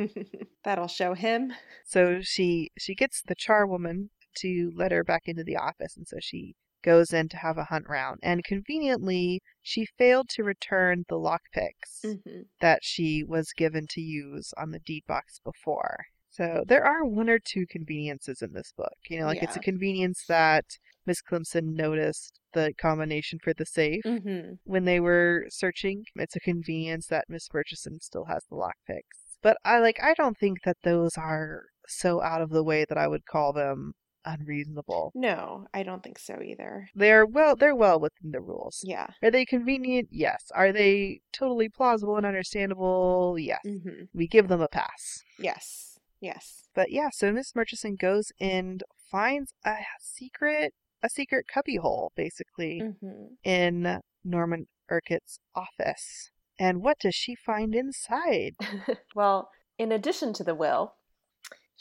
That'll 0.63 0.87
show 0.87 1.13
him. 1.13 1.53
So 1.85 2.19
she 2.21 2.69
she 2.77 2.93
gets 2.93 3.21
the 3.21 3.35
charwoman 3.35 4.09
to 4.39 4.71
let 4.75 4.91
her 4.91 5.03
back 5.03 5.23
into 5.25 5.43
the 5.43 5.55
office, 5.55 5.95
and 5.97 6.07
so 6.07 6.17
she 6.19 6.55
goes 6.83 7.13
in 7.13 7.29
to 7.29 7.37
have 7.37 7.57
a 7.57 7.65
hunt 7.65 7.85
round. 7.87 8.19
And 8.23 8.43
conveniently, 8.43 9.41
she 9.61 9.85
failed 9.85 10.29
to 10.29 10.43
return 10.43 11.05
the 11.07 11.15
lockpicks 11.15 12.01
hmm 12.03 12.41
that 12.61 12.79
she 12.83 13.23
was 13.23 13.53
given 13.53 13.87
to 13.89 14.01
use 14.01 14.53
on 14.57 14.71
the 14.71 14.79
deed 14.79 15.03
box 15.07 15.39
before. 15.43 16.05
So 16.29 16.63
there 16.67 16.83
are 16.85 17.05
one 17.05 17.29
or 17.29 17.39
two 17.39 17.65
conveniences 17.69 18.41
in 18.41 18.53
this 18.53 18.71
book. 18.75 18.93
You 19.09 19.19
know, 19.19 19.25
like 19.27 19.41
it's 19.41 19.55
a 19.55 19.61
convenience 19.61 20.25
that 20.27 20.65
Miss 21.05 21.21
Climpson 21.21 21.73
noticed 21.73 22.39
the 22.53 22.73
combination 22.79 23.39
for 23.43 23.53
the 23.53 23.65
safe 23.65 24.03
hmm 24.03 24.53
when 24.63 24.85
they 24.85 24.99
were 24.99 25.45
searching. 25.49 26.03
It's 26.15 26.35
a 26.35 26.39
convenience 26.41 27.07
that 27.07 27.25
Miss 27.29 27.47
Murchison 27.53 27.99
still 27.99 28.25
has 28.25 28.43
the 28.49 28.55
lockpicks. 28.55 29.37
But 29.41 29.57
I 29.63 29.79
like 29.79 29.99
I 30.03 30.13
don't 30.13 30.37
think 30.37 30.59
that 30.65 30.77
those 30.83 31.17
are 31.17 31.63
so 31.87 32.21
out 32.21 32.41
of 32.41 32.49
the 32.51 32.63
way 32.63 32.85
that 32.87 32.97
I 32.97 33.07
would 33.07 33.25
call 33.25 33.53
them 33.53 33.93
unreasonable. 34.25 35.11
No, 35.15 35.67
I 35.73 35.83
don't 35.83 36.03
think 36.03 36.19
so 36.19 36.41
either. 36.43 36.89
They're 36.95 37.25
well 37.25 37.55
they're 37.55 37.75
well 37.75 37.99
within 37.99 38.31
the 38.31 38.41
rules. 38.41 38.81
Yeah. 38.83 39.07
Are 39.23 39.31
they 39.31 39.45
convenient? 39.45 40.09
Yes. 40.11 40.51
Are 40.53 40.71
they 40.71 41.21
totally 41.31 41.69
plausible 41.69 42.17
and 42.17 42.25
understandable? 42.25 43.37
Yes. 43.39 43.59
hmm 43.63 44.05
We 44.13 44.27
give 44.27 44.47
them 44.47 44.61
a 44.61 44.67
pass. 44.67 45.23
Yes. 45.37 45.97
Yes. 46.21 46.67
But 46.75 46.91
yeah, 46.91 47.09
so 47.11 47.31
Miss 47.31 47.55
Murchison 47.55 47.95
goes 47.95 48.31
and 48.39 48.83
finds 49.11 49.53
a 49.65 49.75
secret 49.99 50.73
a 51.01 51.09
secret 51.09 51.45
cubbyhole, 51.47 52.11
basically, 52.15 52.81
mm-hmm. 52.81 53.25
in 53.43 54.01
Norman 54.23 54.67
Urquhart's 54.91 55.39
office. 55.55 56.31
And 56.59 56.81
what 56.81 56.99
does 56.99 57.15
she 57.15 57.35
find 57.35 57.73
inside? 57.73 58.55
well, 59.15 59.49
in 59.77 59.91
addition 59.93 60.33
to 60.33 60.43
the 60.43 60.55
will, 60.55 60.95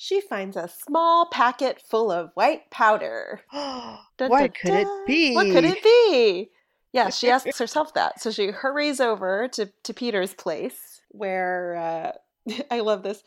she 0.00 0.20
finds 0.20 0.56
a 0.56 0.68
small 0.68 1.26
packet 1.26 1.82
full 1.82 2.12
of 2.12 2.30
white 2.34 2.70
powder. 2.70 3.40
Dun, 3.52 3.98
what 4.30 4.38
dun, 4.38 4.50
could 4.50 4.74
it 4.74 5.06
be? 5.08 5.34
What 5.34 5.46
could 5.46 5.64
it 5.64 5.82
be? 5.82 6.50
Yeah, 6.92 7.10
she 7.10 7.28
asks 7.30 7.58
herself 7.58 7.94
that. 7.94 8.22
So 8.22 8.30
she 8.30 8.52
hurries 8.52 9.00
over 9.00 9.48
to, 9.48 9.66
to 9.82 9.92
Peter's 9.92 10.34
place, 10.34 11.02
where 11.08 11.74
uh, 11.76 12.52
I 12.70 12.78
love 12.80 13.02
this. 13.02 13.24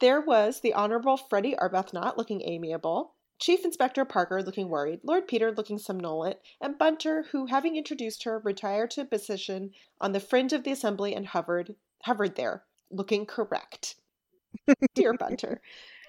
There 0.00 0.22
was 0.22 0.62
the 0.62 0.72
Honorable 0.72 1.18
Freddie 1.18 1.56
Arbuthnot 1.56 2.16
looking 2.16 2.40
amiable, 2.42 3.12
Chief 3.38 3.62
Inspector 3.62 4.02
Parker 4.06 4.42
looking 4.42 4.70
worried, 4.70 5.00
Lord 5.02 5.28
Peter 5.28 5.52
looking 5.52 5.78
somnolent, 5.78 6.38
and 6.58 6.78
Bunter, 6.78 7.26
who, 7.32 7.46
having 7.46 7.76
introduced 7.76 8.24
her, 8.24 8.38
retired 8.38 8.92
to 8.92 9.02
a 9.02 9.04
position 9.04 9.72
on 10.00 10.12
the 10.12 10.20
fringe 10.20 10.54
of 10.54 10.64
the 10.64 10.72
assembly 10.72 11.14
and 11.14 11.26
hovered 11.26 11.74
hovered 12.04 12.36
there, 12.36 12.64
looking 12.90 13.26
correct. 13.26 13.96
Dear 14.94 15.12
Bunter. 15.12 15.60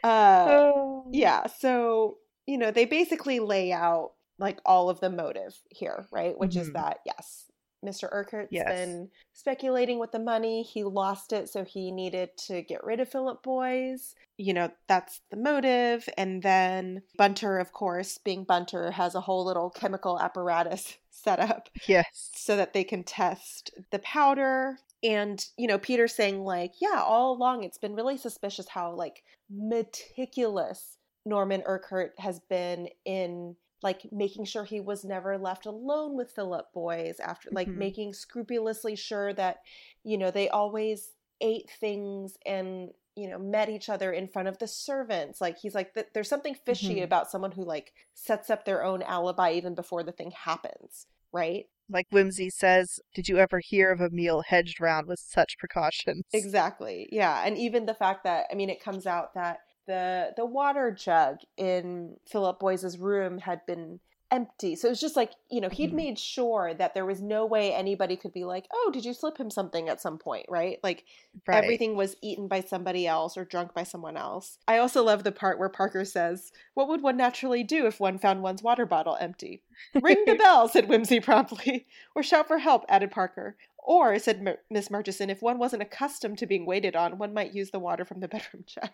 Uh, 0.05 0.45
Oh. 0.49 1.05
yeah, 1.11 1.47
so, 1.47 2.17
you 2.45 2.57
know, 2.57 2.71
they 2.71 2.85
basically 2.85 3.39
lay 3.39 3.71
out 3.71 4.13
like 4.37 4.59
all 4.65 4.89
of 4.89 4.99
the 4.99 5.09
motive 5.09 5.57
here, 5.69 6.05
right? 6.11 6.37
Which 6.37 6.55
is 6.55 6.69
Mhm. 6.69 6.73
that, 6.73 6.99
yes, 7.05 7.51
Mr. 7.83 8.09
Urquhart's 8.11 8.51
Yes. 8.51 8.67
been 8.67 9.11
speculating 9.33 9.97
with 9.99 10.11
the 10.11 10.19
money. 10.19 10.61
He 10.63 10.83
lost 10.83 11.31
it, 11.33 11.49
so 11.49 11.63
he 11.63 11.91
needed 11.91 12.35
to 12.47 12.61
get 12.61 12.83
rid 12.83 12.99
of 12.99 13.09
Philip 13.09 13.41
Boyes. 13.43 14.15
You 14.37 14.53
know, 14.53 14.71
that's 14.87 15.21
the 15.29 15.37
motive. 15.37 16.07
And 16.17 16.43
then 16.43 17.03
Bunter, 17.17 17.57
of 17.59 17.71
course, 17.71 18.17
being 18.17 18.43
Bunter, 18.43 18.91
has 18.91 19.15
a 19.15 19.21
whole 19.21 19.45
little 19.45 19.69
chemical 19.69 20.19
apparatus 20.19 20.97
set 21.09 21.39
up 21.39 21.69
Yes. 21.87 22.31
so 22.35 22.55
that 22.57 22.73
they 22.73 22.83
can 22.83 23.03
test 23.03 23.71
the 23.91 23.99
powder 23.99 24.79
and 25.03 25.45
you 25.57 25.67
know 25.67 25.77
peter 25.77 26.07
saying 26.07 26.43
like 26.43 26.73
yeah 26.81 27.01
all 27.03 27.33
along 27.33 27.63
it's 27.63 27.77
been 27.77 27.95
really 27.95 28.17
suspicious 28.17 28.67
how 28.69 28.91
like 28.91 29.23
meticulous 29.49 30.97
norman 31.25 31.63
urquhart 31.65 32.13
has 32.17 32.39
been 32.49 32.87
in 33.05 33.55
like 33.83 34.01
making 34.11 34.45
sure 34.45 34.63
he 34.63 34.79
was 34.79 35.03
never 35.03 35.37
left 35.37 35.65
alone 35.65 36.15
with 36.15 36.31
philip 36.31 36.71
boyes 36.73 37.19
after 37.19 37.49
like 37.51 37.67
Mhm. 37.67 37.75
making 37.77 38.13
scrupulously 38.13 38.95
sure 38.95 39.33
that 39.33 39.57
you 40.03 40.17
know 40.17 40.31
they 40.31 40.49
always 40.49 41.11
ate 41.41 41.69
things 41.79 42.37
and 42.45 42.91
you 43.15 43.29
know 43.29 43.37
met 43.37 43.69
each 43.69 43.89
other 43.89 44.11
in 44.11 44.27
front 44.27 44.47
of 44.47 44.57
the 44.59 44.67
servants 44.67 45.41
like 45.41 45.57
he's 45.57 45.75
like 45.75 45.93
th- 45.93 46.07
there's 46.13 46.29
something 46.29 46.55
fishy 46.55 46.97
Mhm. 46.97 47.03
about 47.03 47.29
someone 47.29 47.51
who 47.51 47.63
like 47.63 47.93
sets 48.13 48.49
up 48.49 48.65
their 48.65 48.83
own 48.83 49.01
alibi 49.01 49.51
even 49.51 49.75
before 49.75 50.03
the 50.03 50.11
thing 50.11 50.31
happens 50.31 51.07
right 51.31 51.67
Like 51.89 52.09
Wimsey 52.11 52.49
says, 52.49 52.99
did 53.13 53.27
you 53.27 53.37
ever 53.37 53.59
hear 53.59 53.91
of 53.91 54.01
a 54.01 54.09
meal 54.09 54.43
hedged 54.47 54.81
round 54.81 55.07
with 55.07 55.19
such 55.19 55.57
precautions? 55.57 56.23
Exactly. 56.33 57.07
Yeah. 57.11 57.43
And 57.45 57.57
even 57.57 57.85
the 57.85 57.93
fact 57.93 58.23
that, 58.23 58.45
I 58.51 58.55
mean, 58.55 58.69
it 58.69 58.83
comes 58.83 59.05
out 59.05 59.33
that 59.35 59.59
the 59.87 60.31
the 60.35 60.45
water 60.45 60.91
jug 60.91 61.37
in 61.57 62.17
Philip 62.27 62.59
Boyes's 62.59 62.97
room 62.97 63.37
had 63.37 63.61
been 63.67 63.99
empty. 64.31 64.75
So 64.75 64.87
it 64.87 64.91
was 64.91 64.99
just 65.01 65.15
like, 65.15 65.31
you 65.49 65.61
know, 65.61 65.69
he'd 65.69 65.91
Mhm. 65.91 65.95
made 65.95 66.19
sure 66.19 66.73
that 66.73 66.93
there 66.93 67.05
was 67.05 67.21
no 67.21 67.45
way 67.45 67.73
anybody 67.73 68.15
could 68.17 68.33
be 68.33 68.43
like, 68.43 68.67
"Oh, 68.73 68.89
did 68.91 69.05
you 69.05 69.13
slip 69.13 69.37
him 69.37 69.49
something 69.49 69.87
at 69.87 70.01
some 70.01 70.17
point?" 70.17 70.47
right? 70.49 70.79
Like 70.83 71.05
Right. 71.47 71.63
everything 71.63 71.95
was 71.95 72.15
eaten 72.21 72.47
by 72.47 72.61
somebody 72.61 73.05
else 73.07 73.37
or 73.37 73.45
drunk 73.45 73.73
by 73.73 73.83
someone 73.83 74.17
else. 74.17 74.57
I 74.67 74.77
also 74.79 75.03
love 75.03 75.23
the 75.23 75.31
part 75.31 75.59
where 75.59 75.69
Parker 75.69 76.05
says, 76.05 76.51
"What 76.73 76.87
would 76.87 77.01
one 77.01 77.17
naturally 77.17 77.63
do 77.63 77.85
if 77.85 77.99
one 77.99 78.17
found 78.17 78.41
one's 78.43 78.63
water 78.63 78.85
bottle 78.85 79.15
empty?" 79.19 79.61
"Ring 79.93 80.23
the 80.25 80.35
bell," 80.43 80.67
said 80.67 80.87
Wimsey 80.87 81.21
promptly, 81.21 81.87
"or 82.15 82.23
shout 82.23 82.47
for 82.47 82.57
help," 82.59 82.83
added 82.89 83.11
Parker. 83.11 83.55
Or, 83.87 84.17
said 84.17 84.41
Mer- 84.41 84.61
Miss 84.71 84.89
Murchison, 84.89 85.29
if 85.29 85.43
one 85.43 85.59
wasn't 85.59 85.83
accustomed 85.83 86.39
to 86.39 86.47
being 86.47 86.65
waited 86.65 86.95
on, 86.95 87.19
one 87.19 87.35
might 87.35 87.53
use 87.53 87.69
the 87.69 87.77
water 87.77 88.03
from 88.03 88.19
the 88.19 88.27
bedroom 88.27 88.63
jug. 88.67 88.89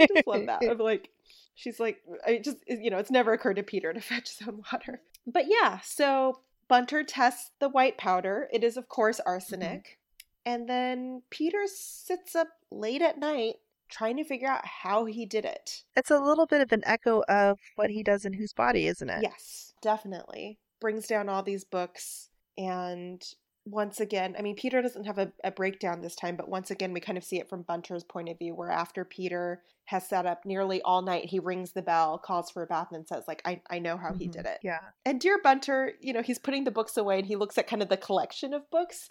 I 0.00 0.06
just 0.08 0.26
love 0.26 0.46
that. 0.46 0.64
Of 0.64 0.80
like, 0.80 1.10
she's 1.58 1.80
like, 1.80 1.98
I 2.24 2.38
just, 2.38 2.58
you 2.68 2.88
know, 2.88 2.98
it's 2.98 3.10
never 3.10 3.32
occurred 3.32 3.56
to 3.56 3.64
Peter 3.64 3.92
to 3.92 4.00
fetch 4.00 4.38
his 4.38 4.46
own 4.46 4.62
water. 4.72 5.02
But 5.26 5.46
yeah, 5.48 5.80
so 5.80 6.40
Bunter 6.68 7.02
tests 7.02 7.50
the 7.58 7.68
white 7.68 7.98
powder. 7.98 8.48
It 8.52 8.62
is, 8.62 8.76
of 8.76 8.88
course, 8.88 9.20
arsenic. 9.20 9.70
Mm-hmm. 9.70 10.52
And 10.52 10.68
then 10.68 11.22
Peter 11.30 11.64
sits 11.66 12.36
up 12.36 12.48
late 12.70 13.02
at 13.02 13.18
night 13.18 13.56
trying 13.90 14.16
to 14.18 14.24
figure 14.24 14.48
out 14.48 14.64
how 14.64 15.04
he 15.04 15.26
did 15.26 15.44
it. 15.44 15.82
It's 15.96 16.10
a 16.10 16.20
little 16.20 16.46
bit 16.46 16.60
of 16.60 16.72
an 16.72 16.82
echo 16.86 17.22
of 17.28 17.58
what 17.74 17.90
he 17.90 18.02
does 18.02 18.24
in 18.24 18.34
Whose 18.34 18.52
Body, 18.52 18.86
isn't 18.86 19.10
it? 19.10 19.22
Yes, 19.22 19.74
definitely. 19.82 20.58
Brings 20.80 21.06
down 21.06 21.28
all 21.28 21.42
these 21.42 21.64
books. 21.64 22.28
And 22.56 23.22
once 23.70 24.00
again, 24.00 24.34
I 24.38 24.42
mean, 24.42 24.56
Peter 24.56 24.80
doesn't 24.82 25.04
have 25.04 25.18
a, 25.18 25.32
a 25.44 25.50
breakdown 25.50 26.00
this 26.00 26.14
time, 26.16 26.36
but 26.36 26.48
once 26.48 26.70
again, 26.70 26.92
we 26.92 27.00
kind 27.00 27.18
of 27.18 27.24
see 27.24 27.38
it 27.38 27.48
from 27.48 27.62
Bunter's 27.62 28.04
point 28.04 28.28
of 28.28 28.38
view, 28.38 28.54
where 28.54 28.70
after 28.70 29.04
Peter 29.04 29.62
has 29.86 30.06
sat 30.08 30.26
up 30.26 30.44
nearly 30.44 30.82
all 30.82 31.02
night, 31.02 31.26
he 31.26 31.38
rings 31.38 31.72
the 31.72 31.82
bell, 31.82 32.18
calls 32.18 32.50
for 32.50 32.62
a 32.62 32.66
bath, 32.66 32.88
and 32.92 33.06
says, 33.08 33.24
like, 33.26 33.42
I, 33.44 33.60
I 33.70 33.78
know 33.78 33.96
how 33.96 34.12
he 34.14 34.28
Mhm. 34.28 34.32
did 34.32 34.46
it. 34.46 34.58
Yeah. 34.62 34.80
And 35.04 35.20
dear 35.20 35.38
Bunter, 35.42 35.92
you 36.00 36.12
know, 36.12 36.22
he's 36.22 36.38
putting 36.38 36.64
the 36.64 36.70
books 36.70 36.96
away 36.96 37.18
and 37.18 37.26
he 37.26 37.36
looks 37.36 37.56
at 37.58 37.66
kind 37.66 37.82
of 37.82 37.88
the 37.88 37.96
collection 37.96 38.52
of 38.52 38.68
books 38.70 39.08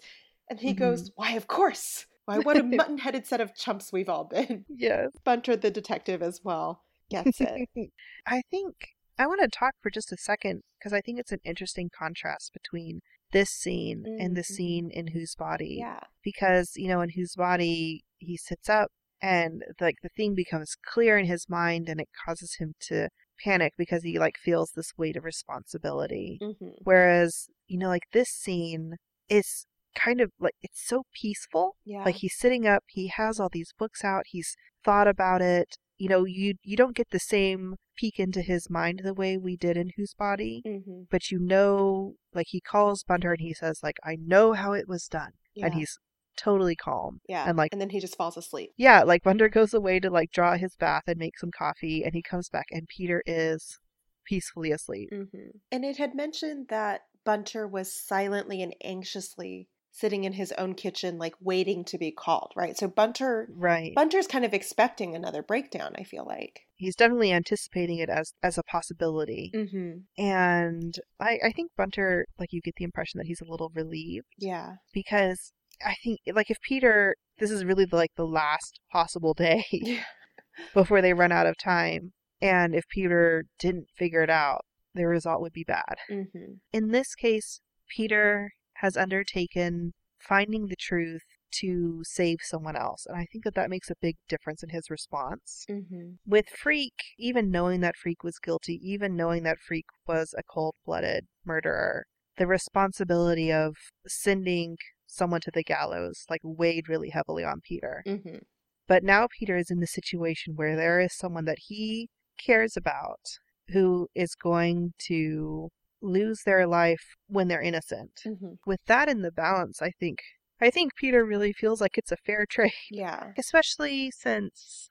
and 0.48 0.60
he 0.60 0.72
Mhm. 0.72 0.78
goes, 0.78 1.10
Why, 1.16 1.32
of 1.32 1.46
course. 1.46 2.06
Why, 2.26 2.38
what 2.38 2.56
a 2.56 2.62
mutton 2.90 2.98
headed 2.98 3.26
set 3.26 3.40
of 3.40 3.54
chumps 3.54 3.92
we've 3.92 4.08
all 4.08 4.24
been. 4.24 4.64
Yes. 4.76 5.10
Bunter, 5.24 5.56
the 5.56 5.70
detective, 5.70 6.22
as 6.22 6.42
well, 6.44 6.84
gets 7.10 7.40
it. 7.40 7.68
I 8.26 8.42
think 8.50 8.74
I 9.18 9.26
want 9.26 9.40
to 9.40 9.48
talk 9.48 9.74
for 9.82 9.90
just 9.90 10.12
a 10.12 10.16
second 10.16 10.62
because 10.78 10.92
I 10.92 11.00
think 11.00 11.18
it's 11.18 11.32
an 11.32 11.40
interesting 11.42 11.90
contrast 11.96 12.52
between 12.52 13.00
this 13.32 13.50
scene 13.50 14.04
and 14.18 14.36
the 14.36 14.40
Mhm. 14.42 14.44
scene 14.44 14.90
in 14.90 15.08
Whose 15.08 15.34
Body. 15.34 15.76
yeah. 15.80 16.00
Because, 16.22 16.72
you 16.76 16.88
know, 16.88 17.00
in 17.00 17.10
Whose 17.10 17.34
Body, 17.34 18.04
he 18.18 18.36
sits 18.36 18.68
up 18.68 18.90
and 19.20 19.62
like 19.80 19.96
the 20.02 20.08
thing 20.16 20.34
becomes 20.34 20.76
clear 20.92 21.18
in 21.18 21.26
his 21.26 21.48
mind 21.48 21.88
and 21.88 22.00
it 22.00 22.08
causes 22.24 22.56
him 22.58 22.74
to 22.88 23.08
panic 23.44 23.72
because 23.76 24.02
he 24.02 24.18
like 24.18 24.36
feels 24.38 24.72
this 24.74 24.92
weight 24.96 25.16
of 25.16 25.24
responsibility. 25.24 26.38
hmm 26.40 26.68
Whereas, 26.84 27.48
you 27.66 27.78
know, 27.78 27.88
like 27.88 28.04
this 28.12 28.28
scene 28.30 28.96
is 29.28 29.66
kind 29.94 30.20
of 30.20 30.30
like 30.38 30.54
it's 30.62 30.86
so 30.86 31.04
peaceful. 31.12 31.76
Yeah. 31.84 32.04
Like 32.04 32.16
he's 32.16 32.36
sitting 32.38 32.66
up, 32.66 32.84
he 32.88 33.08
has 33.08 33.38
all 33.40 33.48
these 33.50 33.72
books 33.78 34.04
out, 34.04 34.24
he's 34.28 34.56
thought 34.84 35.08
about 35.08 35.42
it. 35.42 35.76
You 35.98 36.08
know, 36.08 36.24
you 36.24 36.54
you 36.62 36.76
don't 36.76 36.96
get 36.96 37.10
the 37.10 37.18
same 37.18 37.74
peek 37.96 38.18
into 38.18 38.40
his 38.42 38.70
mind 38.70 39.00
the 39.04 39.12
way 39.14 39.36
we 39.36 39.56
did 39.56 39.76
in 39.76 39.90
Whose 39.96 40.14
Body, 40.14 40.62
hmm 40.64 41.02
but 41.10 41.30
you 41.30 41.38
know, 41.40 42.14
like 42.32 42.46
he 42.50 42.60
calls 42.60 43.02
Bunter 43.02 43.32
and 43.32 43.40
he 43.40 43.52
says 43.54 43.80
like 43.82 43.96
I 44.04 44.16
know 44.20 44.52
how 44.52 44.72
it 44.72 44.88
was 44.88 45.06
done, 45.08 45.32
Yeah. 45.54 45.66
and 45.66 45.74
he's 45.74 45.98
totally 46.36 46.76
calm. 46.76 47.18
yeah. 47.28 47.48
and, 47.48 47.58
like- 47.58 47.72
and 47.72 47.80
then 47.80 47.90
he 47.90 47.98
just 47.98 48.16
falls 48.16 48.36
asleep. 48.36 48.70
Yeah, 48.76 49.02
like 49.02 49.24
Bunter 49.24 49.48
goes 49.48 49.74
away 49.74 49.98
to 50.00 50.08
like 50.08 50.30
draw 50.30 50.56
his 50.56 50.76
bath 50.76 51.02
and 51.08 51.18
make 51.18 51.36
some 51.38 51.50
coffee, 51.50 52.04
and 52.04 52.14
he 52.14 52.22
comes 52.22 52.48
back 52.48 52.66
and 52.70 52.86
Peter 52.96 53.22
is 53.26 53.78
peacefully 54.24 54.70
asleep. 54.70 55.08
hmm 55.12 55.48
And 55.72 55.84
it 55.84 55.96
had 55.96 56.14
mentioned 56.14 56.66
that 56.68 57.00
Bunter 57.24 57.66
was 57.66 57.92
silently 57.92 58.62
and 58.62 58.74
anxiously 58.84 59.68
sitting 59.98 60.24
in 60.24 60.34
his 60.34 60.52
own 60.52 60.74
kitchen, 60.74 61.18
like 61.18 61.34
waiting 61.40 61.84
to 61.84 61.98
be 61.98 62.10
called, 62.12 62.52
right? 62.56 62.76
So 62.76 62.86
Bunter. 62.88 63.48
Right. 63.52 63.92
Bunter's 63.94 64.26
kind 64.26 64.44
of 64.44 64.54
expecting 64.54 65.14
another 65.16 65.42
breakdown, 65.42 65.94
I 65.98 66.04
feel 66.04 66.24
like. 66.24 66.60
He's 66.76 66.94
definitely 66.94 67.32
anticipating 67.32 67.98
it 67.98 68.08
as 68.08 68.32
as 68.42 68.56
a 68.58 68.62
possibility. 68.62 69.50
Mm-hmm. 69.54 70.22
And 70.22 70.94
I, 71.20 71.38
I 71.44 71.52
think 71.52 71.72
Bunter, 71.76 72.26
like, 72.38 72.52
you 72.52 72.60
get 72.60 72.74
the 72.76 72.84
impression 72.84 73.18
that 73.18 73.26
he's 73.26 73.40
a 73.40 73.50
little 73.50 73.70
relieved 73.74 74.26
Yeah. 74.38 74.74
because 74.92 75.52
I 75.84 75.94
think, 76.04 76.20
like, 76.32 76.50
if 76.50 76.58
Peter, 76.62 77.16
this 77.38 77.50
is 77.50 77.64
really 77.64 77.84
the, 77.84 77.96
like 77.96 78.12
the 78.16 78.24
last 78.26 78.80
possible 78.92 79.34
day 79.34 79.64
Yeah. 79.72 80.04
before 80.74 81.02
they 81.02 81.12
run 81.14 81.32
out 81.32 81.46
of 81.46 81.56
time, 81.56 82.12
and 82.40 82.74
if 82.74 82.84
Peter 82.88 83.44
didn't 83.58 83.86
figure 83.96 84.22
it 84.22 84.30
out, 84.30 84.60
the 84.94 85.06
result 85.06 85.40
would 85.40 85.52
be 85.52 85.64
bad. 85.64 85.96
Mm-hmm. 86.10 86.54
In 86.72 86.88
this 86.88 87.14
case, 87.14 87.60
Peter 87.96 88.50
has 88.80 88.96
undertaken 88.96 89.92
finding 90.20 90.66
the 90.66 90.76
truth 90.76 91.22
to 91.50 92.02
save 92.04 92.38
someone 92.42 92.76
else, 92.76 93.06
and 93.06 93.16
I 93.16 93.26
think 93.32 93.44
that 93.44 93.54
that 93.54 93.70
makes 93.70 93.90
a 93.90 93.94
big 94.00 94.16
difference 94.28 94.62
in 94.62 94.68
his 94.70 94.90
response. 94.90 95.64
Mm-hmm. 95.70 96.16
with 96.26 96.46
Freke, 96.48 97.14
even 97.18 97.50
knowing 97.50 97.80
that 97.80 97.96
Freke 97.96 98.22
was 98.22 98.38
guilty, 98.38 98.78
even 98.82 99.16
knowing 99.16 99.44
that 99.44 99.58
Freke 99.58 99.86
was 100.06 100.34
a 100.36 100.42
cold 100.42 100.74
blooded 100.84 101.26
murderer, 101.44 102.04
the 102.36 102.46
responsibility 102.46 103.52
of 103.52 103.74
sending 104.06 104.76
someone 105.06 105.40
to 105.40 105.50
the 105.52 105.62
gallows 105.62 106.24
like 106.28 106.40
weighed 106.44 106.88
really 106.88 107.10
heavily 107.10 107.44
on 107.44 107.60
Peter. 107.66 108.02
Mm-hmm. 108.06 108.38
But 108.86 109.02
now 109.04 109.28
Peter 109.38 109.56
is 109.56 109.70
in 109.70 109.80
the 109.80 109.86
situation 109.86 110.54
where 110.56 110.76
there 110.76 111.00
is 111.00 111.16
someone 111.16 111.44
that 111.46 111.58
he 111.66 112.08
cares 112.38 112.76
about 112.76 113.20
who 113.68 114.08
is 114.14 114.34
going 114.34 114.92
to 115.06 115.68
lose 116.00 116.40
their 116.44 116.66
life 116.66 117.02
when 117.28 117.48
they're 117.48 117.62
innocent. 117.62 118.12
Mm-hmm. 118.26 118.54
With 118.66 118.80
that 118.86 119.08
in 119.08 119.22
the 119.22 119.32
balance, 119.32 119.80
I 119.82 119.90
think 119.98 120.18
I 120.60 120.70
think 120.70 120.94
Peter 120.96 121.24
really 121.24 121.52
feels 121.52 121.80
like 121.80 121.96
it's 121.96 122.12
a 122.12 122.16
fair 122.26 122.44
trade 122.50 122.72
Yeah. 122.90 123.32
especially 123.36 124.10
since 124.10 124.88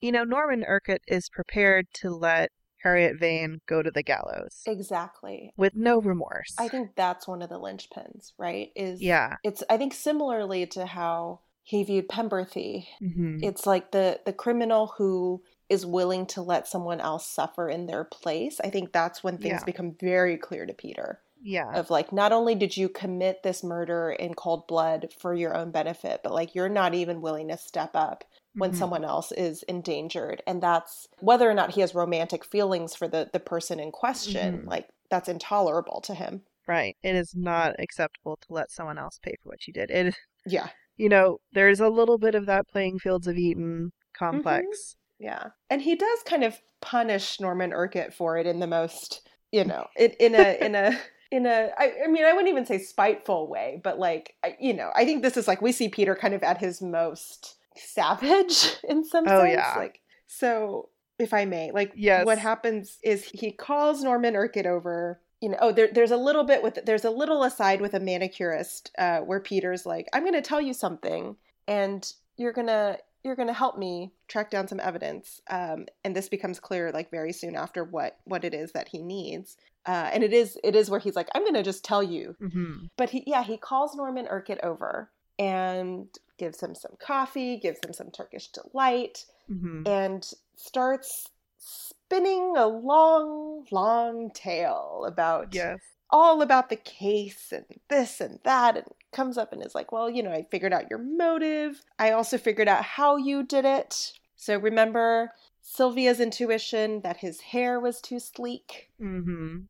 you 0.00 0.12
know 0.12 0.24
Norman 0.24 0.64
Urquhart 0.66 1.02
is 1.06 1.28
prepared 1.32 1.86
to 1.94 2.10
let 2.10 2.50
Harriet 2.82 3.18
Vane 3.18 3.58
go 3.66 3.82
to 3.82 3.90
the 3.90 4.02
gallows 4.02 4.62
Exactly. 4.66 5.52
with 5.56 5.74
no 5.74 6.00
remorse. 6.00 6.54
I 6.58 6.68
think 6.68 6.90
that's 6.96 7.26
one 7.26 7.42
of 7.42 7.48
the 7.48 7.58
linchpins, 7.58 8.32
right? 8.38 8.68
Is 8.76 9.00
yeah. 9.00 9.36
It's 9.42 9.62
I 9.70 9.76
think 9.76 9.94
similarly 9.94 10.66
to 10.68 10.86
how 10.86 11.40
he 11.62 11.82
viewed 11.82 12.08
Penberthy. 12.08 12.86
hmm 13.00 13.38
It's 13.42 13.66
like 13.66 13.90
the 13.92 14.20
the 14.24 14.32
criminal 14.32 14.92
who 14.98 15.42
is 15.68 15.84
willing 15.86 16.26
to 16.26 16.42
let 16.42 16.66
someone 16.68 17.00
else 17.00 17.26
suffer 17.26 17.68
in 17.68 17.86
their 17.86 18.04
place. 18.04 18.60
I 18.62 18.70
think 18.70 18.92
that's 18.92 19.24
when 19.24 19.38
things 19.38 19.60
Yeah. 19.60 19.64
become 19.64 19.96
very 20.00 20.36
clear 20.36 20.64
to 20.66 20.72
Peter. 20.72 21.20
Yeah. 21.42 21.70
Of 21.74 21.90
like, 21.90 22.12
not 22.12 22.32
only 22.32 22.54
did 22.54 22.76
you 22.76 22.88
commit 22.88 23.42
this 23.42 23.62
murder 23.62 24.10
in 24.10 24.34
cold 24.34 24.66
blood 24.66 25.12
for 25.18 25.34
your 25.34 25.54
own 25.56 25.70
benefit, 25.70 26.20
but 26.22 26.32
like 26.32 26.54
you're 26.54 26.68
not 26.68 26.94
even 26.94 27.20
willing 27.20 27.48
to 27.48 27.58
step 27.58 27.90
up 27.94 28.24
when 28.54 28.72
Mhm. 28.72 28.76
someone 28.76 29.04
else 29.04 29.32
is 29.32 29.62
endangered. 29.64 30.42
And 30.46 30.62
that's 30.62 31.06
whether 31.20 31.48
or 31.48 31.54
not 31.54 31.72
he 31.72 31.82
has 31.82 31.94
romantic 31.94 32.44
feelings 32.44 32.94
for 32.96 33.06
the, 33.06 33.28
the 33.32 33.38
person 33.40 33.78
in 33.78 33.92
question, 33.92 34.62
Mhm. 34.62 34.66
like 34.66 34.88
that's 35.10 35.28
intolerable 35.28 36.00
to 36.02 36.14
him. 36.14 36.42
Right. 36.66 36.96
It 37.02 37.14
is 37.14 37.34
not 37.36 37.78
acceptable 37.78 38.38
to 38.38 38.52
let 38.52 38.70
someone 38.72 38.98
else 38.98 39.18
pay 39.22 39.34
for 39.42 39.50
what 39.50 39.66
you 39.66 39.72
did. 39.72 39.90
It 39.90 40.14
Yeah. 40.46 40.70
you 40.96 41.08
know, 41.10 41.38
there's 41.52 41.80
a 41.80 41.90
little 41.90 42.18
bit 42.18 42.34
of 42.34 42.46
that 42.46 42.66
playing 42.66 42.98
fields 42.98 43.26
of 43.26 43.36
Eden 43.36 43.92
complex. 44.14 44.96
Yeah. 45.18 45.48
And 45.70 45.80
he 45.82 45.94
does 45.94 46.18
kind 46.24 46.44
of 46.44 46.58
punish 46.80 47.40
Norman 47.40 47.72
Urquhart 47.72 48.12
for 48.14 48.36
it 48.38 48.46
in 48.46 48.60
the 48.60 48.66
most, 48.66 49.26
you 49.52 49.64
know, 49.64 49.86
it, 49.96 50.14
in 50.20 50.34
a, 50.34 50.58
in 50.64 50.74
a, 50.74 50.98
in 51.30 51.46
a, 51.46 51.70
I, 51.78 51.92
I 52.04 52.06
mean, 52.08 52.24
I 52.24 52.32
wouldn't 52.32 52.50
even 52.50 52.66
say 52.66 52.78
spiteful 52.78 53.48
way, 53.48 53.80
but 53.82 53.98
like, 53.98 54.34
I, 54.44 54.56
you 54.60 54.74
know, 54.74 54.90
I 54.94 55.04
think 55.04 55.22
this 55.22 55.36
is 55.36 55.48
like, 55.48 55.62
we 55.62 55.72
see 55.72 55.88
Peter 55.88 56.14
kind 56.14 56.34
of 56.34 56.42
at 56.42 56.58
his 56.58 56.80
most 56.82 57.56
savage 57.76 58.76
in 58.88 59.04
some 59.04 59.24
Oh, 59.26 59.40
sense. 59.42 59.52
yeah. 59.56 59.74
Like, 59.76 60.00
so 60.26 60.90
if 61.18 61.32
I 61.32 61.44
may, 61.46 61.70
like, 61.72 61.92
Yes. 61.94 62.26
what 62.26 62.38
happens 62.38 62.98
is 63.02 63.24
he 63.24 63.50
calls 63.50 64.02
Norman 64.02 64.36
Urquhart 64.36 64.66
over. 64.66 65.20
You 65.40 65.50
know, 65.50 65.58
oh, 65.60 65.72
there, 65.72 65.88
there's 65.92 66.10
a 66.12 66.16
little 66.16 66.44
bit 66.44 66.62
with 66.62 66.78
there's 66.86 67.04
a 67.04 67.10
little 67.10 67.42
aside 67.42 67.82
with 67.82 67.92
a 67.92 68.00
manicurist 68.00 68.90
uh, 68.98 69.18
where 69.20 69.38
Peter's 69.38 69.84
like, 69.84 70.08
"I'm 70.14 70.22
going 70.22 70.32
to 70.32 70.40
tell 70.40 70.62
you 70.62 70.72
something, 70.72 71.36
and 71.68 72.10
you're 72.38 72.54
gonna 72.54 72.96
you're 73.26 73.36
gonna 73.36 73.52
help 73.52 73.76
me 73.76 74.12
track 74.28 74.50
down 74.50 74.68
some 74.68 74.80
evidence." 74.80 75.40
Um, 75.50 75.86
and 76.04 76.16
this 76.16 76.28
becomes 76.28 76.60
clear 76.60 76.92
like 76.92 77.10
very 77.10 77.32
soon 77.32 77.56
after 77.56 77.84
what 77.84 78.18
what 78.24 78.44
it 78.44 78.54
is 78.54 78.72
that 78.72 78.88
he 78.88 79.02
needs. 79.02 79.56
Uh, 79.84 80.10
and 80.12 80.24
it 80.24 80.32
is 80.32 80.58
it 80.64 80.74
is 80.74 80.88
where 80.88 81.00
he's 81.00 81.16
like, 81.16 81.28
"I'm 81.34 81.42
going 81.42 81.54
to 81.54 81.62
just 81.62 81.84
tell 81.84 82.02
you 82.02 82.36
hmm 82.38 82.86
but 82.96 83.10
he 83.10 83.22
yeah 83.26 83.42
he 83.42 83.56
calls 83.56 83.94
norman 83.94 84.26
urquhart 84.28 84.60
over 84.62 85.10
and 85.38 86.08
gives 86.38 86.62
him 86.62 86.74
some 86.74 86.92
coffee 86.98 87.58
gives 87.58 87.78
him 87.84 87.92
some 87.92 88.10
turkish 88.10 88.48
delight 88.48 89.24
hmm 89.48 89.82
and 89.86 90.32
starts 90.56 91.28
spinning 91.58 92.54
a 92.56 92.66
long 92.66 93.64
long 93.70 94.30
tale 94.30 95.04
about 95.06 95.54
Yes. 95.54 95.78
All 96.10 96.40
about 96.42 96.68
the 96.68 96.76
case 96.76 97.52
and 97.52 97.64
this 97.88 98.20
and 98.20 98.38
that 98.44 98.76
and 98.76 98.86
comes 99.12 99.36
up 99.38 99.52
and 99.52 99.64
is 99.64 99.74
like 99.74 99.90
well 99.92 100.08
you 100.10 100.22
know 100.22 100.30
i 100.30 100.46
figured 100.50 100.72
out 100.72 100.88
your 100.90 100.98
motive 100.98 101.82
i 101.98 102.10
also 102.10 102.36
figured 102.38 102.68
out 102.68 102.82
how 102.84 103.16
you 103.16 103.42
did 103.42 103.64
it 103.64 104.12
so 104.36 104.56
remember 104.58 105.32
Sylvia's 105.62 106.20
intuition 106.20 107.00
that 107.00 107.16
his 107.16 107.40
hair 107.40 107.80
was 107.80 108.00
too 108.00 108.20
sleek, 108.20 108.90
Mm-hmm. 109.02 109.62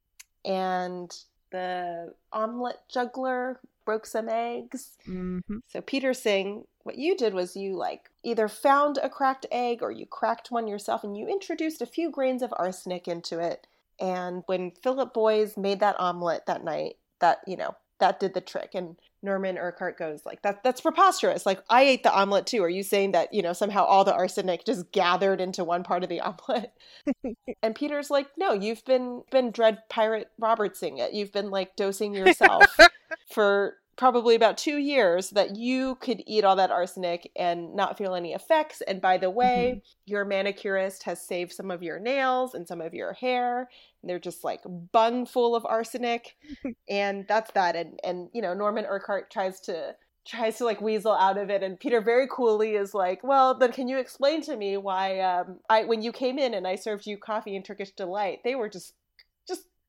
and 0.44 1.16
the 1.50 2.12
omelet 2.32 2.76
juggler 2.88 3.60
broke 3.84 4.04
some 4.06 4.28
eggs. 4.28 4.98
Mm-hmm. 5.08 5.58
So 5.68 5.80
Peter's 5.80 6.20
saying 6.20 6.64
what 6.82 6.98
you 6.98 7.16
did 7.16 7.32
was 7.32 7.56
you 7.56 7.76
like 7.76 8.10
either 8.22 8.48
found 8.48 8.98
a 9.02 9.08
cracked 9.08 9.46
egg 9.50 9.82
or 9.82 9.90
you 9.90 10.04
cracked 10.06 10.50
one 10.50 10.66
yourself 10.68 11.02
and 11.04 11.16
you 11.16 11.26
introduced 11.28 11.80
a 11.80 11.86
few 11.86 12.10
grains 12.10 12.42
of 12.42 12.52
arsenic 12.58 13.08
into 13.08 13.38
it. 13.38 13.66
And 14.00 14.42
when 14.46 14.72
Philip 14.82 15.14
Boyes 15.14 15.56
made 15.56 15.80
that 15.80 15.98
omelet 15.98 16.46
that 16.46 16.64
night, 16.64 16.96
that 17.20 17.38
you 17.46 17.56
know, 17.56 17.76
that 17.98 18.20
did 18.20 18.34
the 18.34 18.40
trick. 18.40 18.70
And 18.74 18.96
Norman 19.22 19.58
Urquhart 19.58 19.98
goes 19.98 20.24
like, 20.26 20.42
"That 20.42 20.62
that's 20.62 20.80
preposterous. 20.80 21.46
Like 21.46 21.62
I 21.70 21.82
ate 21.82 22.02
the 22.02 22.12
omelet 22.12 22.46
too. 22.46 22.62
Are 22.62 22.68
you 22.68 22.82
saying 22.82 23.12
that 23.12 23.32
you 23.32 23.42
know 23.42 23.52
somehow 23.52 23.84
all 23.84 24.04
the 24.04 24.14
arsenic 24.14 24.64
just 24.64 24.92
gathered 24.92 25.40
into 25.40 25.64
one 25.64 25.82
part 25.82 26.02
of 26.02 26.08
the 26.08 26.20
omelet?" 26.20 26.72
and 27.62 27.74
Peter's 27.74 28.10
like, 28.10 28.28
"No, 28.36 28.52
you've 28.52 28.84
been 28.84 29.22
been 29.30 29.50
Dread 29.50 29.78
Pirate 29.88 30.30
Robertsing 30.40 30.98
it. 30.98 31.12
You've 31.12 31.32
been 31.32 31.50
like 31.50 31.76
dosing 31.76 32.14
yourself 32.14 32.64
for 33.30 33.76
probably 33.96 34.34
about 34.34 34.58
two 34.58 34.76
years 34.76 35.30
that 35.30 35.56
you 35.56 35.96
could 35.96 36.22
eat 36.26 36.44
all 36.44 36.56
that 36.56 36.70
arsenic 36.70 37.30
and 37.34 37.74
not 37.74 37.96
feel 37.96 38.14
any 38.14 38.34
effects. 38.34 38.82
And 38.82 39.00
by 39.00 39.16
the 39.16 39.30
way, 39.30 39.82
your 40.04 40.24
manicurist 40.24 41.02
has 41.04 41.26
saved 41.26 41.52
some 41.52 41.70
of 41.70 41.82
your 41.82 41.98
nails 41.98 42.54
and 42.54 42.68
some 42.68 42.80
of 42.80 42.92
your 42.92 43.14
hair. 43.14 43.70
And 44.02 44.10
they're 44.10 44.18
just 44.18 44.44
like 44.44 44.60
bung 44.92 45.24
full 45.24 45.56
of 45.56 45.64
arsenic. 45.64 46.36
and 46.88 47.26
that's 47.26 47.50
that. 47.52 47.74
And 47.74 47.98
and 48.04 48.28
you 48.32 48.42
know, 48.42 48.54
Norman 48.54 48.84
Urquhart 48.84 49.30
tries 49.30 49.60
to 49.60 49.94
tries 50.26 50.58
to 50.58 50.64
like 50.64 50.80
weasel 50.80 51.12
out 51.12 51.38
of 51.38 51.50
it 51.50 51.62
and 51.62 51.78
peter 51.78 52.00
very 52.00 52.26
coolly 52.28 52.72
is 52.72 52.92
like 52.92 53.22
well 53.22 53.56
then 53.56 53.70
can 53.70 53.86
you 53.86 53.96
explain 53.96 54.42
to 54.42 54.56
me 54.56 54.76
why 54.76 55.20
um 55.20 55.60
i 55.70 55.84
when 55.84 56.02
you 56.02 56.10
came 56.10 56.36
in 56.36 56.52
and 56.52 56.66
i 56.66 56.74
served 56.74 57.06
you 57.06 57.16
coffee 57.16 57.54
and 57.54 57.64
turkish 57.64 57.92
delight 57.92 58.40
they 58.42 58.56
were 58.56 58.68
just 58.68 58.94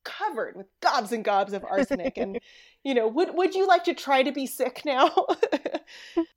covered 0.08 0.56
with 0.56 0.68
gobs 0.82 1.12
and 1.12 1.24
gobs 1.26 1.52
of 1.52 1.66
arsenic 1.66 2.18
and 2.18 2.40
you 2.84 2.94
know 2.94 3.08
would 3.08 3.36
would 3.36 3.54
you 3.54 3.68
like 3.68 3.84
to 3.84 3.94
try 3.94 4.24
to 4.24 4.32
be 4.32 4.48
sick 4.48 4.82
now? 4.86 5.12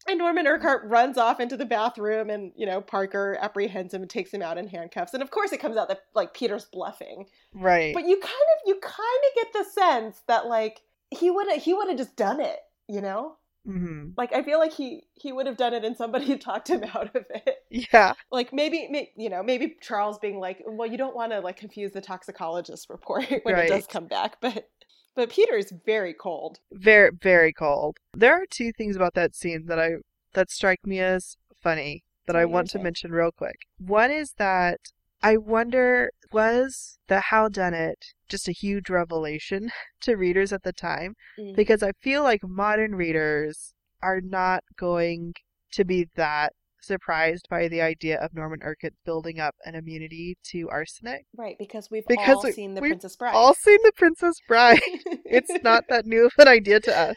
And 0.06 0.18
norman 0.18 0.46
urquhart 0.46 0.82
runs 0.84 1.18
off 1.18 1.40
into 1.40 1.56
the 1.56 1.64
bathroom 1.64 2.30
and 2.30 2.52
you 2.54 2.66
know 2.66 2.80
parker 2.80 3.36
apprehends 3.40 3.94
him 3.94 4.02
and 4.02 4.10
takes 4.10 4.32
him 4.32 4.42
out 4.42 4.58
in 4.58 4.68
handcuffs. 4.68 5.14
And 5.14 5.22
of 5.22 5.30
course 5.30 5.52
it 5.52 5.60
comes 5.60 5.76
out 5.76 5.88
that 5.88 6.02
like 6.14 6.34
peter's 6.34 6.66
bluffing. 6.66 7.26
Right. 7.52 7.94
but 7.94 8.06
you 8.06 8.16
kind 8.16 8.24
of 8.24 8.68
you 8.68 8.74
kind 8.80 8.96
of 8.98 9.34
get 9.34 9.52
the 9.52 9.64
sense 9.70 10.22
that 10.28 10.46
like 10.46 10.80
he 11.10 11.30
would 11.30 11.48
have 11.48 11.62
he 11.62 11.74
would 11.74 11.88
have 11.88 11.98
just 11.98 12.16
done 12.16 12.40
it 12.40 12.58
you 12.88 13.00
know 13.00 13.36
mm-hmm. 13.66 14.10
like 14.16 14.32
i 14.34 14.42
feel 14.42 14.58
like 14.58 14.72
he 14.72 15.02
he 15.14 15.32
would 15.32 15.46
have 15.46 15.56
done 15.56 15.74
it 15.74 15.84
and 15.84 15.96
somebody 15.96 16.36
talked 16.38 16.68
him 16.68 16.84
out 16.94 17.14
of 17.14 17.24
it 17.30 17.56
Yeah. 17.70 18.14
like 18.30 18.52
maybe, 18.52 18.88
may, 18.90 19.12
you 19.16 19.30
know 19.30 19.42
maybe 19.42 19.76
charles 19.80 20.18
being 20.18 20.38
like 20.38 20.62
well 20.66 20.88
you 20.90 20.98
don't 20.98 21.14
want 21.14 21.32
to 21.32 21.40
like 21.40 21.56
confuse 21.56 21.92
the 21.92 22.00
toxicologist 22.00 22.88
report 22.88 23.26
when 23.42 23.56
it 23.56 23.68
does 23.68 23.86
come 23.86 24.06
back 24.06 24.36
but 24.40 24.68
but 25.14 25.30
peter's 25.30 25.72
very 25.84 26.14
cold 26.14 26.58
Very 26.72 27.10
very 27.12 27.52
cold. 27.52 27.98
There 28.14 28.34
are 28.34 28.46
two 28.48 28.72
things 28.72 28.96
about 28.96 29.14
that 29.14 29.34
scene 29.34 29.66
that 29.66 29.78
I 29.78 29.96
that 30.34 30.50
strike 30.50 30.86
me 30.86 31.00
as 31.00 31.36
funny 31.60 32.04
that 32.26 32.36
I 32.36 32.44
What 32.44 32.46
do 32.46 32.50
you 32.50 32.54
want 32.54 32.70
to 32.70 32.78
mention 32.78 33.10
real 33.10 33.32
quick. 33.32 33.66
One 33.78 34.10
is 34.10 34.34
that 34.38 34.78
I 35.22 35.36
wonder 35.36 36.10
was 36.32 36.98
the 37.08 37.20
how 37.20 37.48
done 37.48 37.74
it 37.74 37.98
just 38.28 38.48
a 38.48 38.52
huge 38.52 38.88
revelation 38.88 39.70
to 40.02 40.14
readers 40.16 40.52
at 40.52 40.62
the 40.62 40.72
time 40.72 41.14
Mm. 41.38 41.56
because 41.56 41.82
I 41.82 41.92
feel 42.00 42.22
like 42.22 42.40
modern 42.44 42.94
readers 42.94 43.74
are 44.02 44.20
not 44.20 44.62
going 44.78 45.34
to 45.72 45.84
be 45.84 46.06
that 46.16 46.52
surprised 46.82 47.46
by 47.50 47.68
the 47.68 47.82
idea 47.82 48.18
of 48.18 48.32
Norman 48.32 48.60
Urquhart 48.62 48.94
building 49.04 49.38
up 49.38 49.54
an 49.66 49.74
immunity 49.74 50.36
to 50.50 50.68
arsenic. 50.70 51.24
right 51.36 51.56
because 51.58 51.88
we've 51.90 52.06
Because 52.08 52.36
all 52.36 52.42
we- 52.44 52.52
seen 52.52 52.74
the 52.74 52.80
princess 52.80 53.16
bride 53.16 53.34
All 53.34 53.52
seen 53.54 53.78
The 53.84 53.92
Princess 53.96 54.36
Bride. 54.48 54.80
it's 55.26 55.52
not 55.62 55.84
that 55.90 56.06
new 56.06 56.26
of 56.26 56.32
an 56.38 56.48
idea 56.48 56.80
to 56.80 56.96
us. 56.98 57.16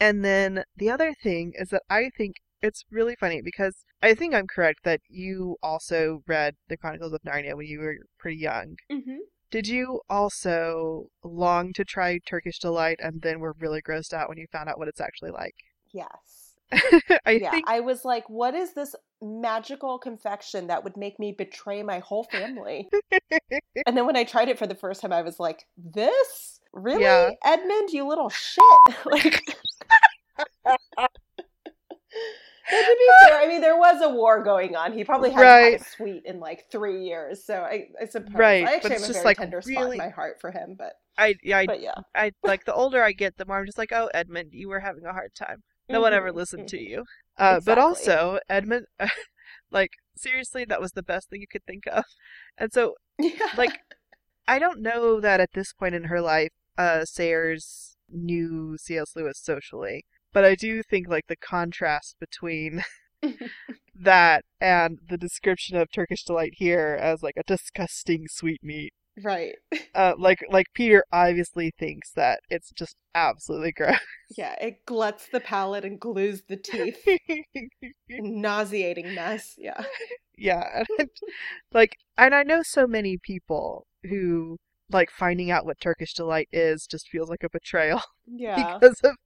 And 0.00 0.24
then 0.24 0.64
the 0.76 0.90
other 0.90 1.14
thing 1.22 1.52
is 1.54 1.68
that 1.68 1.82
I 1.88 2.10
think 2.16 2.36
it's 2.62 2.84
really 2.90 3.16
funny 3.16 3.42
because 3.42 3.84
I 4.02 4.14
think 4.14 4.34
I'm 4.34 4.46
correct 4.46 4.80
that 4.84 5.00
you 5.08 5.56
also 5.62 6.22
read 6.26 6.56
The 6.68 6.76
Chronicles 6.76 7.12
of 7.12 7.22
Narnia 7.22 7.56
when 7.56 7.66
you 7.66 7.80
were 7.80 7.96
pretty 8.18 8.38
young. 8.38 8.76
hmm 8.90 9.24
Did 9.50 9.68
you 9.68 10.02
also 10.10 11.08
long 11.24 11.72
to 11.74 11.84
try 11.84 12.18
Turkish 12.26 12.58
Delight 12.60 13.00
and 13.02 13.22
then 13.22 13.40
were 13.40 13.54
really 13.58 13.82
grossed 13.82 14.12
out 14.14 14.28
when 14.28 14.38
you 14.38 14.46
found 14.52 14.68
out 14.70 14.78
what 14.78 14.88
it's 14.88 15.00
actually 15.00 15.32
like? 15.32 15.56
yes 15.92 16.54
I 17.26 17.40
yeah 17.40 17.50
think 17.50 17.66
i 17.66 17.80
was 17.80 18.04
like 18.04 18.28
what 18.30 18.54
is 18.54 18.74
this 18.74 18.94
magical 19.22 19.98
confection 19.98 20.68
that 20.68 20.84
would 20.84 20.96
make 20.96 21.18
me 21.18 21.32
betray 21.32 21.82
my 21.82 21.98
whole 22.00 22.24
family 22.24 22.92
and 23.86 23.96
then 23.96 24.06
when 24.06 24.16
i 24.16 24.24
tried 24.24 24.48
it 24.48 24.58
for 24.58 24.66
the 24.66 24.74
first 24.74 25.00
time 25.00 25.12
i 25.12 25.22
was 25.22 25.40
like 25.40 25.66
this 25.76 26.60
really 26.72 27.00
Yeah. 27.00 27.30
edmund 27.44 27.90
you 27.90 28.06
little 28.06 28.30
shit 28.30 28.64
like 29.06 29.56
But 32.70 32.84
to 32.86 32.96
be 32.98 33.12
fair, 33.18 33.38
I 33.38 33.46
mean, 33.46 33.60
there 33.60 33.78
was 33.78 34.00
a 34.02 34.08
war 34.08 34.42
going 34.42 34.74
on. 34.76 34.92
He 34.92 35.04
probably 35.04 35.30
hadn't 35.30 35.58
Right. 35.58 35.60
had 35.60 35.80
a 35.80 35.84
sweet 35.84 36.24
in 36.26 36.40
like 36.40 36.70
three 36.70 37.04
years, 37.04 37.44
so 37.44 37.62
I, 37.62 37.88
I 38.00 38.06
suppose. 38.06 38.32
Right, 38.36 38.64
I 38.64 38.80
but 38.82 38.92
it's 38.92 39.02
have 39.02 39.08
a 39.08 39.08
just, 39.08 39.10
very 39.12 39.30
like, 39.30 39.38
tender 39.38 39.60
spot 39.62 39.90
in 39.90 39.96
my 39.96 40.08
heart 40.08 40.40
for 40.40 40.50
him, 40.50 40.74
but 40.78 40.94
I 41.16 41.36
yeah 41.42 41.58
I, 41.58 41.68
but 41.68 41.80
yeah, 41.80 42.00
I 42.14 42.32
like 42.44 42.64
the 42.64 42.74
older 42.74 43.02
I 43.02 43.12
get, 43.12 43.36
the 43.36 43.44
more 43.46 43.58
I'm 43.58 43.66
just 43.66 43.78
like, 43.78 43.92
oh 43.92 44.10
Edmund, 44.14 44.50
you 44.52 44.68
were 44.68 44.80
having 44.80 45.04
a 45.04 45.12
hard 45.12 45.34
time. 45.34 45.62
No 45.88 46.00
one 46.00 46.12
ever 46.12 46.32
Mhm, 46.32 46.32
listened 46.32 46.66
to 46.68 46.78
mhm. 46.78 46.80
you. 46.80 47.04
Uh, 47.36 47.60
But 47.60 47.78
also, 47.78 48.38
Edmund, 48.48 48.86
like 49.70 49.90
seriously, 50.16 50.64
that 50.66 50.80
was 50.80 50.92
the 50.92 51.02
best 51.02 51.28
thing 51.30 51.40
you 51.40 51.48
could 51.48 51.64
think 51.66 51.86
of. 51.88 52.04
And 52.58 52.72
so 52.72 52.94
yeah. 53.18 53.48
like 53.52 53.80
I 54.48 54.58
don't 54.60 54.82
know 54.82 55.20
that 55.20 55.40
at 55.40 55.52
this 55.54 55.72
point 55.74 55.94
in 55.96 56.04
her 56.06 56.20
life, 56.22 56.52
uh, 56.78 57.04
Sayers 57.06 57.96
knew 58.10 58.76
C.S. 58.78 59.16
Lewis 59.16 59.38
socially, 59.40 60.06
but 60.34 60.44
I 60.44 60.54
do 60.54 60.82
think 60.82 61.08
like 61.08 61.28
the 61.28 61.36
contrast 61.36 62.16
between 62.20 62.82
that 63.94 64.44
and 64.60 64.98
the 65.08 65.16
description 65.18 65.76
of 65.78 65.90
Turkish 65.92 66.24
delight 66.24 66.54
here 66.56 66.98
as 67.00 67.22
like 67.22 67.36
a 67.38 67.42
disgusting 67.44 68.26
sweetmeat. 68.28 68.92
right, 69.22 69.54
Uh, 69.94 70.12
like 70.18 70.40
like 70.50 70.66
Peter 70.74 71.04
obviously 71.12 71.72
thinks 71.78 72.10
that 72.12 72.40
it's 72.50 72.70
just 72.72 72.96
absolutely 73.14 73.72
gross. 73.72 73.98
yeah, 74.36 74.54
it 74.60 74.84
gluts 74.86 75.28
the 75.28 75.40
palate 75.40 75.84
and 75.84 76.00
glues 76.00 76.42
the 76.48 76.56
teeth. 76.56 76.98
Nauseating 78.08 79.14
mess. 79.14 79.54
Yeah, 79.58 79.84
yeah, 80.36 80.82
and, 80.98 81.08
like 81.72 81.96
and 82.18 82.34
I 82.34 82.42
know 82.42 82.62
so 82.62 82.86
many 82.86 83.18
people 83.18 83.86
who 84.04 84.58
like 84.90 85.10
finding 85.10 85.50
out 85.50 85.64
what 85.64 85.80
Turkish 85.80 86.12
delight 86.14 86.48
is 86.52 86.86
just 86.86 87.08
feels 87.08 87.28
like 87.30 87.42
a 87.44 87.50
betrayal. 87.50 88.02
yeah, 88.26 88.78
because 88.80 89.00
of 89.04 89.16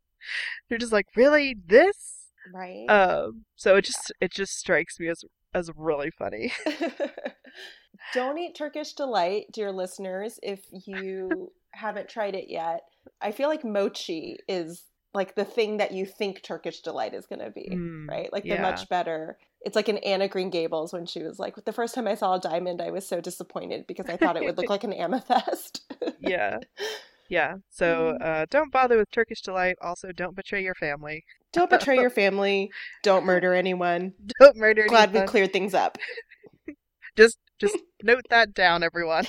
they're 0.68 0.78
just 0.78 0.92
like 0.92 1.06
really 1.16 1.56
this 1.66 2.30
right. 2.54 2.86
um 2.88 3.44
so 3.56 3.76
it 3.76 3.84
just 3.84 4.12
it 4.20 4.32
just 4.32 4.56
strikes 4.58 4.98
me 4.98 5.08
as 5.08 5.24
as 5.54 5.70
really 5.76 6.10
funny 6.10 6.52
Don't 8.14 8.38
eat 8.38 8.54
Turkish 8.54 8.92
delight, 8.94 9.46
dear 9.52 9.72
listeners, 9.72 10.38
if 10.42 10.60
you 10.86 11.52
haven't 11.72 12.08
tried 12.08 12.34
it 12.34 12.46
yet. 12.48 12.80
I 13.20 13.32
feel 13.32 13.48
like 13.48 13.64
mochi 13.64 14.38
is 14.48 14.84
like 15.14 15.34
the 15.34 15.44
thing 15.44 15.78
that 15.78 15.92
you 15.92 16.06
think 16.06 16.42
Turkish 16.42 16.80
delight 16.80 17.14
is 17.14 17.26
going 17.26 17.40
to 17.40 17.50
be, 17.50 17.68
Mm, 17.72 18.08
right? 18.08 18.32
Like 18.32 18.44
the 18.44 18.50
yeah. 18.50 18.62
much 18.62 18.88
better. 18.88 19.38
It's 19.62 19.74
like 19.74 19.88
an 19.88 19.98
Anne 19.98 20.22
of 20.22 20.30
Green 20.30 20.50
Gables 20.50 20.92
when 20.92 21.06
she 21.06 21.22
was 21.22 21.38
like, 21.38 21.56
the 21.64 21.72
first 21.72 21.94
time 21.94 22.06
I 22.06 22.14
saw 22.14 22.34
a 22.34 22.40
diamond, 22.40 22.80
I 22.80 22.90
was 22.90 23.06
so 23.06 23.20
disappointed 23.20 23.86
because 23.88 24.06
I 24.08 24.16
thought 24.16 24.36
it 24.36 24.44
would 24.44 24.56
look 24.56 24.70
like 24.70 24.84
an 24.84 24.92
amethyst. 24.92 25.92
yeah 26.20 26.58
yeah 27.29 27.55
so 27.70 28.16
Mm. 28.20 28.26
uh 28.26 28.47
don't 28.51 28.72
bother 28.72 28.97
with 28.97 29.11
turkish 29.11 29.41
delight 29.43 29.76
also 29.83 30.12
don't 30.12 30.35
betray 30.37 30.62
your 30.62 30.74
family 30.74 31.24
Don't 31.53 31.70
betray 31.70 31.97
your 31.97 32.11
family. 32.22 32.70
Don't 33.03 33.24
murder 33.31 33.55
anyone. 33.55 34.12
don't 34.41 34.57
murder 34.57 34.87
Glad 34.87 35.12
we 35.12 35.20
cleared 35.22 35.53
things 35.53 35.74
up. 35.74 35.99
just 37.16 37.39
just 37.59 37.76
note 38.03 38.24
that 38.31 38.55
down 38.55 38.83
everyone 38.83 39.26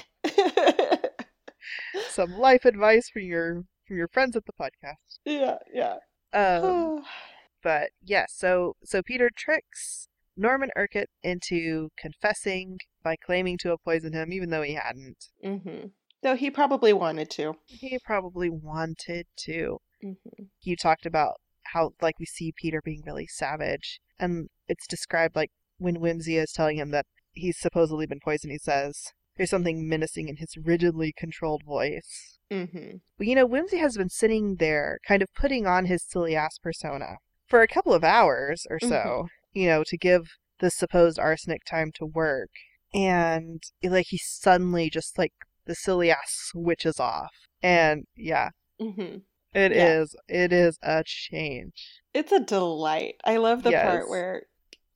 some 2.09 2.31
life 2.37 2.65
advice 2.65 3.09
from 3.09 3.23
your 3.23 3.63
from 3.87 3.97
your 3.97 4.07
friends 4.07 4.35
at 4.35 4.43
the 4.45 4.53
podcast 4.53 5.19
yeah, 5.25 5.57
yeah. 5.73 5.95
um 6.33 7.03
but 7.63 7.89
yeah 8.03 8.25
so 8.29 8.75
so 8.83 9.01
peter 9.01 9.29
tricks 9.35 10.07
norman 10.37 10.69
urquhart 10.77 11.09
into 11.23 11.89
confessing 11.97 12.77
by 13.03 13.15
claiming 13.15 13.57
to 13.57 13.69
have 13.69 13.83
poisoned 13.83 14.13
him 14.13 14.31
even 14.31 14.49
though 14.49 14.61
he 14.61 14.73
hadn't 14.75 15.25
hmm 15.43 15.87
Though 16.21 16.35
he 16.35 16.49
probably 16.51 16.93
wanted 16.93 17.29
to. 17.31 17.55
He 17.65 17.97
probably 18.03 18.49
wanted 18.49 19.27
to. 19.45 19.77
hmm 20.01 20.13
You 20.61 20.75
talked 20.75 21.05
about 21.05 21.35
how, 21.73 21.91
like, 22.01 22.19
we 22.19 22.25
see 22.25 22.51
Peter 22.55 22.81
being 22.83 23.01
really 23.05 23.27
savage, 23.27 23.99
and 24.19 24.49
it's 24.67 24.87
described 24.87 25.35
like 25.35 25.51
when 25.77 25.97
Wimsey 25.99 26.37
is 26.41 26.51
telling 26.51 26.77
him 26.77 26.91
that 26.91 27.05
he's 27.31 27.57
supposedly 27.59 28.05
been 28.05 28.19
poisoned. 28.23 28.51
He 28.51 28.57
says 28.57 29.13
there's 29.37 29.49
something 29.49 29.87
menacing 29.87 30.27
in 30.27 30.37
his 30.37 30.55
rigidly 30.57 31.13
controlled 31.17 31.63
voice. 31.65 32.39
hmm 32.51 32.97
But 33.17 33.27
you 33.27 33.35
know, 33.35 33.47
Wimsey 33.47 33.79
has 33.79 33.95
been 33.95 34.09
sitting 34.09 34.55
there, 34.57 34.97
kind 35.07 35.21
of 35.21 35.29
putting 35.35 35.65
on 35.67 35.85
his 35.85 36.03
silly 36.03 36.35
ass 36.35 36.57
persona 36.57 37.17
for 37.47 37.61
a 37.61 37.67
couple 37.67 37.93
of 37.93 38.03
hours 38.03 38.65
or 38.69 38.79
so. 38.79 39.27
You 39.53 39.67
know, 39.67 39.83
to 39.85 39.97
give 39.97 40.23
the 40.59 40.69
supposed 40.69 41.17
arsenic 41.17 41.63
time 41.65 41.91
to 41.95 42.05
work. 42.05 42.49
and 42.93 43.61
like 43.83 44.07
he 44.09 44.17
suddenly 44.17 44.89
just 44.89 45.17
like 45.17 45.33
the 45.69 45.75
silly 45.75 46.11
ass 46.11 46.19
switches 46.51 46.99
off. 46.99 47.31
And 47.63 48.05
yeah, 48.17 48.49
hmm 48.79 49.17
it 49.53 49.71
Yeah. 49.71 49.93
is. 50.01 50.15
It 50.27 50.51
is 50.53 50.77
a 50.83 51.03
change. 51.05 52.01
It's 52.13 52.31
a 52.31 52.39
delight. 52.39 53.15
I 53.23 53.37
love 53.37 53.63
the 53.63 53.71
Yes. 53.71 53.83
part 53.83 54.09
where 54.09 54.43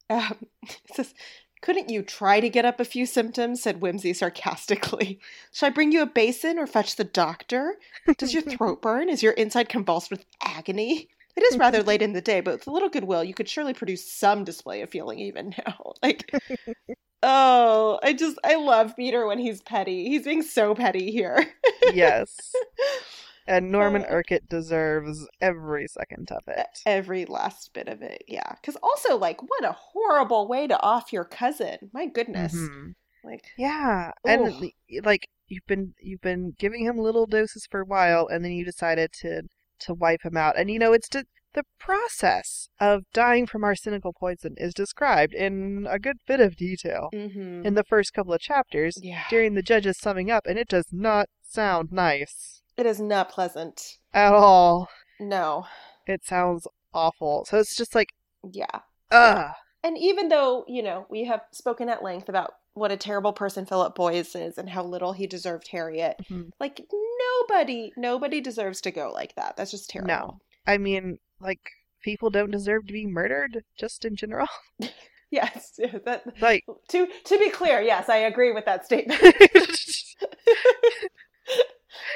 um, 0.10 0.48
it 0.64 0.80
says, 0.96 1.14
Couldn't 1.62 1.90
you 1.90 2.04
try 2.04 2.40
to 2.40 2.50
get 2.50 2.66
up 2.66 2.80
a 2.80 2.86
few 2.86 3.06
symptoms? 3.06 3.62
said 3.64 3.82
Wimsey 3.82 4.16
sarcastically. 4.16 5.20
Shall 5.54 5.68
I 5.68 5.72
bring 5.72 5.92
you 5.92 6.02
a 6.02 6.06
basin 6.08 6.60
or 6.60 6.68
fetch 6.68 6.96
the 6.96 7.04
doctor? 7.04 7.76
Does 8.18 8.34
your 8.34 8.44
throat 8.50 8.82
burn? 8.82 9.10
Is 9.10 9.24
your 9.24 9.34
inside 9.34 9.70
convulsed 9.70 10.12
with 10.12 10.26
agony? 10.44 11.10
It 11.36 11.44
is 11.44 11.58
rather 11.58 11.84
late 11.84 12.04
in 12.04 12.14
the 12.14 12.22
day, 12.22 12.42
but 12.42 12.54
with 12.56 12.68
a 12.68 12.72
little 12.72 12.90
goodwill, 12.90 13.24
you 13.24 13.34
could 13.34 13.50
surely 13.50 13.74
produce 13.74 14.12
some 14.12 14.44
display 14.44 14.82
of 14.82 14.90
feeling 14.92 15.20
even 15.20 15.56
now. 15.66 15.94
Like, 16.04 16.32
oh, 17.24 18.00
I 18.04 18.14
just, 18.14 18.38
I 18.44 18.56
love 18.56 18.96
Peter 18.96 19.26
when 19.26 19.40
he's 19.40 19.62
petty. 19.62 20.10
He's 20.10 20.24
being 20.24 20.44
so 20.44 20.76
petty 20.76 21.12
here. 21.12 21.44
yes. 21.94 22.54
And 23.48 23.72
Norman 23.72 24.04
Uh. 24.04 24.08
Urquhart 24.10 24.48
deserves 24.50 25.28
every 25.42 25.88
second 25.88 26.30
of 26.32 26.44
it. 26.48 26.68
Every 26.86 27.26
last 27.26 27.74
bit 27.74 27.88
of 27.88 28.02
it, 28.02 28.24
yeah. 28.28 28.54
Because 28.62 28.78
also, 28.84 29.18
like, 29.18 29.42
what 29.42 29.66
a 29.66 29.72
horrible 29.74 30.48
way 30.48 30.68
to 30.68 30.80
off 30.82 31.12
your 31.12 31.26
cousin. 31.26 31.90
My 31.94 32.06
goodness. 32.06 32.54
Mhm. 32.54 32.94
Like, 33.26 33.46
Yeah, 33.58 34.12
and 34.26 34.72
like 35.04 35.28
you've 35.48 35.66
been 35.66 35.94
you've 36.02 36.20
been 36.22 36.54
giving 36.60 36.84
him 36.86 36.98
little 36.98 37.26
doses 37.26 37.66
for 37.72 37.80
a 37.82 37.86
while, 37.86 38.28
and 38.28 38.44
then 38.44 38.52
you 38.52 38.66
decided 38.66 39.12
to 39.22 39.44
to 39.80 39.94
wipe 39.94 40.24
him 40.24 40.36
out. 40.38 40.58
And 40.58 40.70
you 40.70 40.78
know, 40.78 40.92
it's 40.94 41.08
the 41.10 41.26
the 41.54 41.64
process 41.80 42.68
of 42.80 43.04
dying 43.14 43.46
from 43.46 43.64
arsenical 43.64 44.14
poison 44.14 44.56
is 44.58 44.74
described 44.74 45.34
in 45.34 45.88
a 45.90 46.00
good 46.00 46.18
bit 46.28 46.40
of 46.40 46.56
detail 46.56 47.10
hmm 47.14 47.66
in 47.66 47.76
the 47.76 47.84
first 47.84 48.14
couple 48.14 48.34
of 48.34 48.40
chapters 48.42 48.98
yeah, 49.02 49.24
during 49.30 49.54
the 49.54 49.62
judge's 49.62 49.98
summing 50.00 50.30
up, 50.32 50.46
and 50.48 50.58
it 50.60 50.68
does 50.68 50.88
not 50.92 51.28
sound 51.42 51.92
nice 51.92 52.62
it 52.76 52.86
is 52.88 53.00
not 53.00 53.30
pleasant. 53.30 53.98
at 54.14 54.34
all. 54.34 54.90
No, 55.20 55.66
It 56.08 56.26
sounds 56.26 56.68
awful. 56.94 57.46
So 57.46 57.60
it's 57.60 57.76
just 57.76 57.94
like, 57.94 58.10
yeah. 58.52 58.80
ugh. 59.12 59.52
And 59.84 59.96
even 59.98 60.30
though, 60.30 60.66
you 60.68 60.82
know, 60.82 61.06
we 61.10 61.26
have 61.26 61.42
spoken 61.52 61.88
at 61.88 62.02
length 62.04 62.30
about 62.30 62.54
what 62.74 62.92
a 62.92 62.98
terrible 62.98 63.32
person 63.32 63.68
Philip 63.68 63.94
Boyes 63.94 64.34
is 64.36 64.58
and 64.58 64.70
how 64.72 64.84
little 64.84 65.14
he 65.14 65.28
deserved 65.28 65.68
Harriet, 65.68 66.16
Mhm. 66.32 66.50
like, 66.60 66.82
nobody, 67.40 67.92
nobody 67.96 68.42
deserves 68.42 68.82
to 68.82 68.92
go 68.92 69.12
like 69.14 69.36
that. 69.36 69.56
That's 69.56 69.72
just 69.72 69.90
terrible. 69.92 70.08
No. 70.08 70.38
I 70.66 70.78
mean, 70.80 71.20
like 71.44 71.60
people 72.02 72.30
don't 72.30 72.52
deserve 72.52 72.88
to 72.88 72.94
be 72.94 73.06
murdered, 73.06 73.64
just 73.78 74.06
in 74.06 74.16
general. 74.16 74.48
Yes, 75.32 75.80
that, 76.06 76.26
Like. 76.42 76.64
to, 76.90 77.08
to 77.26 77.40
be 77.40 77.50
clear, 77.50 77.82
yes, 77.82 78.08
I 78.08 78.18
agree 78.18 78.52
with 78.52 78.66
that 78.66 78.86
statement. 78.86 79.20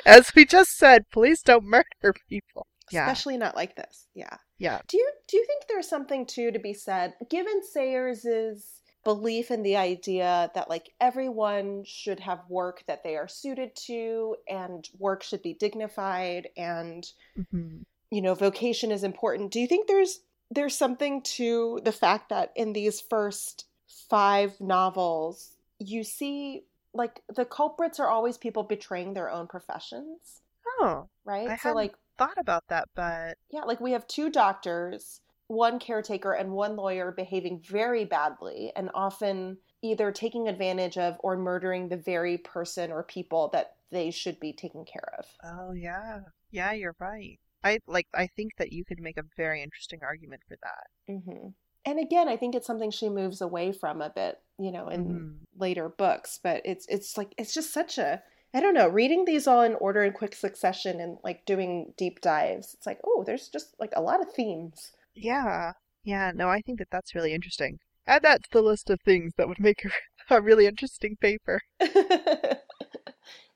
As 0.06 0.32
we 0.36 0.46
just 0.46 0.78
said, 0.78 1.10
please 1.12 1.42
don't 1.42 1.66
murder 1.66 2.14
people. 2.30 2.68
Yeah. 2.92 3.06
Especially 3.06 3.38
not 3.38 3.56
like 3.56 3.76
this. 3.76 4.08
Yeah. 4.14 4.38
Yeah. 4.60 4.82
Do 4.88 4.98
you 4.98 5.12
do 5.28 5.36
you 5.38 5.46
think 5.48 5.64
there's 5.68 5.90
something 5.90 6.26
too 6.28 6.52
to 6.52 6.60
be 6.60 6.74
said 6.74 7.16
given 7.30 7.62
Sayers's 7.76 8.82
belief 9.04 9.50
in 9.52 9.64
the 9.64 9.76
idea 9.78 10.52
that 10.54 10.70
like 10.70 10.92
everyone 11.02 11.84
should 11.86 12.20
have 12.20 12.40
work 12.50 12.84
that 12.88 13.04
they 13.04 13.16
are 13.18 13.28
suited 13.28 13.76
to 13.88 14.36
and 14.48 14.88
work 15.00 15.24
should 15.24 15.42
be 15.42 15.54
dignified 15.56 16.48
and 16.56 17.12
Mhm. 17.38 17.84
You 18.12 18.22
know 18.22 18.34
vocation 18.34 18.92
is 18.92 19.04
important. 19.04 19.52
Do 19.52 19.60
you 19.60 19.68
think 19.68 19.88
there's 19.88 20.20
there's 20.50 20.76
something 20.78 21.22
to 21.22 21.80
the 21.84 21.92
fact 21.92 22.30
that 22.30 22.52
in 22.56 22.74
these 22.74 23.02
first 23.02 23.66
5 24.10 24.62
novels 24.62 25.52
you 25.80 26.04
see 26.04 26.64
like 26.94 27.22
the 27.36 27.46
culprits 27.46 28.00
are 28.00 28.08
always 28.08 28.38
people 28.38 28.64
betraying 28.64 29.14
their 29.14 29.30
own 29.30 29.48
professions, 29.48 30.42
Oh, 30.80 31.08
right? 31.26 31.50
I 31.50 31.58
so 31.58 31.74
like 31.74 31.96
thought 32.18 32.38
about 32.38 32.64
that, 32.70 32.90
but 32.96 33.38
yeah, 33.52 33.62
like 33.62 33.80
we 33.80 33.92
have 33.92 34.08
two 34.08 34.30
doctors, 34.30 35.22
one 35.48 35.78
caretaker 35.80 36.34
and 36.34 36.52
one 36.52 36.76
lawyer 36.76 37.12
behaving 37.12 37.62
very 37.62 38.06
badly 38.06 38.72
and 38.76 38.90
often 38.96 39.58
either 39.84 40.12
taking 40.12 40.48
advantage 40.48 40.98
of 40.98 41.18
or 41.20 41.38
murdering 41.38 41.90
the 41.90 41.98
very 41.98 42.38
person 42.40 42.92
or 42.92 43.04
people 43.04 43.50
that 43.54 43.76
they 43.92 44.10
should 44.12 44.40
be 44.40 44.52
taking 44.54 44.86
care 44.86 45.14
of. 45.20 45.26
oh 45.44 45.74
yeah, 45.74 46.22
yeah, 46.52 46.72
you're 46.72 46.96
right. 47.00 47.40
I 47.64 47.80
like. 47.88 48.08
I 48.14 48.28
think 48.28 48.56
that 48.58 48.74
you 48.74 48.84
could 48.86 49.00
make 49.00 49.18
a 49.18 49.24
very 49.38 49.62
interesting 49.62 50.00
argument 50.04 50.44
for 50.48 50.58
that. 50.64 50.88
hmm 51.08 51.50
And 51.86 52.00
again, 52.00 52.28
I 52.28 52.38
think 52.38 52.56
it's 52.56 52.68
something 52.68 52.92
she 52.92 53.10
moves 53.10 53.42
away 53.42 53.72
from 53.72 54.02
a 54.02 54.10
bit, 54.10 54.40
you 54.60 54.72
know, 54.72 54.90
in 54.90 55.26
Mhm. 55.26 55.46
later 55.58 55.90
books. 55.90 56.40
But 56.42 56.62
it's 56.66 56.86
it's 56.88 57.18
like 57.18 57.34
it's 57.38 57.54
just 57.54 57.72
such 57.74 57.98
a 57.98 58.22
I 58.54 58.60
don't 58.62 58.74
know. 58.74 58.88
Reading 58.88 59.26
these 59.26 59.48
all 59.48 59.62
in 59.62 59.76
order 59.76 60.04
in 60.04 60.14
quick 60.14 60.36
succession 60.36 61.00
and 61.00 61.18
like 61.24 61.46
doing 61.46 61.94
deep 61.98 62.22
dives, 62.22 62.74
it's 62.74 62.86
like 62.86 63.00
oh, 63.06 63.24
there's 63.26 63.50
just 63.50 63.76
like 63.80 63.92
a 63.96 64.02
lot 64.02 64.22
of 64.22 64.34
themes. 64.34 64.92
Yeah, 65.16 65.74
yeah. 66.04 66.32
No, 66.34 66.48
I 66.50 66.62
think 66.62 66.80
that 66.80 66.90
that's 66.92 67.14
really 67.14 67.34
interesting. 67.34 67.80
Add 68.06 68.22
that 68.24 68.44
to 68.44 68.50
the 68.52 68.62
list 68.62 68.90
of 68.90 69.02
things 69.02 69.34
that 69.38 69.48
would 69.50 69.60
make 69.60 69.84
a, 69.84 69.90
a 70.36 70.42
really 70.42 70.66
interesting 70.66 71.18
paper. 71.18 71.60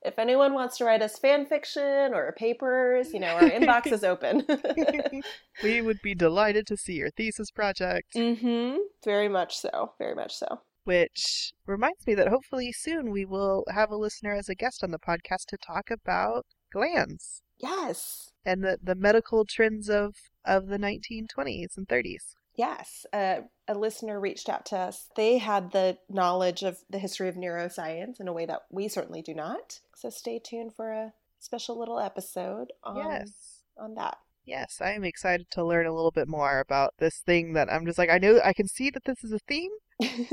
if 0.03 0.17
anyone 0.17 0.53
wants 0.53 0.77
to 0.77 0.85
write 0.85 1.01
us 1.01 1.17
fan 1.19 1.45
fiction 1.45 2.13
or 2.13 2.33
papers, 2.37 3.13
you 3.13 3.19
know, 3.19 3.35
our 3.35 3.41
inbox 3.49 3.91
is 3.91 4.03
open. 4.03 4.45
we 5.63 5.81
would 5.81 5.99
be 6.01 6.15
delighted 6.15 6.65
to 6.67 6.77
see 6.77 6.93
your 6.93 7.09
thesis 7.11 7.51
project. 7.51 8.13
mm-hmm. 8.15 8.77
Very 9.05 9.29
much 9.29 9.57
so. 9.57 9.93
Very 9.97 10.15
much 10.15 10.33
so. 10.35 10.47
Which 10.83 11.53
reminds 11.67 12.07
me 12.07 12.15
that 12.15 12.27
hopefully 12.27 12.71
soon 12.71 13.11
we 13.11 13.25
will 13.25 13.63
have 13.73 13.91
a 13.91 13.95
listener 13.95 14.33
as 14.33 14.49
a 14.49 14.55
guest 14.55 14.83
on 14.83 14.89
the 14.91 14.97
podcast 14.99 15.45
to 15.49 15.57
talk 15.57 15.91
about 15.91 16.45
glands 16.73 17.43
Yes. 17.59 18.31
and 18.45 18.63
the, 18.63 18.79
the 18.81 18.95
medical 18.95 19.45
trends 19.45 19.89
of, 19.89 20.15
of 20.43 20.67
the 20.67 20.77
1920s 20.79 21.77
and 21.77 21.87
30s. 21.87 22.33
Yes. 22.61 23.07
Uh, 23.11 23.41
a 23.67 23.73
listener 23.73 24.19
reached 24.19 24.47
out 24.47 24.67
to 24.67 24.77
us. 24.77 25.09
They 25.15 25.39
had 25.39 25.71
the 25.71 25.97
knowledge 26.07 26.61
of 26.61 26.77
the 26.91 26.99
history 26.99 27.27
of 27.27 27.33
neuroscience 27.33 28.19
in 28.19 28.27
a 28.27 28.33
way 28.33 28.45
that 28.45 28.61
we 28.69 28.87
certainly 28.87 29.23
do 29.23 29.33
not. 29.33 29.79
So 29.95 30.11
stay 30.11 30.37
tuned 30.37 30.75
for 30.75 30.91
a 30.91 31.13
special 31.39 31.79
little 31.79 31.99
episode 31.99 32.67
on, 32.83 32.97
yes. 32.97 33.63
on 33.79 33.95
that. 33.95 34.19
Yes, 34.45 34.77
I 34.79 34.91
am 34.91 35.03
excited 35.03 35.47
to 35.53 35.65
learn 35.65 35.87
a 35.87 35.93
little 35.93 36.11
bit 36.11 36.27
more 36.27 36.59
about 36.59 36.93
this 36.99 37.23
thing 37.25 37.53
that 37.53 37.67
I'm 37.71 37.83
just 37.83 37.97
like, 37.97 38.11
I 38.11 38.19
know 38.19 38.39
I 38.45 38.53
can 38.53 38.67
see 38.67 38.91
that 38.91 39.05
this 39.05 39.23
is 39.23 39.31
a 39.31 39.39
theme, 39.39 39.71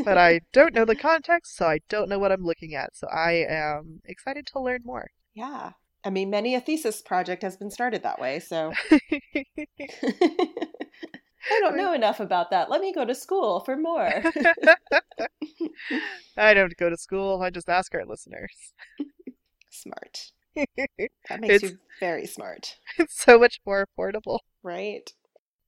but 0.05 0.19
I 0.19 0.41
don't 0.53 0.75
know 0.75 0.85
the 0.85 0.97
context, 0.97 1.57
so 1.57 1.65
I 1.65 1.79
don't 1.89 2.11
know 2.11 2.19
what 2.19 2.33
I'm 2.33 2.45
looking 2.45 2.75
at. 2.75 2.95
So 2.95 3.07
I 3.09 3.47
am 3.49 4.03
excited 4.05 4.47
to 4.49 4.61
learn 4.61 4.83
more. 4.85 5.09
yeah. 5.33 5.73
I 6.05 6.11
mean, 6.11 6.31
many 6.31 6.55
a 6.55 6.61
thesis 6.61 7.03
project 7.03 7.43
has 7.43 7.57
been 7.57 7.73
started 7.73 8.05
that 8.05 8.21
way, 8.21 8.39
so. 8.39 8.73
I 11.51 11.61
don't 11.61 11.77
know 11.77 11.93
enough 11.93 12.21
about 12.21 12.51
that. 12.51 12.71
Let 12.71 12.81
me 12.81 12.93
go 12.93 13.05
to 13.05 13.15
school 13.15 13.61
for 13.61 13.77
more. 13.77 14.23
I 16.37 16.55
don't 16.55 16.65
have 16.65 16.71
to 16.71 16.77
go 16.77 16.91
to 16.91 16.97
school, 16.97 17.43
I 17.43 17.51
just 17.51 17.69
ask 17.69 17.95
our 17.95 18.05
listeners. 18.05 18.73
smart. 19.71 20.33
That 21.29 21.41
makes 21.41 21.57
It's- 21.57 21.73
you 21.73 21.79
very 22.01 22.27
smart, 22.27 22.79
It's 22.99 23.21
so 23.23 23.39
much 23.39 23.61
more 23.67 23.87
affordable. 23.87 24.39
right? 24.63 25.13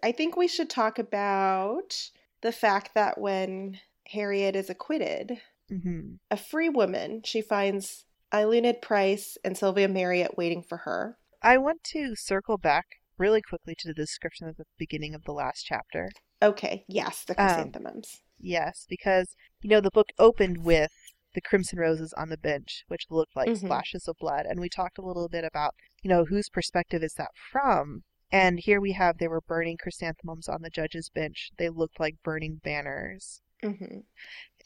I 0.02 0.12
think 0.12 0.36
we 0.36 0.48
should 0.48 0.70
talk 0.70 0.98
about 0.98 2.10
the 2.42 2.52
fact 2.52 2.94
that 2.94 3.18
when 3.18 3.78
Harriet 4.06 4.56
is 4.56 4.70
acquitted, 4.70 5.40
hmm 5.68 6.14
a 6.32 6.36
free 6.36 6.68
woman, 6.68 7.22
she 7.24 7.42
finds 7.42 8.04
Eiluned 8.32 8.80
Price 8.80 9.36
and 9.44 9.56
Sylvia 9.58 9.88
Marriott 9.88 10.36
waiting 10.38 10.62
for 10.62 10.78
her. 10.78 11.18
I 11.42 11.58
want 11.58 11.82
to 11.92 12.14
circle 12.14 12.56
back 12.56 12.99
really 13.20 13.42
quickly 13.42 13.74
to 13.78 13.88
the 13.88 13.94
description 13.94 14.48
at 14.48 14.56
the 14.56 14.64
beginning 14.78 15.14
of 15.14 15.22
the 15.24 15.32
last 15.32 15.62
chapter. 15.64 16.10
Okay, 16.42 16.84
yes, 16.88 17.22
the 17.24 17.40
Um, 17.40 17.46
chrysanthemums. 17.46 18.22
Yes, 18.38 18.86
because, 18.88 19.36
you 19.60 19.68
know, 19.68 19.80
the 19.80 19.90
book 19.90 20.08
opened 20.18 20.64
with 20.64 20.90
the 21.34 21.40
crimson 21.42 21.78
roses 21.78 22.12
on 22.16 22.30
the 22.30 22.38
bench, 22.38 22.82
which 22.88 23.06
looked 23.10 23.36
like 23.36 23.50
Mhm. 23.50 23.58
splashes 23.58 24.08
of 24.08 24.16
blood. 24.18 24.46
And 24.46 24.58
we 24.58 24.68
talked 24.68 24.98
a 24.98 25.02
little 25.02 25.28
bit 25.28 25.44
about, 25.44 25.74
you 26.02 26.08
know, 26.08 26.24
whose 26.24 26.48
perspective 26.48 27.02
is 27.04 27.14
that 27.14 27.30
from? 27.52 28.02
And 28.32 28.58
here 28.60 28.80
we 28.80 28.92
have 28.92 29.18
they 29.18 29.28
were 29.28 29.40
burning 29.42 29.76
chrysanthemums 29.76 30.48
on 30.48 30.62
the 30.62 30.70
judge's 30.70 31.10
bench. 31.10 31.50
They 31.58 31.68
looked 31.68 32.00
like 32.00 32.22
burning 32.24 32.60
banners. 32.64 33.42
Mm-hmm. 33.62 34.00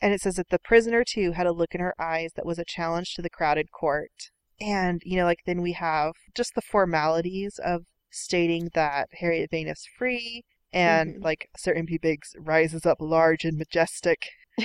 And 0.01 0.15
it 0.15 0.21
says 0.21 0.37
that 0.37 0.51
the 0.51 0.59
prisoner, 0.59 1.03
too, 1.05 1.33
had 1.33 1.47
a 1.47 1.53
look 1.53 1.75
in 1.75 1.81
her 1.81 2.01
eyes 2.01 2.33
that 2.37 2.47
was 2.47 2.59
a 2.59 2.65
challenge 2.65 3.15
to 3.15 3.23
the 3.23 3.31
crowded 3.31 3.71
court. 3.73 4.13
And, 4.61 5.03
you 5.05 5.17
know, 5.17 5.25
like 5.25 5.41
then 5.47 5.61
we 5.63 5.73
have 5.73 6.13
just 6.35 6.55
the 6.55 6.63
formalities 6.63 7.59
of 7.59 7.85
stating 8.15 8.71
that 8.75 9.09
Harriet 9.21 9.51
Vane 9.51 9.69
is 9.69 9.87
free. 9.99 10.45
And, 10.73 11.17
Mhm. 11.17 11.23
like, 11.25 11.49
Sir 11.57 11.73
Impey 11.73 11.99
Biggs 11.99 12.35
rises 12.39 12.85
up 12.85 12.99
large 13.01 13.45
and 13.45 13.57
majestic 13.57 14.29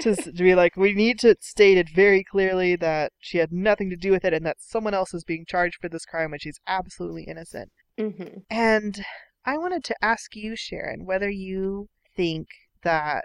to, 0.00 0.14
to 0.14 0.32
be 0.32 0.54
like, 0.54 0.76
we 0.76 0.92
need 0.94 1.18
to 1.20 1.34
state 1.40 1.76
it 1.78 1.88
very 1.90 2.22
clearly 2.24 2.76
that 2.76 3.12
she 3.18 3.38
had 3.38 3.52
nothing 3.52 3.90
to 3.90 3.96
do 3.96 4.10
with 4.10 4.24
it 4.24 4.32
and 4.34 4.44
that 4.46 4.60
someone 4.60 4.94
else 4.94 5.12
is 5.14 5.24
being 5.24 5.44
charged 5.46 5.76
for 5.80 5.88
this 5.88 6.04
crime 6.06 6.32
and 6.32 6.40
she's 6.42 6.60
absolutely 6.66 7.24
innocent. 7.24 7.70
Mm-hmm. 7.98 8.38
And 8.50 9.04
I 9.44 9.56
wanted 9.58 9.84
to 9.84 9.96
ask 10.04 10.34
you, 10.36 10.56
Sharon, 10.56 11.04
whether 11.06 11.28
you 11.30 11.88
think 12.16 12.48
that 12.82 13.24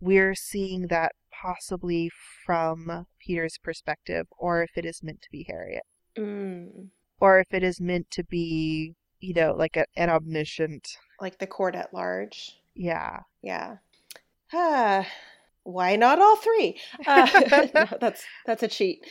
we're 0.00 0.34
seeing 0.34 0.86
that 0.88 1.12
possibly 1.30 2.10
from 2.44 3.06
Peter's 3.18 3.58
perspective, 3.62 4.26
or 4.38 4.62
if 4.62 4.70
it 4.76 4.84
is 4.84 5.02
meant 5.02 5.22
to 5.22 5.28
be 5.30 5.44
Harriet, 5.48 5.82
Mm. 6.18 6.88
or 7.20 7.38
if 7.38 7.52
it 7.54 7.62
is 7.62 7.80
meant 7.80 8.10
to 8.10 8.24
be, 8.24 8.94
you 9.20 9.34
know, 9.34 9.52
like 9.54 9.76
a, 9.76 9.84
an 9.96 10.10
omniscient. 10.10 10.88
Like 11.20 11.38
the 11.38 11.46
court 11.46 11.74
at 11.74 11.92
large. 11.94 12.56
Yeah. 12.74 13.20
Yeah. 13.42 13.76
Ah, 14.52 15.06
why 15.62 15.96
not 15.96 16.18
all 16.20 16.36
three? 16.36 16.80
Uh, 17.06 17.28
no, 17.74 17.86
that's 18.00 18.24
that's 18.46 18.62
a 18.62 18.68
cheat. 18.68 19.06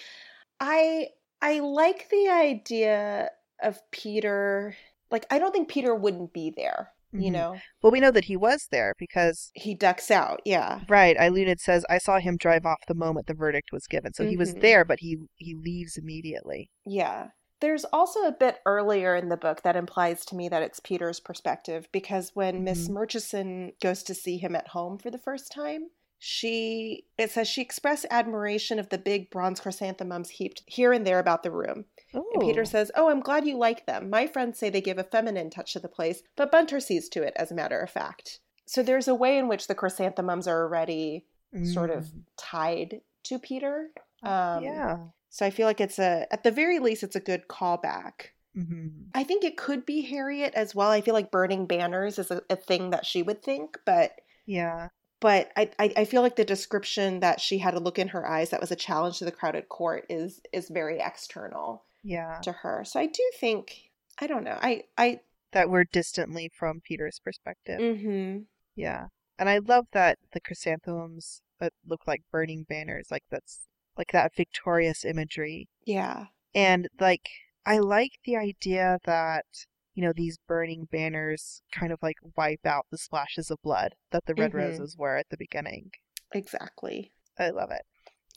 I 0.60 1.08
I 1.42 1.60
like 1.60 2.10
the 2.10 2.28
idea 2.30 3.30
of 3.62 3.80
Peter. 3.92 4.76
Like 5.12 5.26
I 5.32 5.40
don't 5.40 5.52
think 5.52 5.70
Peter 5.70 5.96
wouldn't 5.96 6.34
be 6.34 6.54
there. 6.56 6.90
You 7.12 7.30
Mhm. 7.30 7.34
know, 7.34 7.58
Well, 7.82 7.92
we 7.92 8.00
know 8.00 8.12
that 8.12 8.26
he 8.26 8.38
was 8.38 8.68
there 8.70 8.94
because, 9.00 9.50
he 9.56 9.74
ducks 9.74 10.12
out. 10.12 10.42
Yeah. 10.46 10.82
right, 10.88 11.18
Eiluned 11.18 11.60
says, 11.60 11.84
I 11.90 11.98
saw 11.98 12.20
him 12.20 12.38
drive 12.38 12.68
off 12.68 12.86
the 12.88 12.94
moment 12.94 13.26
the 13.26 13.34
verdict 13.34 13.72
was 13.72 13.88
given. 13.88 14.14
So 14.14 14.24
he 14.28 14.38
was 14.38 14.54
Mhm. 14.54 14.62
there, 14.62 14.86
but 14.86 15.00
he, 15.00 15.18
he 15.36 15.56
leaves 15.56 15.98
immediately. 15.98 16.70
Yeah. 16.86 17.30
There's 17.62 17.86
also 17.86 18.22
a 18.26 18.32
bit 18.32 18.60
earlier 18.66 19.16
in 19.16 19.30
the 19.30 19.38
book 19.38 19.64
that 19.64 19.76
implies 19.76 20.26
to 20.26 20.36
me 20.36 20.48
that 20.50 20.62
it's 20.64 20.80
Peter's 20.80 21.20
perspective 21.20 21.90
because 21.92 22.36
when 22.36 22.64
Miss 22.64 22.88
Mhm. 22.88 22.94
Murchison 22.94 23.74
goes 23.82 24.02
to 24.04 24.14
see 24.16 24.38
him 24.38 24.56
at 24.56 24.70
home 24.70 24.98
for 24.98 25.10
the 25.12 25.18
first 25.18 25.52
time, 25.52 25.90
she 26.18 27.06
it 27.18 27.32
says 27.32 27.48
she 27.48 27.62
expressed 27.62 28.06
admiration 28.10 28.78
of 28.80 28.90
the 28.90 28.98
big 28.98 29.30
bronze 29.30 29.60
chrysanthemums 29.62 30.30
heaped 30.32 30.64
here 30.66 30.92
and 30.94 31.08
there 31.08 31.20
about 31.20 31.44
the 31.44 31.52
room. 31.52 31.86
And 32.14 32.24
Peter 32.42 32.66
says, 32.66 32.92
"Oh, 32.96 33.10
I'm 33.10 33.22
glad 33.22 33.46
you 33.48 33.58
like 33.58 33.86
them. 33.86 34.10
My 34.10 34.28
friends 34.28 34.58
say 34.60 34.70
they 34.70 34.82
give 34.82 34.98
a 34.98 35.04
feminine 35.04 35.50
touch 35.50 35.74
to 35.74 35.80
the 35.80 35.88
place, 35.88 36.22
but 36.36 36.52
Bunter 36.52 36.80
sees 36.82 37.08
to 37.10 37.24
it 37.24 37.34
as 37.38 37.52
a 37.52 37.56
matter 37.56 37.80
of 37.80 37.90
fact." 37.90 38.42
So 38.66 38.84
there's 38.84 39.08
a 39.08 39.16
way 39.16 39.38
in 39.38 39.48
which 39.48 39.68
the 39.68 39.76
chrysanthemums 39.76 40.48
are 40.48 40.64
already 40.64 41.26
sort 41.74 41.90
of 41.90 42.06
Mm. 42.06 42.24
tied 42.38 43.02
to 43.24 43.40
Peter. 43.40 43.90
Um, 44.22 44.64
yeah. 44.64 44.98
So 45.30 45.46
I 45.46 45.50
feel 45.52 45.68
like 45.68 45.82
it's 45.82 46.00
a, 46.00 46.28
at 46.32 46.44
the 46.44 46.52
very 46.52 46.80
least, 46.80 47.04
it's 47.04 47.16
a 47.16 47.20
good 47.20 47.48
callback. 47.48 48.32
hmm 48.56 49.10
I 49.14 49.24
think 49.24 49.44
it 49.44 49.58
could 49.58 49.86
be 49.86 50.02
Harriet 50.02 50.54
as 50.56 50.76
well. 50.76 50.92
I 50.92 51.02
feel 51.02 51.14
like 51.16 51.32
burning 51.32 51.66
banners 51.68 52.20
is 52.20 52.32
a, 52.32 52.44
a 52.50 52.56
thing 52.56 52.92
that 52.92 53.06
she 53.06 53.24
would 53.24 53.42
think, 53.44 53.80
but 53.86 54.14
Yeah. 54.46 54.90
but 55.22 55.52
I, 55.58 55.72
I 55.80 55.94
I 55.98 56.06
feel 56.06 56.22
like 56.22 56.36
the 56.36 56.46
description 56.46 57.20
that 57.22 57.42
she 57.42 57.58
had 57.58 57.74
a 57.74 57.80
look 57.80 58.00
in 58.00 58.10
her 58.10 58.28
eyes 58.28 58.50
that 58.52 58.62
was 58.62 58.72
a 58.72 58.76
challenge 58.76 59.20
to 59.20 59.26
the 59.26 59.32
crowded 59.32 59.70
court 59.70 60.06
is 60.10 60.42
is 60.54 60.70
very 60.70 61.00
external 61.00 61.86
Yeah. 62.04 62.40
to 62.44 62.52
her. 62.52 62.84
So 62.86 63.00
I 63.00 63.08
do 63.08 63.24
think 63.40 63.92
I 64.20 64.28
don't 64.28 64.44
know. 64.44 64.58
I 64.62 64.84
I 64.98 65.22
That 65.52 65.70
we're 65.70 65.84
distantly 65.86 66.50
from 66.50 66.82
Peter's 66.82 67.20
perspective. 67.20 67.80
mm-hmm. 67.80 68.40
Yeah. 68.76 69.08
And 69.40 69.50
I 69.50 69.60
love 69.60 69.88
that 69.94 70.20
the 70.34 70.42
chrysanthemums 70.42 71.42
that 71.60 71.74
look 71.86 72.08
like 72.08 72.24
burning 72.32 72.66
banners, 72.66 73.12
like 73.12 73.24
that's 73.30 73.69
like 73.98 74.12
that 74.12 74.36
victorious 74.36 75.04
imagery. 75.06 75.68
yeah. 75.86 76.26
And 76.56 76.88
like 77.00 77.30
I 77.66 77.78
like 77.80 78.14
the 78.26 78.36
idea 78.38 78.98
that 79.06 79.46
you 79.94 80.04
know 80.04 80.14
these 80.16 80.38
burning 80.48 80.88
banners 80.92 81.62
kind 81.72 81.92
of 81.92 82.00
like 82.02 82.16
wipe 82.38 82.66
out 82.66 82.86
the 82.90 82.98
splashes 82.98 83.52
of 83.52 83.62
blood 83.62 83.94
that 84.12 84.26
the 84.26 84.34
red 84.36 84.52
Mhm. 84.52 84.56
roses 84.56 84.96
were 84.98 85.18
at 85.18 85.28
the 85.30 85.38
beginning. 85.38 85.92
Exactly. 86.34 87.12
I 87.38 87.50
love 87.50 87.72
it. 87.72 87.84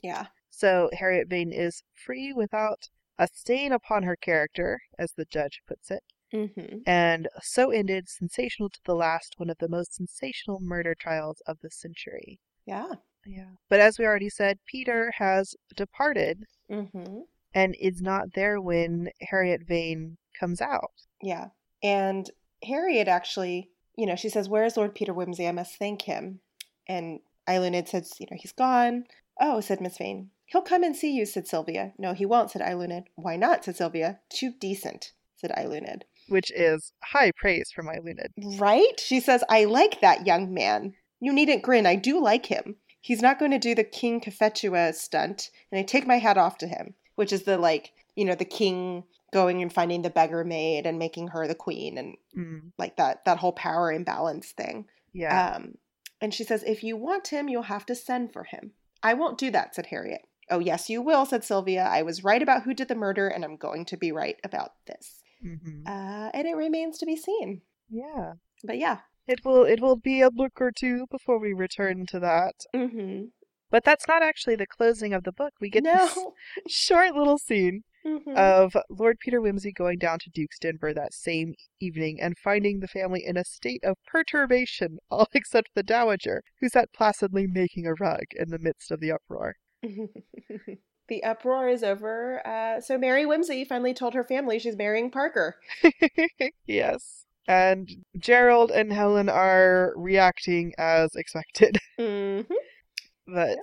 Yeah. 0.01 0.27
So 0.49 0.89
Harriet 0.93 1.27
Vane 1.29 1.51
is 1.53 1.81
free 1.93 2.33
without 2.33 2.89
a 3.17 3.27
stain 3.33 3.71
upon 3.71 4.03
her 4.03 4.15
character, 4.15 4.81
as 4.99 5.13
the 5.13 5.25
judge 5.25 5.61
puts 5.67 5.89
it. 5.91 6.03
Mm-hmm. 6.33 6.79
And 6.87 7.27
so 7.41 7.69
ended 7.71 8.09
sensational 8.09 8.69
to 8.69 8.79
the 8.85 8.95
last, 8.95 9.35
one 9.37 9.49
of 9.49 9.57
the 9.59 9.69
most 9.69 9.93
sensational 9.93 10.59
murder 10.59 10.95
trials 10.95 11.41
of 11.47 11.57
the 11.61 11.69
century. 11.69 12.39
Yeah. 12.65 12.93
Yeah. 13.25 13.49
But 13.69 13.79
as 13.79 13.97
we 13.97 14.05
already 14.05 14.29
said, 14.29 14.59
Peter 14.65 15.11
has 15.17 15.55
departed 15.75 16.45
Mm-hmm. 16.71 17.19
and 17.53 17.75
is 17.79 18.01
not 18.01 18.33
there 18.33 18.59
when 18.59 19.09
Harriet 19.21 19.61
Vane 19.67 20.17
comes 20.39 20.61
out. 20.61 20.91
Yeah. 21.21 21.49
And 21.83 22.29
Harriet 22.63 23.07
actually, 23.07 23.69
you 23.95 24.05
know, 24.05 24.15
she 24.15 24.29
says, 24.29 24.49
Where 24.49 24.63
is 24.63 24.77
Lord 24.77 24.95
Peter 24.95 25.13
Wimsey? 25.13 25.47
I 25.47 25.51
must 25.51 25.77
thank 25.77 26.03
him. 26.03 26.39
And 26.87 27.19
Eiluned 27.47 27.87
says, 27.87 28.13
You 28.19 28.27
know, 28.31 28.37
he's 28.39 28.53
gone. 28.53 29.03
Oh, 29.39 29.59
said 29.61 29.81
Miss 29.81 29.97
Vane. 29.97 30.29
He'll 30.45 30.61
come 30.61 30.83
and 30.83 30.95
see 30.95 31.11
you, 31.11 31.25
said 31.25 31.47
Sylvia. 31.47 31.93
No, 31.97 32.13
he 32.13 32.25
won't, 32.25 32.51
said 32.51 32.61
Eiluned. 32.61 33.05
Why 33.15 33.35
not, 33.35 33.65
said 33.65 33.75
Sylvia. 33.75 34.19
Too 34.29 34.53
decent, 34.59 35.11
said 35.35 35.51
Eiluned. 35.51 36.01
Which 36.29 36.51
is 36.51 36.93
high 37.03 37.31
praise 37.35 37.71
from 37.73 37.87
Eiluned. 37.87 38.59
Right? 38.59 38.99
She 38.99 39.19
says, 39.19 39.43
I 39.49 39.65
like 39.65 40.01
that 40.01 40.25
young 40.25 40.53
man. 40.53 40.93
You 41.19 41.33
needn't 41.33 41.63
grin. 41.63 41.85
I 41.85 41.95
do 41.95 42.21
like 42.21 42.45
him. 42.47 42.75
He's 43.03 43.21
not 43.21 43.37
going 43.37 43.51
to 43.51 43.59
do 43.59 43.75
the 43.75 43.83
King 43.83 44.21
Cophetua 44.21 44.93
stunt, 44.95 45.51
and 45.69 45.77
I 45.77 45.83
take 45.83 46.07
my 46.07 46.19
hat 46.19 46.37
off 46.37 46.57
to 46.59 46.67
him, 46.67 46.93
which 47.15 47.33
is 47.33 47.43
the, 47.43 47.57
like, 47.57 47.91
you 48.15 48.23
know, 48.23 48.33
the 48.33 48.45
king 48.45 49.03
going 49.33 49.61
and 49.61 49.73
finding 49.73 50.03
the 50.03 50.09
beggar 50.09 50.45
maid 50.45 50.85
and 50.85 50.97
making 50.97 51.27
her 51.27 51.45
the 51.45 51.53
queen 51.55 51.97
and 51.97 52.15
Mm, 52.37 52.71
like 52.77 52.95
that 52.95 53.25
that 53.25 53.39
whole 53.39 53.51
power 53.51 53.91
imbalance 53.91 54.51
thing. 54.53 54.87
yeah. 55.11 55.55
Um, 55.55 55.75
and 56.21 56.33
she 56.33 56.43
says, 56.45 56.63
"If 56.63 56.81
you 56.83 56.95
want 56.95 57.27
him, 57.27 57.49
you'll 57.49 57.63
have 57.63 57.85
to 57.87 57.95
send 57.95 58.31
for 58.31 58.45
him." 58.45 58.71
I 59.03 59.13
won't 59.15 59.37
do 59.37 59.51
that," 59.51 59.75
said 59.75 59.87
Harriet. 59.87 60.21
"Oh, 60.49 60.59
yes, 60.59 60.89
you 60.89 61.01
will," 61.01 61.25
said 61.25 61.43
Sylvia. 61.43 61.83
"I 61.83 62.03
was 62.03 62.23
right 62.23 62.41
about 62.41 62.63
who 62.63 62.73
did 62.73 62.87
the 62.87 62.95
murder, 62.95 63.27
and 63.27 63.43
I'm 63.43 63.57
going 63.57 63.83
to 63.85 63.97
be 63.97 64.11
right 64.13 64.39
about 64.45 64.71
this." 64.87 65.21
hmm 65.41 65.83
Uh, 65.85 66.29
and 66.33 66.47
it 66.47 66.55
remains 66.55 66.97
to 66.99 67.05
be 67.05 67.17
seen. 67.17 67.61
yeah. 67.89 68.33
But 68.63 68.77
yeah. 68.77 68.99
It 69.27 69.39
will 69.45 69.63
it 69.63 69.79
will 69.81 69.95
be 69.95 70.21
a 70.21 70.31
book 70.31 70.59
or 70.59 70.71
two 70.71 71.05
before 71.09 71.39
we 71.39 71.53
return 71.53 72.05
to 72.07 72.19
that. 72.19 72.55
Mm-hmm. 72.75 73.25
But 73.71 73.83
that's 73.83 74.07
not 74.07 74.21
actually 74.21 74.55
the 74.55 74.67
closing 74.67 75.13
of 75.13 75.23
the 75.23 75.31
book. 75.31 75.53
We 75.59 75.69
get 75.69 75.83
this 75.83 76.17
short 76.67 77.15
little 77.15 77.37
scene 77.37 77.83
Mhm. 78.05 78.35
of 78.35 78.75
Lord 78.89 79.17
Peter 79.19 79.39
Wimsey 79.39 79.71
going 79.73 79.97
down 79.97 80.19
to 80.19 80.29
Duke's 80.29 80.59
Denver 80.59 80.93
that 80.93 81.13
same 81.13 81.53
evening 81.79 82.19
and 82.19 82.37
finding 82.37 82.81
the 82.81 82.87
family 82.89 83.23
in 83.25 83.37
a 83.37 83.45
state 83.45 83.81
of 83.81 83.95
perturbation, 84.05 84.97
all 85.09 85.27
except 85.33 85.69
the 85.73 85.83
Dowager, 85.83 86.43
who 86.59 86.67
sat 86.67 86.91
placidly 86.93 87.47
making 87.47 87.87
a 87.87 87.93
rug 87.93 88.25
in 88.35 88.49
the 88.49 88.59
midst 88.59 88.91
of 88.91 88.99
the 88.99 89.09
uproar. 89.13 89.55
the 91.07 91.23
uproar 91.23 91.69
is 91.69 91.81
over. 91.81 92.45
Uh, 92.45 92.81
so 92.81 92.97
Mary 92.97 93.23
Wimsey 93.25 93.65
finally 93.65 93.93
told 93.93 94.13
her 94.15 94.23
family 94.25 94.59
she's 94.59 94.75
marrying 94.75 95.09
Parker. 95.09 95.55
yes. 96.65 97.25
And 97.47 97.89
Gerald 98.17 98.71
and 98.71 98.91
Helen 98.93 99.29
are 99.29 99.93
reacting 99.95 100.73
as 100.77 101.15
expected. 101.15 101.77
Mm-hmm. 101.99 102.53
But, 103.27 103.59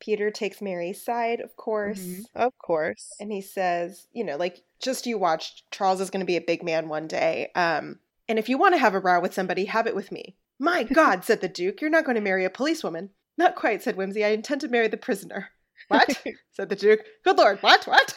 Peter 0.00 0.30
takes 0.30 0.60
Mary's 0.60 1.04
side, 1.04 1.40
of 1.40 1.54
course. 1.56 2.00
mhm, 2.00 2.24
of 2.34 2.52
course. 2.58 3.12
and 3.20 3.30
he 3.30 3.40
says, 3.40 4.06
you 4.12 4.24
know, 4.24 4.36
like 4.36 4.62
just 4.80 5.06
you 5.06 5.18
watch, 5.18 5.64
Charles 5.70 6.00
is 6.00 6.10
going 6.10 6.20
to 6.20 6.26
be 6.26 6.36
a 6.36 6.40
big 6.40 6.62
man 6.62 6.88
one 6.88 7.06
day. 7.06 7.50
Um, 7.54 8.00
and 8.28 8.38
if 8.38 8.48
you 8.48 8.58
want 8.58 8.74
to 8.74 8.78
have 8.80 8.94
a 8.94 9.00
row 9.00 9.20
with 9.20 9.34
somebody, 9.34 9.66
have 9.66 9.86
it 9.86 9.94
with 9.94 10.10
me. 10.12 10.36
My 10.58 10.82
God, 10.92 11.24
said 11.24 11.40
the 11.40 11.48
Duke, 11.48 11.80
you're 11.80 11.90
not 11.90 12.04
going 12.04 12.16
to 12.16 12.20
marry 12.20 12.44
a 12.44 12.50
policewoman. 12.50 13.10
Not 13.36 13.54
quite, 13.54 13.82
said 13.82 13.96
Wimsey. 13.96 14.24
I 14.24 14.28
intend 14.30 14.60
to 14.62 14.68
marry 14.68 14.88
the 14.88 14.96
prisoner. 14.96 15.50
What? 15.88 16.18
said 16.52 16.70
the 16.70 16.76
Duke. 16.76 17.00
Good 17.24 17.36
Lord, 17.36 17.58
what? 17.60 17.84
What? 17.86 18.14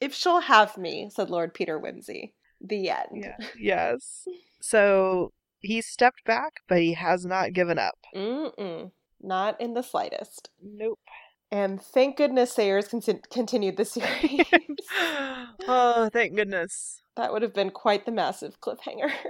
if 0.00 0.12
she'll 0.14 0.40
have 0.40 0.76
me, 0.76 1.08
said 1.14 1.30
Lord 1.30 1.54
Peter 1.54 1.80
Wimsey. 1.80 2.32
The 2.60 2.90
end. 2.90 3.08
Yeah. 3.12 3.36
Yes. 3.58 4.26
So 4.60 5.32
he 5.60 5.80
stepped 5.80 6.24
back, 6.24 6.54
but 6.68 6.78
he 6.78 6.94
has 6.94 7.24
not 7.24 7.52
given 7.52 7.78
up. 7.78 7.98
Mm-mm. 8.14 8.90
Not 9.20 9.60
in 9.60 9.74
the 9.74 9.82
slightest. 9.82 10.50
Nope. 10.62 11.00
And 11.50 11.80
thank 11.80 12.16
goodness 12.16 12.52
Sayers 12.52 12.88
con- 12.88 13.02
continued 13.32 13.76
the 13.76 13.84
series. 13.84 14.42
oh, 15.66 16.10
thank 16.12 16.36
goodness. 16.36 17.00
that 17.16 17.32
would 17.32 17.42
have 17.42 17.54
been 17.54 17.70
quite 17.70 18.04
the 18.06 18.12
massive 18.12 18.60
cliffhanger. 18.60 19.10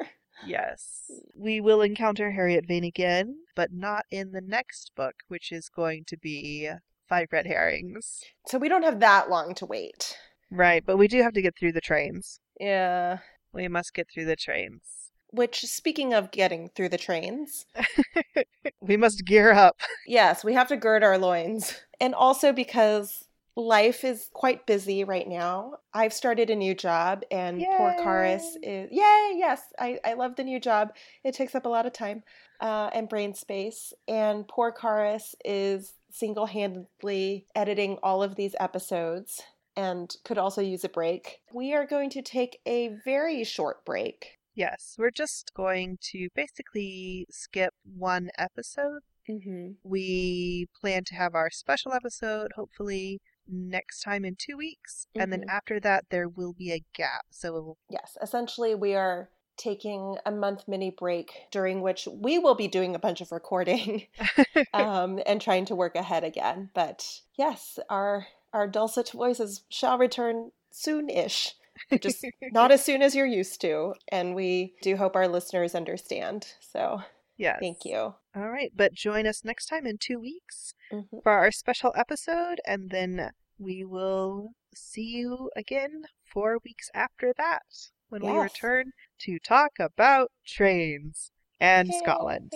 Yes. 0.46 1.10
We 1.34 1.60
will 1.60 1.82
encounter 1.82 2.30
Harriet 2.30 2.64
Vane 2.68 2.84
again, 2.84 3.38
but 3.56 3.72
not 3.72 4.04
in 4.08 4.30
the 4.30 4.40
next 4.40 4.92
book, 4.94 5.14
which 5.26 5.50
is 5.50 5.68
going 5.68 6.04
to 6.06 6.16
be 6.16 6.70
Five 7.08 7.26
Red 7.32 7.48
Herrings. 7.48 8.22
so 8.46 8.56
we 8.56 8.68
don't 8.68 8.84
have 8.84 9.00
that 9.00 9.28
long 9.30 9.52
to 9.56 9.66
wait. 9.66 10.16
Right, 10.48 10.86
but 10.86 10.96
we 10.96 11.08
do 11.08 11.22
have 11.24 11.32
to 11.32 11.42
get 11.42 11.58
through 11.58 11.72
the 11.72 11.80
trains. 11.80 12.38
Yeah. 12.60 13.18
We 13.52 13.68
must 13.68 13.94
get 13.94 14.08
through 14.10 14.26
the 14.26 14.36
trains. 14.36 14.82
Which, 15.30 15.60
speaking 15.60 16.14
of 16.14 16.30
getting 16.30 16.70
through 16.70 16.88
the 16.88 16.98
trains, 16.98 17.66
we 18.80 18.96
must 18.96 19.26
gear 19.26 19.52
up. 19.52 19.76
yes, 20.06 20.42
we 20.42 20.54
have 20.54 20.68
to 20.68 20.76
gird 20.76 21.02
our 21.02 21.18
loins. 21.18 21.74
And 22.00 22.14
also 22.14 22.52
because 22.52 23.24
life 23.58 24.04
is 24.04 24.30
quite 24.32 24.66
busy 24.66 25.04
right 25.04 25.28
now. 25.28 25.74
I've 25.92 26.14
started 26.14 26.48
a 26.48 26.56
new 26.56 26.74
job, 26.74 27.24
and 27.30 27.62
poor 27.76 27.94
Karis 27.98 28.56
is. 28.62 28.88
Yay! 28.90 29.34
Yes, 29.36 29.60
I, 29.78 29.98
I 30.04 30.14
love 30.14 30.36
the 30.36 30.44
new 30.44 30.60
job. 30.60 30.94
It 31.24 31.34
takes 31.34 31.54
up 31.54 31.66
a 31.66 31.68
lot 31.68 31.84
of 31.84 31.92
time 31.92 32.22
uh, 32.60 32.90
and 32.94 33.08
brain 33.08 33.34
space. 33.34 33.92
And 34.06 34.46
poor 34.48 34.72
Karis 34.72 35.34
is 35.44 35.94
single 36.10 36.46
handedly 36.46 37.46
editing 37.54 37.98
all 38.02 38.22
of 38.22 38.36
these 38.36 38.54
episodes 38.58 39.42
and 39.78 40.14
could 40.24 40.38
also 40.38 40.60
use 40.60 40.84
a 40.84 40.88
break. 40.88 41.38
We 41.54 41.72
are 41.72 41.86
going 41.86 42.10
to 42.10 42.22
take 42.22 42.60
a 42.66 42.96
very 43.04 43.44
short 43.44 43.84
break. 43.84 44.38
Yes, 44.54 44.96
we're 44.98 45.12
just 45.12 45.52
going 45.54 45.98
to 46.10 46.28
basically 46.34 47.26
skip 47.30 47.72
one 47.84 48.30
episode 48.36 49.00
Mm-hmm. 49.28 49.72
We 49.82 50.68
plan 50.80 51.04
to 51.04 51.14
have 51.14 51.34
our 51.34 51.50
special 51.50 51.92
episode 51.92 52.52
hopefully 52.56 53.20
next 53.46 54.00
time 54.00 54.24
in 54.24 54.36
two 54.38 54.56
weeks. 54.56 55.06
And 55.14 55.32
then 55.32 55.42
Mhm. 55.42 55.50
after 55.50 55.80
that, 55.80 56.06
there 56.10 56.28
will 56.28 56.52
be 56.52 56.72
a 56.72 56.84
gap. 56.94 57.26
So 57.30 57.52
will... 57.52 57.78
Yes, 57.90 58.16
essentially, 58.22 58.74
we 58.74 58.94
are 58.94 59.30
taking 59.56 60.16
a 60.24 60.30
month 60.30 60.68
mini 60.68 60.90
break 60.90 61.48
during 61.50 61.80
which 61.82 62.06
we 62.06 62.38
will 62.38 62.54
be 62.54 62.68
doing 62.68 62.94
a 62.94 62.98
bunch 62.98 63.20
of 63.20 63.32
recording 63.32 64.06
um, 64.72 65.20
and 65.26 65.40
trying 65.40 65.64
to 65.66 65.74
work 65.74 65.96
ahead 65.96 66.22
again. 66.24 66.70
But 66.74 67.20
yes, 67.36 67.78
our 67.90 68.28
our 68.58 68.66
dulcet 68.66 69.10
voices 69.10 69.62
shall 69.68 69.96
return 69.98 70.50
soon-ish. 70.72 71.54
Just 72.00 72.26
not 72.52 72.72
as 72.72 72.84
soon 72.84 73.02
as 73.02 73.14
you're 73.14 73.24
used 73.24 73.60
to, 73.60 73.94
and 74.10 74.34
we 74.34 74.74
do 74.82 74.96
hope 74.96 75.14
our 75.14 75.28
listeners 75.28 75.76
understand. 75.76 76.54
So 76.60 77.02
yes. 77.36 77.58
thank 77.60 77.84
you. 77.84 78.14
All 78.34 78.50
right. 78.50 78.72
But 78.74 78.94
join 78.94 79.28
us 79.28 79.44
next 79.44 79.66
time 79.66 79.86
in 79.86 79.96
two 79.96 80.18
weeks 80.18 80.74
Mhm. 80.92 81.22
for 81.22 81.30
our 81.30 81.52
special 81.52 81.92
episode. 81.96 82.60
And 82.66 82.90
then 82.90 83.30
we 83.60 83.84
will 83.84 84.54
see 84.74 85.02
you 85.04 85.50
again 85.54 86.02
four 86.24 86.58
weeks 86.64 86.90
after 86.94 87.32
that 87.36 87.62
when 88.08 88.22
we 88.22 88.32
return 88.32 88.92
to 89.20 89.38
talk 89.38 89.78
about 89.78 90.32
trains 90.44 91.30
and 91.60 91.94
Scotland. 91.94 92.52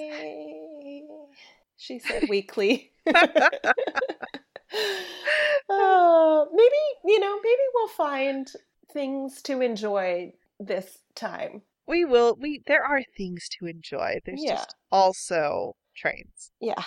She 1.77 2.01
said 2.01 2.29
weekly. 2.29 2.91
uh, 5.69 6.45
maybe, 6.53 6.77
you 7.05 7.21
know, 7.21 7.37
maybe 7.43 7.61
we'll 7.75 7.89
find 7.89 8.51
things 8.93 9.41
to 9.43 9.61
enjoy 9.61 10.33
this 10.61 10.99
time. 11.15 11.63
We 11.87 12.05
will. 12.05 12.37
We 12.41 12.63
there 12.67 12.85
are 12.85 13.03
things 13.17 13.49
to 13.59 13.67
enjoy. 13.67 14.21
There's 14.25 14.43
Yeah. 14.45 14.55
just 14.57 14.75
also 14.91 15.75
trains, 15.97 16.51
Yeah. 16.61 16.83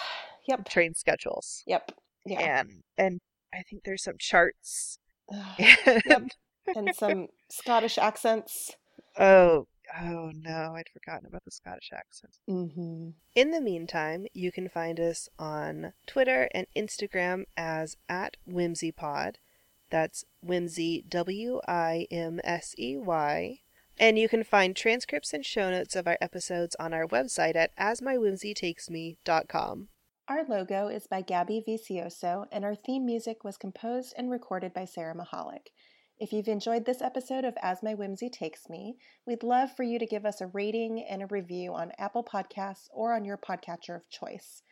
Yep. 0.48 0.70
train 0.70 0.94
schedules, 0.94 1.64
Yep. 1.68 1.92
Yeah. 2.26 2.40
and 2.40 2.84
and 2.98 3.20
I 3.54 3.64
think 3.70 3.84
there's 3.84 4.04
some 4.04 4.18
charts. 4.20 5.00
And, 5.30 6.02
Yep. 6.06 6.22
and 6.76 6.96
some 6.96 7.28
Scottish 7.50 7.98
accents. 7.98 8.76
Oh, 9.18 9.68
oh 10.02 10.32
no, 10.34 10.74
I'd 10.76 10.90
forgotten 10.92 11.28
about 11.28 11.46
the 11.46 11.52
Scottish 11.52 11.92
accent. 11.94 12.40
Mm-hmm. 12.50 13.10
In 13.36 13.52
the 13.52 13.62
meantime, 13.62 14.26
you 14.34 14.52
can 14.52 14.68
find 14.70 15.00
us 15.00 15.30
on 15.38 15.94
Twitter 16.08 16.50
and 16.54 16.66
Instagram 16.76 17.44
as 17.56 17.96
at 18.10 18.38
WimseyPod. 18.50 19.36
That's 19.90 20.26
Wimsey 20.46 21.08
W 21.08 21.62
I 21.68 22.08
M 22.12 22.42
S 22.44 22.76
E 22.78 22.98
Y. 22.98 23.60
And 23.98 24.20
you 24.20 24.28
can 24.28 24.44
find 24.44 24.76
transcripts 24.76 25.32
and 25.34 25.46
show 25.46 25.70
notes 25.70 25.96
of 25.96 26.06
our 26.08 26.18
episodes 26.20 26.76
on 26.80 26.94
our 26.94 27.08
website 27.08 27.56
at 27.56 27.74
asmywhimsytakesme.com. 27.78 29.88
Our 30.28 30.44
logo 30.44 30.88
is 30.88 31.06
by 31.06 31.22
Gabby 31.22 31.64
Vicioso, 31.66 32.48
and 32.52 32.66
our 32.66 32.74
theme 32.74 33.06
music 33.06 33.44
was 33.44 33.58
composed 33.58 34.16
and 34.18 34.32
recorded 34.32 34.74
by 34.74 34.86
Sarah 34.86 35.14
Mahalik. 35.14 35.68
If 36.18 36.32
you've 36.32 36.48
enjoyed 36.48 36.86
this 36.86 37.02
episode 37.02 37.44
of 37.44 37.58
As 37.62 37.84
My 37.84 37.94
Whimsy 37.94 38.30
Takes 38.30 38.70
Me, 38.70 38.96
we'd 39.26 39.44
love 39.44 39.76
for 39.76 39.84
you 39.84 40.00
to 40.00 40.06
give 40.06 40.26
us 40.26 40.40
a 40.40 40.48
rating 40.48 41.04
and 41.04 41.22
a 41.22 41.28
review 41.28 41.74
on 41.74 41.92
Apple 41.98 42.24
Podcasts 42.24 42.88
or 42.94 43.14
on 43.14 43.26
your 43.26 43.38
podcatcher 43.38 43.98
of 43.98 44.10
choice. 44.10 44.64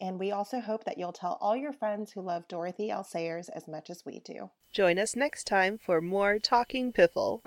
And 0.00 0.20
we 0.20 0.30
also 0.30 0.60
hope 0.60 0.84
that 0.84 0.98
you'll 0.98 1.12
tell 1.12 1.38
all 1.40 1.56
your 1.56 1.72
friends 1.72 2.12
who 2.12 2.20
love 2.20 2.46
Dorothy 2.46 2.88
L. 2.88 3.02
Sayers 3.02 3.48
as 3.48 3.66
much 3.66 3.90
as 3.90 4.04
we 4.06 4.20
do. 4.20 4.50
Join 4.72 4.96
us 4.96 5.16
next 5.16 5.48
time 5.48 5.76
for 5.76 6.00
more 6.00 6.38
Talking 6.38 6.92
Piffle. 6.92 7.40